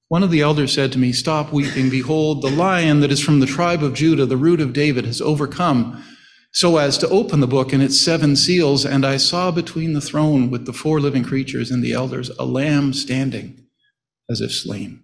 One 0.08 0.22
of 0.22 0.30
the 0.30 0.42
elders 0.42 0.72
said 0.72 0.92
to 0.92 1.00
me, 1.00 1.12
Stop 1.12 1.52
weeping. 1.52 1.90
Behold, 1.90 2.44
the 2.44 2.50
lion 2.50 3.00
that 3.00 3.12
is 3.12 3.20
from 3.20 3.40
the 3.40 3.48
tribe 3.48 3.84
of 3.84 3.96
Judah, 3.96 4.28
the 4.28 4.38
root 4.38 4.62
of 4.62 4.74
David, 4.74 5.06
has 5.06 5.20
overcome 5.20 6.04
so 6.52 6.78
as 6.78 6.98
to 7.00 7.10
open 7.10 7.40
the 7.40 7.48
book 7.48 7.74
and 7.74 7.82
its 7.82 8.00
seven 8.00 8.36
seals. 8.36 8.86
And 8.86 9.04
I 9.04 9.18
saw 9.18 9.50
between 9.50 9.94
the 9.94 10.02
throne 10.02 10.52
with 10.52 10.68
the 10.68 10.74
four 10.74 11.00
living 11.00 11.24
creatures 11.24 11.72
and 11.72 11.84
the 11.84 11.94
elders 11.94 12.30
a 12.38 12.46
lamb 12.46 12.94
standing 12.94 13.66
as 14.30 14.42
if 14.42 14.52
slain. 14.52 15.04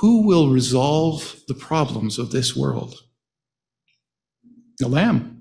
Who 0.00 0.22
will 0.22 0.50
resolve 0.50 1.40
the 1.48 1.54
problems 1.54 2.16
of 2.18 2.30
this 2.30 2.56
world? 2.56 2.94
The 4.78 4.88
lamb. 4.88 5.39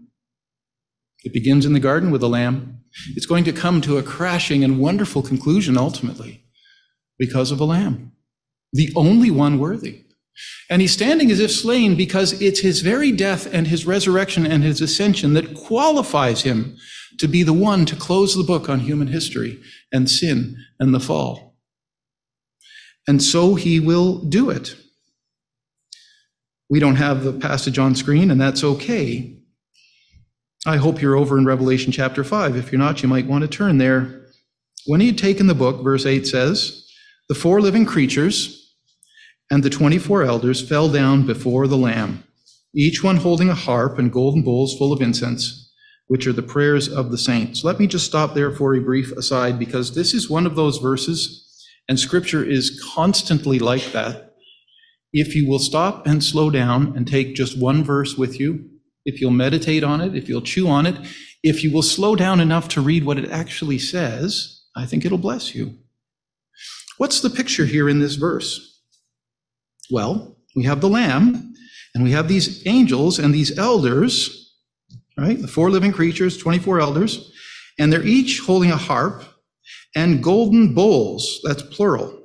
It 1.23 1.33
begins 1.33 1.65
in 1.65 1.73
the 1.73 1.79
garden 1.79 2.11
with 2.11 2.21
the 2.21 2.29
lamb. 2.29 2.81
It's 3.15 3.25
going 3.25 3.43
to 3.43 3.53
come 3.53 3.81
to 3.81 3.97
a 3.97 4.03
crashing 4.03 4.63
and 4.63 4.79
wonderful 4.79 5.21
conclusion 5.21 5.77
ultimately 5.77 6.45
because 7.17 7.51
of 7.51 7.59
a 7.59 7.65
lamb, 7.65 8.13
the 8.71 8.91
only 8.95 9.29
one 9.29 9.59
worthy. 9.59 10.05
And 10.69 10.81
he's 10.81 10.93
standing 10.93 11.31
as 11.31 11.39
if 11.39 11.51
slain 11.51 11.95
because 11.95 12.41
it's 12.41 12.61
his 12.61 12.81
very 12.81 13.11
death 13.11 13.47
and 13.51 13.67
his 13.67 13.85
resurrection 13.85 14.45
and 14.45 14.63
his 14.63 14.79
ascension 14.79 15.33
that 15.33 15.53
qualifies 15.53 16.43
him 16.43 16.77
to 17.19 17.27
be 17.27 17.43
the 17.43 17.53
one 17.53 17.85
to 17.85 17.95
close 17.95 18.35
the 18.35 18.43
book 18.43 18.69
on 18.69 18.79
human 18.79 19.07
history 19.07 19.59
and 19.91 20.09
sin 20.09 20.55
and 20.79 20.93
the 20.93 20.99
fall. 20.99 21.57
And 23.07 23.21
so 23.21 23.55
he 23.55 23.79
will 23.79 24.19
do 24.19 24.49
it. 24.49 24.75
We 26.69 26.79
don't 26.79 26.97
have 26.97 27.23
the 27.23 27.33
passage 27.33 27.79
on 27.79 27.95
screen, 27.95 28.29
and 28.29 28.39
that's 28.39 28.63
okay. 28.63 29.38
I 30.65 30.75
hope 30.75 31.01
you're 31.01 31.15
over 31.15 31.37
in 31.37 31.45
Revelation 31.45 31.93
chapter 31.93 32.21
5. 32.21 32.57
If 32.57 32.69
you're 32.69 32.79
not, 32.79 33.01
you 33.01 33.07
might 33.07 33.27
want 33.27 33.43
to 33.43 33.47
turn 33.47 33.77
there. 33.77 34.25
When 34.85 34.99
he 34.99 35.07
had 35.07 35.17
taken 35.17 35.47
the 35.47 35.55
book, 35.55 35.81
verse 35.81 36.05
8 36.05 36.27
says, 36.27 36.85
The 37.29 37.35
four 37.35 37.61
living 37.61 37.85
creatures 37.85 38.75
and 39.49 39.63
the 39.63 39.69
24 39.69 40.23
elders 40.23 40.67
fell 40.67 40.89
down 40.89 41.25
before 41.25 41.65
the 41.67 41.77
Lamb, 41.77 42.25
each 42.75 43.01
one 43.01 43.15
holding 43.15 43.49
a 43.49 43.55
harp 43.55 43.97
and 43.97 44.11
golden 44.11 44.41
bowls 44.41 44.77
full 44.77 44.91
of 44.91 45.01
incense, 45.01 45.71
which 46.07 46.27
are 46.27 46.33
the 46.33 46.43
prayers 46.43 46.89
of 46.89 47.09
the 47.09 47.17
saints. 47.17 47.63
Let 47.63 47.79
me 47.79 47.87
just 47.87 48.05
stop 48.05 48.33
there 48.33 48.51
for 48.51 48.75
a 48.75 48.81
brief 48.81 49.13
aside 49.13 49.59
because 49.59 49.95
this 49.95 50.13
is 50.13 50.29
one 50.29 50.45
of 50.45 50.57
those 50.57 50.77
verses, 50.77 51.65
and 51.87 51.97
scripture 51.97 52.43
is 52.43 52.83
constantly 52.93 53.59
like 53.59 53.93
that. 53.93 54.35
If 55.13 55.35
you 55.35 55.47
will 55.47 55.59
stop 55.59 56.05
and 56.05 56.21
slow 56.21 56.49
down 56.49 56.97
and 56.97 57.07
take 57.07 57.33
just 57.33 57.57
one 57.57 57.81
verse 57.81 58.17
with 58.17 58.41
you, 58.41 58.69
if 59.05 59.21
you'll 59.21 59.31
meditate 59.31 59.83
on 59.83 60.01
it, 60.01 60.15
if 60.15 60.27
you'll 60.29 60.41
chew 60.41 60.67
on 60.67 60.85
it, 60.85 60.95
if 61.43 61.63
you 61.63 61.71
will 61.71 61.81
slow 61.81 62.15
down 62.15 62.39
enough 62.39 62.67
to 62.69 62.81
read 62.81 63.05
what 63.05 63.17
it 63.17 63.29
actually 63.31 63.79
says, 63.79 64.63
I 64.75 64.85
think 64.85 65.05
it'll 65.05 65.17
bless 65.17 65.55
you. 65.55 65.77
What's 66.97 67.21
the 67.21 67.29
picture 67.29 67.65
here 67.65 67.87
in 67.87 67.99
this 67.99 68.15
verse? 68.15 68.81
Well, 69.89 70.37
we 70.55 70.63
have 70.63 70.81
the 70.81 70.89
Lamb, 70.89 71.53
and 71.95 72.03
we 72.03 72.11
have 72.11 72.27
these 72.27 72.65
angels 72.67 73.19
and 73.19 73.33
these 73.33 73.57
elders, 73.57 74.55
right? 75.17 75.41
The 75.41 75.47
four 75.47 75.69
living 75.69 75.91
creatures, 75.91 76.37
24 76.37 76.79
elders, 76.79 77.31
and 77.79 77.91
they're 77.91 78.05
each 78.05 78.41
holding 78.41 78.71
a 78.71 78.77
harp 78.77 79.23
and 79.95 80.23
golden 80.23 80.73
bowls, 80.73 81.39
that's 81.43 81.63
plural, 81.63 82.18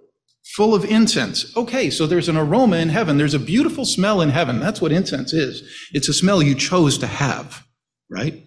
full 0.57 0.75
of 0.75 0.85
incense. 0.85 1.55
Okay, 1.57 1.91
so 1.91 2.07
there's 2.07 2.29
an 2.29 2.37
aroma 2.37 2.77
in 2.77 2.89
heaven. 2.89 3.19
There's 3.19 3.35
a 3.35 3.41
beautiful 3.41 3.85
smell 3.85 4.21
in 4.21 4.31
heaven. 4.31 4.61
That's 4.61 4.81
what 4.81 4.93
incense 4.93 5.33
is. 5.33 5.63
It's 5.93 6.09
a 6.09 6.15
smell 6.15 6.43
you 6.43 6.55
chose 6.55 6.97
to 6.99 7.07
have, 7.07 7.67
right? 8.09 8.47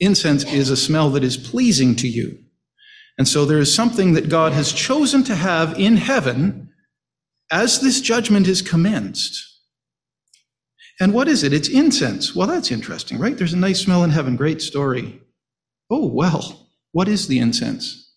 Incense 0.00 0.44
is 0.44 0.68
a 0.68 0.76
smell 0.76 1.10
that 1.10 1.24
is 1.24 1.36
pleasing 1.36 1.96
to 1.96 2.08
you. 2.08 2.38
And 3.18 3.26
so 3.26 3.44
there 3.44 3.58
is 3.58 3.74
something 3.74 4.12
that 4.14 4.28
God 4.28 4.52
has 4.52 4.72
chosen 4.72 5.22
to 5.24 5.34
have 5.34 5.78
in 5.78 5.96
heaven 5.96 6.70
as 7.50 7.80
this 7.80 8.00
judgment 8.00 8.46
is 8.46 8.62
commenced. 8.62 9.42
And 11.00 11.14
what 11.14 11.28
is 11.28 11.42
it? 11.42 11.52
It's 11.52 11.68
incense. 11.68 12.34
Well, 12.34 12.46
that's 12.46 12.70
interesting, 12.70 13.18
right? 13.18 13.36
There's 13.36 13.52
a 13.52 13.58
nice 13.58 13.80
smell 13.80 14.04
in 14.04 14.10
heaven. 14.10 14.36
Great 14.36 14.60
story. 14.60 15.20
Oh, 15.90 16.06
well, 16.06 16.70
what 16.92 17.08
is 17.08 17.28
the 17.28 17.38
incense? 17.38 18.11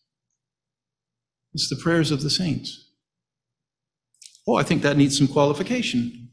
It's 1.55 1.69
the 1.69 1.77
prayers 1.77 2.11
of 2.11 2.21
the 2.21 2.29
saints. 2.29 2.91
Oh, 4.45 4.55
I 4.55 4.63
think 4.63 4.81
that 4.81 4.97
needs 4.97 5.17
some 5.17 5.29
qualification. 5.29 6.29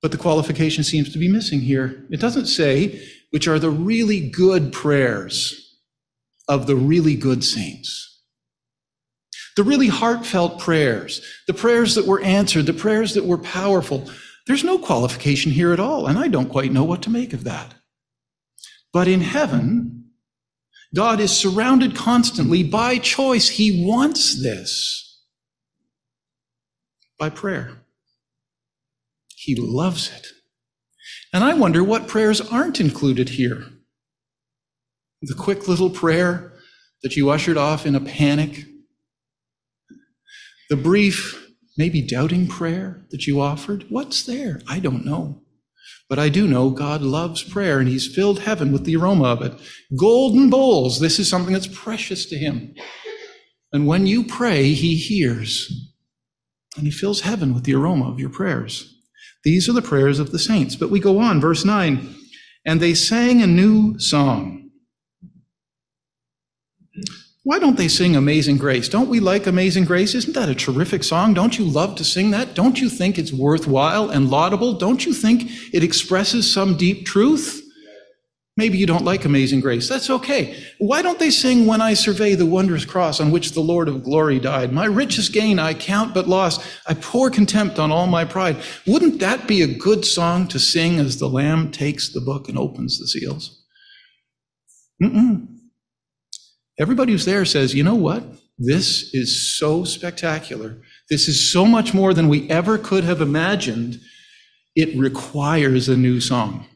But 0.00 0.12
the 0.12 0.18
qualification 0.18 0.84
seems 0.84 1.12
to 1.12 1.18
be 1.18 1.26
missing 1.26 1.60
here. 1.60 2.06
It 2.10 2.20
doesn't 2.20 2.46
say 2.46 3.04
which 3.32 3.48
are 3.48 3.58
the 3.58 3.70
really 3.70 4.30
good 4.30 4.72
prayers 4.72 5.80
of 6.48 6.68
the 6.68 6.76
really 6.76 7.16
good 7.16 7.42
saints. 7.42 8.22
The 9.56 9.64
really 9.64 9.88
heartfelt 9.88 10.60
prayers, 10.60 11.20
the 11.48 11.54
prayers 11.54 11.96
that 11.96 12.06
were 12.06 12.20
answered, 12.20 12.66
the 12.66 12.72
prayers 12.72 13.14
that 13.14 13.24
were 13.24 13.38
powerful. 13.38 14.08
There's 14.46 14.62
no 14.62 14.78
qualification 14.78 15.50
here 15.50 15.72
at 15.72 15.80
all, 15.80 16.06
and 16.06 16.20
I 16.20 16.28
don't 16.28 16.50
quite 16.50 16.72
know 16.72 16.84
what 16.84 17.02
to 17.02 17.10
make 17.10 17.32
of 17.32 17.42
that. 17.44 17.74
But 18.92 19.08
in 19.08 19.22
heaven, 19.22 20.03
God 20.94 21.18
is 21.18 21.36
surrounded 21.36 21.96
constantly 21.96 22.62
by 22.62 22.98
choice. 22.98 23.48
He 23.48 23.84
wants 23.84 24.40
this 24.40 25.22
by 27.18 27.30
prayer. 27.30 27.78
He 29.34 29.56
loves 29.56 30.10
it. 30.10 30.28
And 31.32 31.42
I 31.42 31.54
wonder 31.54 31.82
what 31.82 32.06
prayers 32.06 32.40
aren't 32.40 32.80
included 32.80 33.30
here. 33.30 33.66
The 35.20 35.34
quick 35.34 35.66
little 35.66 35.90
prayer 35.90 36.52
that 37.02 37.16
you 37.16 37.30
ushered 37.30 37.56
off 37.56 37.86
in 37.86 37.94
a 37.94 38.00
panic, 38.00 38.64
the 40.70 40.76
brief, 40.76 41.50
maybe 41.76 42.00
doubting 42.00 42.46
prayer 42.46 43.04
that 43.10 43.26
you 43.26 43.40
offered. 43.40 43.84
What's 43.88 44.22
there? 44.22 44.60
I 44.68 44.78
don't 44.78 45.04
know. 45.04 45.43
But 46.14 46.22
I 46.22 46.28
do 46.28 46.46
know 46.46 46.70
God 46.70 47.02
loves 47.02 47.42
prayer 47.42 47.80
and 47.80 47.88
he's 47.88 48.06
filled 48.06 48.38
heaven 48.38 48.70
with 48.70 48.84
the 48.84 48.94
aroma 48.94 49.24
of 49.24 49.42
it. 49.42 49.52
Golden 49.96 50.48
bowls, 50.48 51.00
this 51.00 51.18
is 51.18 51.28
something 51.28 51.52
that's 51.52 51.66
precious 51.66 52.24
to 52.26 52.38
him. 52.38 52.72
And 53.72 53.88
when 53.88 54.06
you 54.06 54.22
pray, 54.22 54.74
he 54.74 54.94
hears 54.94 55.90
and 56.76 56.86
he 56.86 56.92
fills 56.92 57.22
heaven 57.22 57.52
with 57.52 57.64
the 57.64 57.74
aroma 57.74 58.08
of 58.08 58.20
your 58.20 58.30
prayers. 58.30 58.96
These 59.42 59.68
are 59.68 59.72
the 59.72 59.82
prayers 59.82 60.20
of 60.20 60.30
the 60.30 60.38
saints. 60.38 60.76
But 60.76 60.88
we 60.88 61.00
go 61.00 61.18
on, 61.18 61.40
verse 61.40 61.64
9, 61.64 62.14
and 62.64 62.80
they 62.80 62.94
sang 62.94 63.42
a 63.42 63.48
new 63.48 63.98
song. 63.98 64.70
Why 67.44 67.58
don't 67.58 67.76
they 67.76 67.88
sing 67.88 68.16
Amazing 68.16 68.56
Grace? 68.56 68.88
Don't 68.88 69.10
we 69.10 69.20
like 69.20 69.46
Amazing 69.46 69.84
Grace? 69.84 70.14
Isn't 70.14 70.32
that 70.32 70.48
a 70.48 70.54
terrific 70.54 71.04
song? 71.04 71.34
Don't 71.34 71.58
you 71.58 71.66
love 71.66 71.94
to 71.96 72.04
sing 72.04 72.30
that? 72.30 72.54
Don't 72.54 72.80
you 72.80 72.88
think 72.88 73.18
it's 73.18 73.34
worthwhile 73.34 74.08
and 74.08 74.30
laudable? 74.30 74.72
Don't 74.72 75.04
you 75.04 75.12
think 75.12 75.50
it 75.74 75.84
expresses 75.84 76.50
some 76.50 76.78
deep 76.78 77.04
truth? 77.04 77.60
Maybe 78.56 78.78
you 78.78 78.86
don't 78.86 79.04
like 79.04 79.26
Amazing 79.26 79.60
Grace. 79.60 79.88
That's 79.88 80.08
okay. 80.08 80.56
Why 80.78 81.02
don't 81.02 81.18
they 81.18 81.30
sing 81.30 81.66
When 81.66 81.82
I 81.82 81.92
Survey 81.92 82.34
the 82.34 82.46
Wondrous 82.46 82.86
Cross 82.86 83.20
on 83.20 83.30
which 83.30 83.52
the 83.52 83.60
Lord 83.60 83.88
of 83.88 84.04
Glory 84.04 84.40
died? 84.40 84.72
My 84.72 84.86
richest 84.86 85.34
gain 85.34 85.58
I 85.58 85.74
count 85.74 86.14
but 86.14 86.28
loss. 86.28 86.64
I 86.86 86.94
pour 86.94 87.30
contempt 87.30 87.78
on 87.78 87.92
all 87.92 88.06
my 88.06 88.24
pride. 88.24 88.56
Wouldn't 88.86 89.18
that 89.20 89.46
be 89.46 89.60
a 89.60 89.66
good 89.66 90.06
song 90.06 90.48
to 90.48 90.58
sing 90.58 90.98
as 90.98 91.18
the 91.18 91.28
Lamb 91.28 91.72
takes 91.72 92.10
the 92.10 92.22
book 92.22 92.48
and 92.48 92.56
opens 92.56 92.98
the 92.98 93.06
seals? 93.06 93.64
Mm-mm. 95.02 95.53
Everybody 96.78 97.12
who's 97.12 97.24
there 97.24 97.44
says, 97.44 97.74
you 97.74 97.84
know 97.84 97.94
what? 97.94 98.24
This 98.58 99.14
is 99.14 99.56
so 99.56 99.84
spectacular. 99.84 100.80
This 101.10 101.28
is 101.28 101.52
so 101.52 101.66
much 101.66 101.94
more 101.94 102.14
than 102.14 102.28
we 102.28 102.48
ever 102.50 102.78
could 102.78 103.04
have 103.04 103.20
imagined. 103.20 104.00
It 104.74 104.96
requires 104.96 105.88
a 105.88 105.96
new 105.96 106.20
song. 106.20 106.66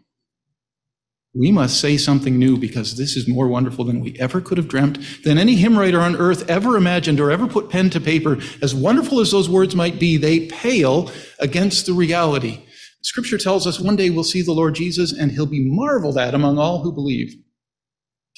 We 1.34 1.52
must 1.52 1.80
say 1.80 1.96
something 1.96 2.38
new 2.38 2.56
because 2.56 2.96
this 2.96 3.16
is 3.16 3.28
more 3.28 3.48
wonderful 3.48 3.84
than 3.84 4.00
we 4.00 4.16
ever 4.18 4.40
could 4.40 4.56
have 4.56 4.68
dreamt, 4.68 4.98
than 5.24 5.38
any 5.38 5.56
hymn 5.56 5.78
writer 5.78 6.00
on 6.00 6.16
earth 6.16 6.48
ever 6.48 6.76
imagined 6.76 7.20
or 7.20 7.30
ever 7.30 7.46
put 7.46 7.68
pen 7.68 7.90
to 7.90 8.00
paper. 8.00 8.38
As 8.62 8.74
wonderful 8.74 9.20
as 9.20 9.30
those 9.30 9.48
words 9.48 9.76
might 9.76 10.00
be, 10.00 10.16
they 10.16 10.46
pale 10.46 11.10
against 11.38 11.86
the 11.86 11.92
reality. 11.92 12.64
Scripture 13.02 13.38
tells 13.38 13.66
us 13.66 13.78
one 13.78 13.94
day 13.94 14.10
we'll 14.10 14.24
see 14.24 14.42
the 14.42 14.52
Lord 14.52 14.74
Jesus 14.74 15.12
and 15.12 15.30
he'll 15.30 15.46
be 15.46 15.68
marveled 15.68 16.18
at 16.18 16.34
among 16.34 16.58
all 16.58 16.82
who 16.82 16.92
believe. 16.92 17.34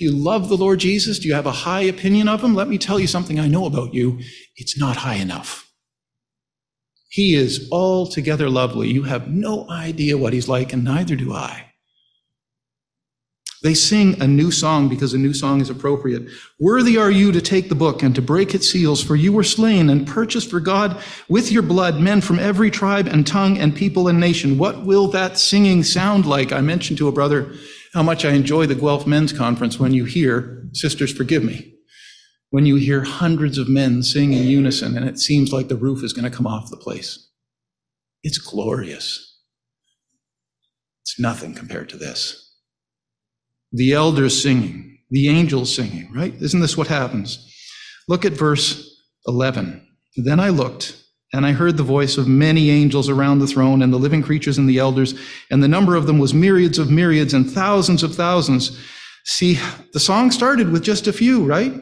Do 0.01 0.07
you 0.07 0.13
love 0.13 0.49
the 0.49 0.57
Lord 0.57 0.79
Jesus? 0.79 1.19
Do 1.19 1.29
you 1.29 1.35
have 1.35 1.45
a 1.45 1.53
high 1.53 1.83
opinion 1.83 2.27
of 2.27 2.43
him? 2.43 2.55
Let 2.55 2.69
me 2.69 2.79
tell 2.79 2.99
you 2.99 3.07
something 3.07 3.39
I 3.39 3.49
know 3.49 3.67
about 3.67 3.93
you. 3.93 4.19
It's 4.57 4.79
not 4.79 4.97
high 4.97 5.17
enough. 5.17 5.71
He 7.11 7.35
is 7.35 7.69
altogether 7.71 8.49
lovely. 8.49 8.89
You 8.89 9.03
have 9.03 9.29
no 9.29 9.69
idea 9.69 10.17
what 10.17 10.33
he's 10.33 10.49
like, 10.49 10.73
and 10.73 10.85
neither 10.85 11.17
do 11.17 11.35
I. 11.35 11.67
They 13.63 13.75
sing 13.75 14.19
a 14.23 14.27
new 14.27 14.51
song 14.51 14.89
because 14.89 15.13
a 15.13 15.19
new 15.19 15.35
song 15.35 15.61
is 15.61 15.69
appropriate. 15.69 16.31
Worthy 16.59 16.97
are 16.97 17.11
you 17.11 17.31
to 17.33 17.43
take 17.43 17.69
the 17.69 17.75
book 17.75 18.03
and 18.03 18.15
to 18.15 18.23
break 18.23 18.55
its 18.55 18.71
seals, 18.71 19.05
for 19.05 19.17
you 19.17 19.35
were 19.35 19.45
slain 19.45 19.91
and 19.91 20.07
purchased 20.07 20.49
for 20.49 20.61
God 20.61 20.97
with 21.29 21.53
your 21.53 21.63
blood 21.63 22.01
men 22.01 22.23
from 22.23 22.39
every 22.39 22.71
tribe 22.71 23.07
and 23.07 23.27
tongue 23.27 23.59
and 23.59 23.77
people 23.77 24.09
and 24.09 24.19
nation. 24.19 24.57
What 24.57 24.87
will 24.87 25.09
that 25.09 25.37
singing 25.37 25.85
sound 25.85 26.25
like? 26.25 26.53
I 26.53 26.63
mentioned 26.63 26.97
to 26.97 27.09
a 27.09 27.13
brother 27.13 27.53
how 27.93 28.03
much 28.03 28.25
I 28.25 28.33
enjoy 28.33 28.67
the 28.67 28.75
Guelph 28.75 29.07
Men's 29.07 29.33
Conference 29.33 29.79
when 29.79 29.93
you 29.93 30.05
hear, 30.05 30.69
Sisters, 30.73 31.13
forgive 31.13 31.43
me, 31.43 31.75
when 32.51 32.67
you 32.67 32.77
hear 32.77 33.03
hundreds 33.03 33.59
of 33.59 33.69
men 33.69 34.03
sing 34.03 34.33
in 34.33 34.47
unison 34.47 34.97
and 34.97 35.09
it 35.09 35.19
seems 35.19 35.53
like 35.53 35.69
the 35.69 35.77
roof 35.77 36.05
is 36.05 36.13
going 36.13 36.31
to 36.31 36.37
come 36.37 36.47
off 36.47 36.71
the 36.71 36.77
place. 36.77 37.29
It's 38.23 38.39
glorious. 38.39 39.39
It's 41.03 41.19
nothing 41.19 41.55
compared 41.55 41.89
to 41.91 41.97
this 41.97 42.47
the 43.73 43.93
elders 43.93 44.43
singing, 44.43 44.99
the 45.11 45.29
angels 45.29 45.75
singing, 45.75 46.13
right? 46.13 46.35
Isn't 46.41 46.61
this 46.61 46.77
what 46.77 46.89
happens? 46.89 47.47
Look 48.09 48.25
at 48.25 48.33
verse 48.33 49.05
11. 49.27 49.87
Then 50.17 50.41
I 50.41 50.49
looked, 50.49 51.01
and 51.33 51.47
I 51.47 51.53
heard 51.53 51.77
the 51.77 51.83
voice 51.83 52.17
of 52.17 52.27
many 52.27 52.71
angels 52.71 53.09
around 53.09 53.39
the 53.39 53.47
throne, 53.47 53.83
and 53.83 53.93
the 53.93 53.99
living 53.99 54.23
creatures 54.23 54.59
and 54.59 54.69
the 54.69 54.79
elders, 54.79 55.15
and 55.51 55.63
the 55.63 55.69
number 55.69 55.95
of 55.95 56.07
them 56.07 56.19
was 56.19 56.35
myriads 56.35 56.79
of 56.79 56.91
myriads 56.91 57.35
and 57.35 57.49
thousands 57.49 58.03
of 58.03 58.15
thousands. 58.15 58.79
See, 59.25 59.59
the 59.93 60.01
song 60.01 60.31
started 60.31 60.71
with 60.71 60.83
just 60.83 61.07
a 61.07 61.13
few, 61.13 61.45
right? 61.45 61.73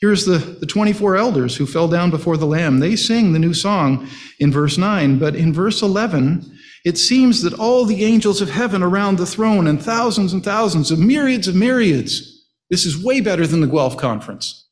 Here's 0.00 0.24
the, 0.24 0.38
the 0.38 0.66
24 0.66 1.16
elders 1.16 1.56
who 1.56 1.66
fell 1.66 1.86
down 1.86 2.10
before 2.10 2.38
the 2.38 2.46
Lamb. 2.46 2.80
They 2.80 2.96
sing 2.96 3.32
the 3.32 3.38
new 3.38 3.52
song 3.52 4.08
in 4.38 4.50
verse 4.50 4.78
9, 4.78 5.18
but 5.18 5.36
in 5.36 5.52
verse 5.52 5.82
11, 5.82 6.50
it 6.86 6.96
seems 6.96 7.42
that 7.42 7.54
all 7.54 7.84
the 7.84 8.04
angels 8.04 8.40
of 8.40 8.50
heaven 8.50 8.82
around 8.82 9.18
the 9.18 9.26
throne 9.26 9.66
and 9.66 9.82
thousands 9.82 10.32
and 10.32 10.42
thousands 10.42 10.90
of 10.90 10.98
myriads 10.98 11.48
of 11.48 11.54
myriads, 11.54 12.46
this 12.70 12.86
is 12.86 13.02
way 13.02 13.20
better 13.20 13.46
than 13.46 13.60
the 13.60 13.66
Guelph 13.66 13.98
conference. 13.98 14.66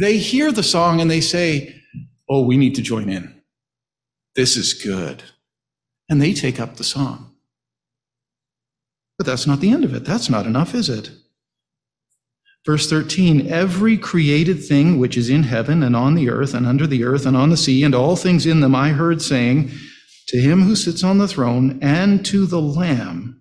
They 0.00 0.18
hear 0.18 0.52
the 0.52 0.62
song 0.62 1.00
and 1.00 1.10
they 1.10 1.20
say, 1.20 1.77
Oh, 2.28 2.42
we 2.42 2.56
need 2.56 2.74
to 2.74 2.82
join 2.82 3.08
in. 3.08 3.42
This 4.36 4.56
is 4.56 4.74
good. 4.74 5.22
And 6.08 6.20
they 6.20 6.32
take 6.32 6.60
up 6.60 6.76
the 6.76 6.84
song. 6.84 7.34
But 9.16 9.26
that's 9.26 9.46
not 9.46 9.60
the 9.60 9.70
end 9.70 9.84
of 9.84 9.94
it. 9.94 10.04
That's 10.04 10.30
not 10.30 10.46
enough, 10.46 10.74
is 10.74 10.88
it? 10.88 11.10
Verse 12.64 12.88
13 12.88 13.48
Every 13.48 13.96
created 13.96 14.64
thing 14.64 14.98
which 14.98 15.16
is 15.16 15.30
in 15.30 15.44
heaven 15.44 15.82
and 15.82 15.96
on 15.96 16.14
the 16.14 16.30
earth 16.30 16.54
and 16.54 16.66
under 16.66 16.86
the 16.86 17.04
earth 17.04 17.26
and 17.26 17.36
on 17.36 17.50
the 17.50 17.56
sea 17.56 17.82
and 17.82 17.94
all 17.94 18.14
things 18.14 18.46
in 18.46 18.60
them 18.60 18.74
I 18.74 18.90
heard 18.90 19.22
saying, 19.22 19.70
to 20.28 20.38
him 20.38 20.62
who 20.62 20.76
sits 20.76 21.02
on 21.02 21.18
the 21.18 21.26
throne 21.26 21.78
and 21.80 22.24
to 22.26 22.46
the 22.46 22.60
Lamb 22.60 23.40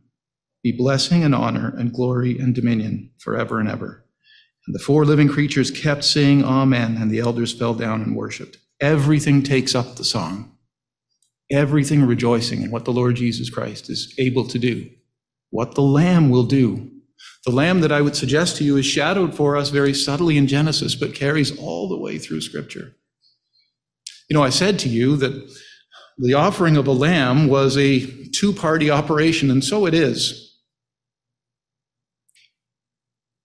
be 0.64 0.72
blessing 0.72 1.24
and 1.24 1.36
honor 1.36 1.74
and 1.78 1.94
glory 1.94 2.40
and 2.40 2.56
dominion 2.56 3.12
forever 3.20 3.60
and 3.60 3.70
ever. 3.70 4.06
And 4.66 4.74
the 4.74 4.80
four 4.80 5.06
living 5.06 5.28
creatures 5.28 5.70
kept 5.70 6.04
saying, 6.04 6.44
Amen, 6.44 6.98
and 6.98 7.12
the 7.12 7.20
elders 7.20 7.54
fell 7.54 7.74
down 7.74 8.02
and 8.02 8.16
worshiped. 8.16 8.58
Everything 8.80 9.42
takes 9.42 9.74
up 9.74 9.96
the 9.96 10.04
song, 10.04 10.52
everything 11.52 12.06
rejoicing 12.06 12.62
in 12.62 12.72
what 12.72 12.86
the 12.86 12.94
Lord 12.94 13.16
Jesus 13.16 13.50
Christ 13.50 13.90
is 13.90 14.14
able 14.20 14.48
to 14.48 14.60
do, 14.60 14.90
what 15.50 15.76
the 15.76 15.82
Lamb 15.82 16.30
will 16.30 16.44
do. 16.44 16.92
The 17.46 17.52
Lamb 17.52 17.82
that 17.82 17.92
I 17.92 18.02
would 18.02 18.16
suggest 18.16 18.58
to 18.58 18.64
you 18.64 18.78
is 18.78 18.86
shadowed 18.86 19.34
for 19.34 19.58
us 19.58 19.70
very 19.70 19.94
subtly 19.94 20.38
in 20.38 20.48
Genesis, 20.48 20.94
but 20.96 21.16
carries 21.16 21.58
all 21.58 21.90
the 21.90 21.98
way 21.98 22.20
through 22.20 22.42
Scripture. 22.42 22.96
You 24.30 24.36
know, 24.36 24.44
I 24.44 24.50
said 24.50 24.78
to 24.80 24.90
you 24.90 25.16
that 25.18 25.50
the 26.18 26.34
offering 26.34 26.78
of 26.78 26.88
a 26.88 26.92
lamb 26.92 27.48
was 27.48 27.78
a 27.78 28.06
two 28.32 28.52
party 28.54 28.90
operation, 28.90 29.50
and 29.50 29.64
so 29.64 29.86
it 29.86 29.94
is. 29.94 30.48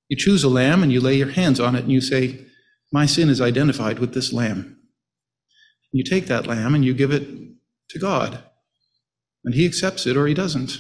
You 0.09 0.16
choose 0.16 0.45
a 0.45 0.49
lamb 0.49 0.83
and 0.83 0.93
you 0.93 1.01
lay 1.01 1.16
your 1.16 1.30
hands 1.30 1.59
on 1.59 1.74
it 1.74 1.85
and 1.85 1.93
you 1.93 2.03
say, 2.03 2.45
My 2.93 3.07
sin 3.07 3.30
is 3.30 3.41
identified 3.41 3.99
with 3.99 4.12
this 4.12 4.30
lamb. 4.30 4.82
You 5.93 6.03
take 6.03 6.26
that 6.26 6.47
lamb 6.47 6.74
and 6.74 6.84
you 6.84 6.95
give 6.95 7.12
it 7.12 7.28
to 7.90 7.99
God, 7.99 8.43
and 9.45 9.55
He 9.55 9.66
accepts 9.66 10.07
it 10.07 10.16
or 10.16 10.26
He 10.26 10.34
doesn't. 10.34 10.78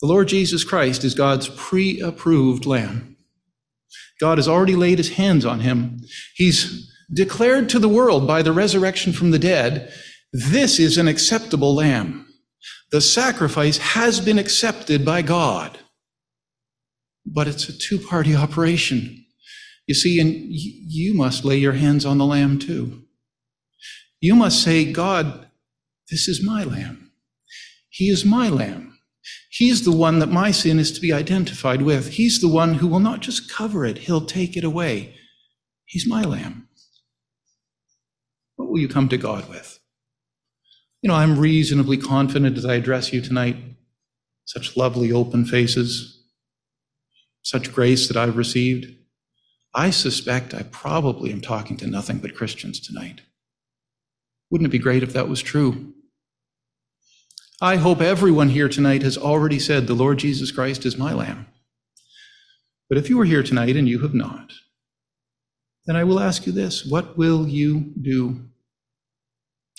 The 0.00 0.06
Lord 0.06 0.28
Jesus 0.28 0.64
Christ 0.64 1.04
is 1.04 1.14
God's 1.14 1.48
pre 1.48 2.00
approved 2.00 2.64
lamb. 2.64 3.16
God 4.18 4.38
has 4.38 4.48
already 4.48 4.76
laid 4.76 4.98
His 4.98 5.10
hands 5.10 5.44
on 5.44 5.60
Him. 5.60 6.00
He's 6.34 6.90
declared 7.12 7.68
to 7.70 7.78
the 7.78 7.88
world 7.88 8.26
by 8.26 8.42
the 8.42 8.52
resurrection 8.52 9.12
from 9.12 9.30
the 9.30 9.38
dead, 9.38 9.92
this 10.32 10.78
is 10.78 10.96
an 10.96 11.08
acceptable 11.08 11.74
lamb. 11.74 12.26
The 12.92 13.00
sacrifice 13.00 13.78
has 13.78 14.20
been 14.20 14.38
accepted 14.38 15.04
by 15.04 15.22
God. 15.22 15.78
But 17.26 17.48
it's 17.48 17.68
a 17.68 17.76
two 17.76 17.98
party 17.98 18.34
operation. 18.34 19.24
You 19.90 19.94
see, 19.94 20.20
and 20.20 20.46
you 20.48 21.14
must 21.14 21.44
lay 21.44 21.56
your 21.56 21.72
hands 21.72 22.06
on 22.06 22.18
the 22.18 22.24
lamb 22.24 22.60
too. 22.60 23.02
You 24.20 24.36
must 24.36 24.62
say, 24.62 24.84
God, 24.84 25.48
this 26.08 26.28
is 26.28 26.44
my 26.46 26.62
lamb. 26.62 27.10
He 27.88 28.08
is 28.08 28.24
my 28.24 28.48
lamb. 28.48 29.00
He's 29.50 29.84
the 29.84 29.90
one 29.90 30.20
that 30.20 30.28
my 30.28 30.52
sin 30.52 30.78
is 30.78 30.92
to 30.92 31.00
be 31.00 31.12
identified 31.12 31.82
with. 31.82 32.10
He's 32.10 32.40
the 32.40 32.46
one 32.46 32.74
who 32.74 32.86
will 32.86 33.00
not 33.00 33.18
just 33.18 33.50
cover 33.52 33.84
it, 33.84 33.98
he'll 33.98 34.24
take 34.24 34.56
it 34.56 34.62
away. 34.62 35.16
He's 35.86 36.06
my 36.06 36.22
lamb 36.22 36.68
What 38.54 38.70
will 38.70 38.78
you 38.78 38.86
come 38.86 39.08
to 39.08 39.18
God 39.18 39.48
with? 39.48 39.80
You 41.02 41.08
know, 41.08 41.16
I'm 41.16 41.36
reasonably 41.36 41.96
confident 41.96 42.56
as 42.56 42.64
I 42.64 42.74
address 42.74 43.12
you 43.12 43.20
tonight. 43.20 43.56
Such 44.44 44.76
lovely 44.76 45.10
open 45.10 45.46
faces, 45.46 46.22
such 47.42 47.72
grace 47.72 48.06
that 48.06 48.16
I've 48.16 48.36
received. 48.36 48.99
I 49.74 49.90
suspect 49.90 50.54
I 50.54 50.62
probably 50.64 51.32
am 51.32 51.40
talking 51.40 51.76
to 51.78 51.86
nothing 51.86 52.18
but 52.18 52.34
Christians 52.34 52.80
tonight. 52.80 53.22
Wouldn't 54.50 54.66
it 54.66 54.72
be 54.72 54.78
great 54.78 55.02
if 55.02 55.12
that 55.12 55.28
was 55.28 55.42
true? 55.42 55.92
I 57.62 57.76
hope 57.76 58.00
everyone 58.00 58.48
here 58.48 58.68
tonight 58.68 59.02
has 59.02 59.16
already 59.16 59.58
said, 59.58 59.86
The 59.86 59.94
Lord 59.94 60.18
Jesus 60.18 60.50
Christ 60.50 60.84
is 60.86 60.96
my 60.96 61.12
Lamb. 61.12 61.46
But 62.88 62.98
if 62.98 63.08
you 63.08 63.20
are 63.20 63.24
here 63.24 63.42
tonight 63.42 63.76
and 63.76 63.88
you 63.88 64.00
have 64.00 64.14
not, 64.14 64.52
then 65.86 65.94
I 65.94 66.04
will 66.04 66.18
ask 66.18 66.46
you 66.46 66.52
this 66.52 66.84
What 66.84 67.16
will 67.16 67.46
you 67.46 67.92
do? 68.00 68.46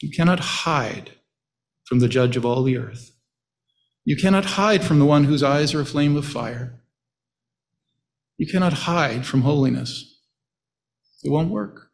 You 0.02 0.10
cannot 0.10 0.40
hide 0.40 1.12
from 1.86 2.00
the 2.00 2.08
judge 2.08 2.38
of 2.38 2.46
all 2.46 2.64
the 2.64 2.78
earth. 2.78 3.12
You 4.06 4.16
cannot 4.16 4.46
hide 4.46 4.84
from 4.84 5.00
the 5.00 5.06
one 5.06 5.26
whose 5.26 5.44
eyes 5.44 5.74
are 5.74 5.82
a 5.82 5.86
flame 5.86 6.16
of 6.16 6.26
fire. 6.26 6.81
You 8.42 8.48
cannot 8.48 8.74
hide 8.74 9.24
from 9.24 9.44
holiness. 9.44 10.20
It 11.24 11.30
won't 11.30 11.52
work. 11.52 11.90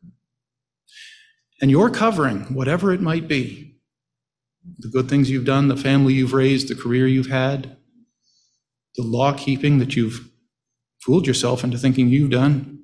And 1.62 1.70
your 1.70 1.90
covering, 1.90 2.54
whatever 2.54 2.94
it 2.94 3.02
might 3.02 3.28
be, 3.28 3.82
the 4.80 4.88
good 4.88 5.10
things 5.10 5.30
you've 5.30 5.44
done, 5.44 5.68
the 5.68 5.76
family 5.76 6.14
you've 6.14 6.32
raised, 6.32 6.70
the 6.70 6.82
career 6.82 7.06
you've 7.06 7.28
had, 7.28 7.76
the 8.96 9.04
law 9.04 9.34
keeping 9.34 9.80
that 9.80 9.98
you've 9.98 10.30
fooled 11.02 11.28
yourself 11.28 11.66
into 11.66 11.78
thinking 11.78 12.08
you've 12.08 12.32
done, 12.32 12.80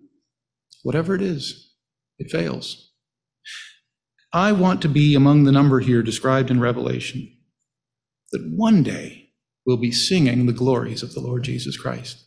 whatever 0.82 1.16
it 1.16 1.22
is, 1.22 1.74
it 2.20 2.30
fails. 2.30 2.92
I 4.34 4.52
want 4.52 4.82
to 4.82 4.90
be 4.90 5.16
among 5.16 5.46
the 5.46 5.54
number 5.54 5.80
here 5.80 6.04
described 6.04 6.52
in 6.52 6.60
Revelation, 6.60 7.34
that 8.34 8.46
one 8.46 8.84
day 8.84 9.30
we'll 9.66 9.78
be 9.78 9.94
singing 9.94 10.48
the 10.48 10.52
glories 10.52 11.02
of 11.02 11.14
the 11.14 11.22
Lord 11.22 11.44
Jesus 11.44 11.78
Christ 11.78 12.26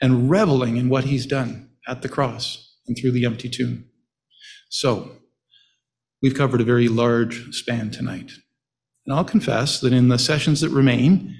and 0.00 0.30
reveling 0.30 0.76
in 0.76 0.88
what 0.88 1.04
he's 1.04 1.26
done 1.26 1.70
at 1.86 2.02
the 2.02 2.08
cross 2.08 2.76
and 2.86 2.96
through 2.96 3.12
the 3.12 3.24
empty 3.24 3.48
tomb. 3.48 3.86
So, 4.68 5.12
we've 6.22 6.34
covered 6.34 6.60
a 6.60 6.64
very 6.64 6.88
large 6.88 7.54
span 7.54 7.90
tonight. 7.90 8.32
And 9.06 9.14
I'll 9.14 9.24
confess 9.24 9.80
that 9.80 9.92
in 9.92 10.08
the 10.08 10.18
sessions 10.18 10.60
that 10.60 10.70
remain, 10.70 11.36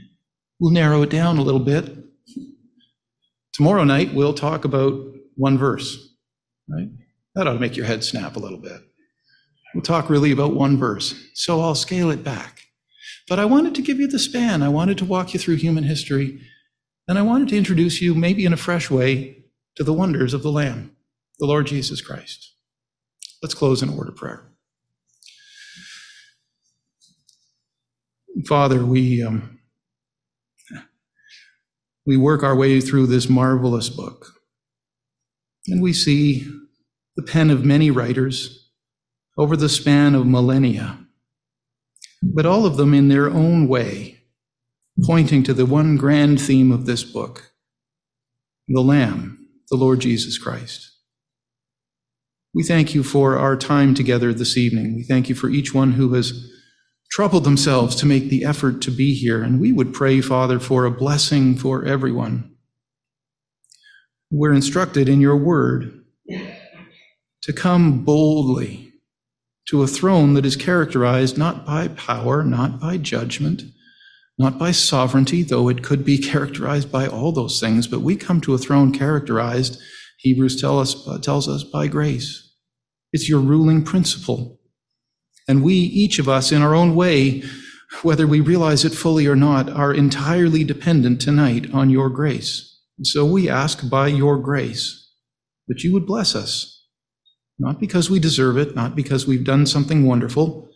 we'll 0.60 0.72
narrow 0.72 1.02
it 1.02 1.10
down 1.10 1.38
a 1.38 1.42
little 1.42 1.60
bit. 1.60 1.96
Tomorrow 3.54 3.84
night, 3.84 4.14
we'll 4.14 4.34
talk 4.34 4.64
about 4.64 4.94
one 5.36 5.56
verse, 5.56 6.14
right? 6.68 6.88
That 7.34 7.46
ought 7.46 7.54
to 7.54 7.60
make 7.60 7.76
your 7.76 7.86
head 7.86 8.04
snap 8.04 8.36
a 8.36 8.40
little 8.40 8.58
bit. 8.58 8.80
We'll 9.74 9.82
talk 9.82 10.08
really 10.08 10.30
about 10.30 10.54
one 10.54 10.76
verse, 10.76 11.14
so 11.34 11.60
I'll 11.60 11.74
scale 11.74 12.10
it 12.10 12.22
back. 12.22 12.60
But 13.28 13.40
I 13.40 13.44
wanted 13.44 13.74
to 13.76 13.82
give 13.82 13.98
you 13.98 14.06
the 14.06 14.18
span. 14.18 14.62
I 14.62 14.68
wanted 14.68 14.98
to 14.98 15.04
walk 15.04 15.34
you 15.34 15.40
through 15.40 15.56
human 15.56 15.84
history, 15.84 16.40
and 17.06 17.18
I 17.18 17.22
wanted 17.22 17.48
to 17.48 17.56
introduce 17.56 18.00
you, 18.00 18.14
maybe 18.14 18.44
in 18.44 18.52
a 18.52 18.58
fresh 18.58 18.90
way, 18.90 19.44
to 19.76 19.84
the 19.84 19.92
wonders 19.92 20.32
of 20.32 20.42
the 20.42 20.52
Lamb, 20.52 20.96
the 21.38 21.46
Lord 21.46 21.66
Jesus 21.66 22.00
Christ. 22.00 22.54
Let's 23.42 23.54
close 23.54 23.82
in 23.82 23.90
a 23.90 23.92
word 23.92 24.08
of 24.08 24.16
prayer. 24.16 24.50
Father, 28.46 28.84
we 28.84 29.22
um, 29.22 29.58
we 32.06 32.16
work 32.16 32.42
our 32.42 32.56
way 32.56 32.80
through 32.80 33.06
this 33.06 33.28
marvelous 33.28 33.88
book, 33.88 34.32
and 35.68 35.82
we 35.82 35.92
see 35.92 36.46
the 37.16 37.22
pen 37.22 37.50
of 37.50 37.64
many 37.64 37.90
writers 37.90 38.70
over 39.36 39.56
the 39.56 39.68
span 39.68 40.14
of 40.14 40.26
millennia, 40.26 40.98
but 42.22 42.46
all 42.46 42.66
of 42.66 42.76
them 42.76 42.92
in 42.92 43.08
their 43.08 43.28
own 43.28 43.68
way 43.68 44.13
pointing 45.02 45.42
to 45.42 45.54
the 45.54 45.66
one 45.66 45.96
grand 45.96 46.40
theme 46.40 46.70
of 46.70 46.86
this 46.86 47.02
book 47.02 47.50
the 48.68 48.80
Lamb, 48.80 49.46
the 49.70 49.76
Lord 49.76 50.00
Jesus 50.00 50.38
Christ. 50.38 50.90
We 52.54 52.62
thank 52.62 52.94
you 52.94 53.02
for 53.02 53.36
our 53.36 53.56
time 53.56 53.94
together 53.94 54.32
this 54.32 54.56
evening. 54.56 54.94
We 54.94 55.02
thank 55.02 55.28
you 55.28 55.34
for 55.34 55.50
each 55.50 55.74
one 55.74 55.92
who 55.92 56.14
has 56.14 56.50
troubled 57.10 57.44
themselves 57.44 57.94
to 57.96 58.06
make 58.06 58.28
the 58.28 58.44
effort 58.44 58.80
to 58.82 58.90
be 58.90 59.14
here. 59.14 59.42
And 59.42 59.60
we 59.60 59.72
would 59.72 59.92
pray, 59.92 60.20
Father, 60.20 60.58
for 60.58 60.84
a 60.84 60.90
blessing 60.90 61.56
for 61.56 61.84
everyone. 61.84 62.54
We're 64.30 64.54
instructed 64.54 65.08
in 65.08 65.20
your 65.20 65.36
word 65.36 66.04
to 67.42 67.52
come 67.52 68.04
boldly 68.04 68.92
to 69.68 69.82
a 69.82 69.86
throne 69.86 70.34
that 70.34 70.46
is 70.46 70.56
characterized 70.56 71.36
not 71.36 71.66
by 71.66 71.88
power, 71.88 72.42
not 72.42 72.80
by 72.80 72.96
judgment, 72.96 73.62
not 74.38 74.58
by 74.58 74.70
sovereignty, 74.70 75.42
though 75.42 75.68
it 75.68 75.82
could 75.82 76.04
be 76.04 76.18
characterized 76.18 76.90
by 76.90 77.06
all 77.06 77.32
those 77.32 77.60
things, 77.60 77.86
but 77.86 78.00
we 78.00 78.16
come 78.16 78.40
to 78.40 78.54
a 78.54 78.58
throne 78.58 78.92
characterized, 78.92 79.80
Hebrews 80.18 80.60
tell 80.60 80.78
us, 80.78 81.06
uh, 81.06 81.18
tells 81.18 81.48
us, 81.48 81.64
by 81.64 81.86
grace. 81.86 82.54
It's 83.12 83.28
your 83.28 83.40
ruling 83.40 83.84
principle. 83.84 84.58
And 85.46 85.62
we, 85.62 85.74
each 85.74 86.18
of 86.18 86.28
us, 86.28 86.50
in 86.50 86.62
our 86.62 86.74
own 86.74 86.94
way, 86.94 87.42
whether 88.02 88.26
we 88.26 88.40
realize 88.40 88.84
it 88.84 88.92
fully 88.92 89.26
or 89.26 89.36
not, 89.36 89.70
are 89.70 89.94
entirely 89.94 90.64
dependent 90.64 91.20
tonight 91.20 91.72
on 91.72 91.90
your 91.90 92.10
grace. 92.10 92.80
And 92.98 93.06
so 93.06 93.24
we 93.24 93.48
ask 93.48 93.88
by 93.88 94.08
your 94.08 94.38
grace 94.38 95.12
that 95.68 95.84
you 95.84 95.92
would 95.92 96.06
bless 96.06 96.34
us 96.34 96.74
not 97.58 97.78
because 97.80 98.10
we 98.10 98.18
deserve 98.18 98.56
it, 98.58 98.74
not 98.74 98.96
because 98.96 99.26
we've 99.26 99.44
done 99.44 99.66
something 99.66 100.04
wonderful, 100.04 100.68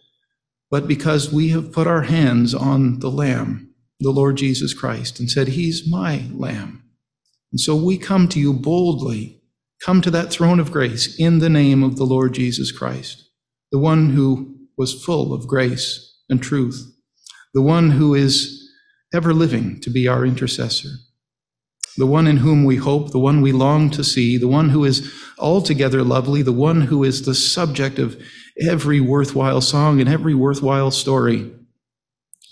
but 0.70 0.86
because 0.86 1.32
we 1.32 1.48
have 1.48 1.72
put 1.72 1.86
our 1.86 2.02
hands 2.02 2.54
on 2.54 3.00
the 3.00 3.10
Lamb, 3.10 3.74
the 4.00 4.10
Lord 4.10 4.36
Jesus 4.36 4.74
Christ, 4.74 5.18
and 5.18 5.30
said, 5.30 5.48
He's 5.48 5.88
my 5.88 6.24
Lamb. 6.32 6.82
And 7.52 7.60
so 7.60 7.74
we 7.74 7.96
come 7.98 8.28
to 8.28 8.40
you 8.40 8.52
boldly, 8.52 9.40
come 9.82 10.02
to 10.02 10.10
that 10.10 10.30
throne 10.30 10.60
of 10.60 10.72
grace 10.72 11.18
in 11.18 11.38
the 11.38 11.50
name 11.50 11.82
of 11.82 11.96
the 11.96 12.04
Lord 12.04 12.34
Jesus 12.34 12.70
Christ, 12.70 13.28
the 13.72 13.78
one 13.78 14.10
who 14.10 14.56
was 14.76 15.02
full 15.04 15.32
of 15.32 15.48
grace 15.48 16.16
and 16.28 16.42
truth, 16.42 16.94
the 17.54 17.62
one 17.62 17.90
who 17.92 18.14
is 18.14 18.70
ever 19.14 19.32
living 19.32 19.80
to 19.80 19.90
be 19.90 20.06
our 20.06 20.26
intercessor 20.26 20.90
the 21.98 22.06
one 22.06 22.28
in 22.28 22.36
whom 22.36 22.64
we 22.64 22.76
hope, 22.76 23.10
the 23.10 23.18
one 23.18 23.42
we 23.42 23.50
long 23.50 23.90
to 23.90 24.04
see, 24.04 24.38
the 24.38 24.48
one 24.48 24.68
who 24.68 24.84
is 24.84 25.12
altogether 25.38 26.04
lovely, 26.04 26.42
the 26.42 26.52
one 26.52 26.82
who 26.82 27.02
is 27.02 27.22
the 27.22 27.34
subject 27.34 27.98
of 27.98 28.16
every 28.60 29.00
worthwhile 29.00 29.60
song 29.60 30.00
and 30.00 30.08
every 30.08 30.34
worthwhile 30.34 30.90
story. 30.90 31.50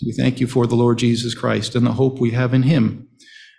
We 0.05 0.13
thank 0.13 0.39
you 0.39 0.47
for 0.47 0.67
the 0.67 0.75
Lord 0.75 0.99
Jesus 0.99 1.33
Christ 1.33 1.75
and 1.75 1.85
the 1.85 1.93
hope 1.93 2.19
we 2.19 2.31
have 2.31 2.53
in 2.53 2.63
him 2.63 3.07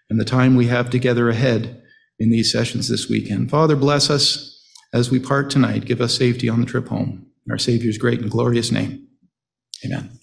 and 0.09 0.20
the 0.20 0.24
time 0.24 0.57
we 0.57 0.66
have 0.66 0.90
together 0.90 1.28
ahead 1.28 1.82
in 2.18 2.30
these 2.30 2.53
sessions 2.53 2.88
this 2.88 3.09
weekend. 3.09 3.51
Father, 3.51 3.76
bless 3.76 4.11
us 4.11 4.55
as 4.92 5.11
we 5.11 5.18
part 5.18 5.51
tonight. 5.51 5.84
Give 5.84 6.01
us 6.01 6.16
safety 6.16 6.49
on 6.49 6.61
the 6.61 6.66
trip 6.66 6.88
home. 6.88 7.26
In 7.46 7.53
our 7.53 7.59
Savior's 7.59 7.99
great 7.99 8.20
and 8.20 8.30
glorious 8.30 8.70
name. 8.70 9.07
Amen. 9.84 10.17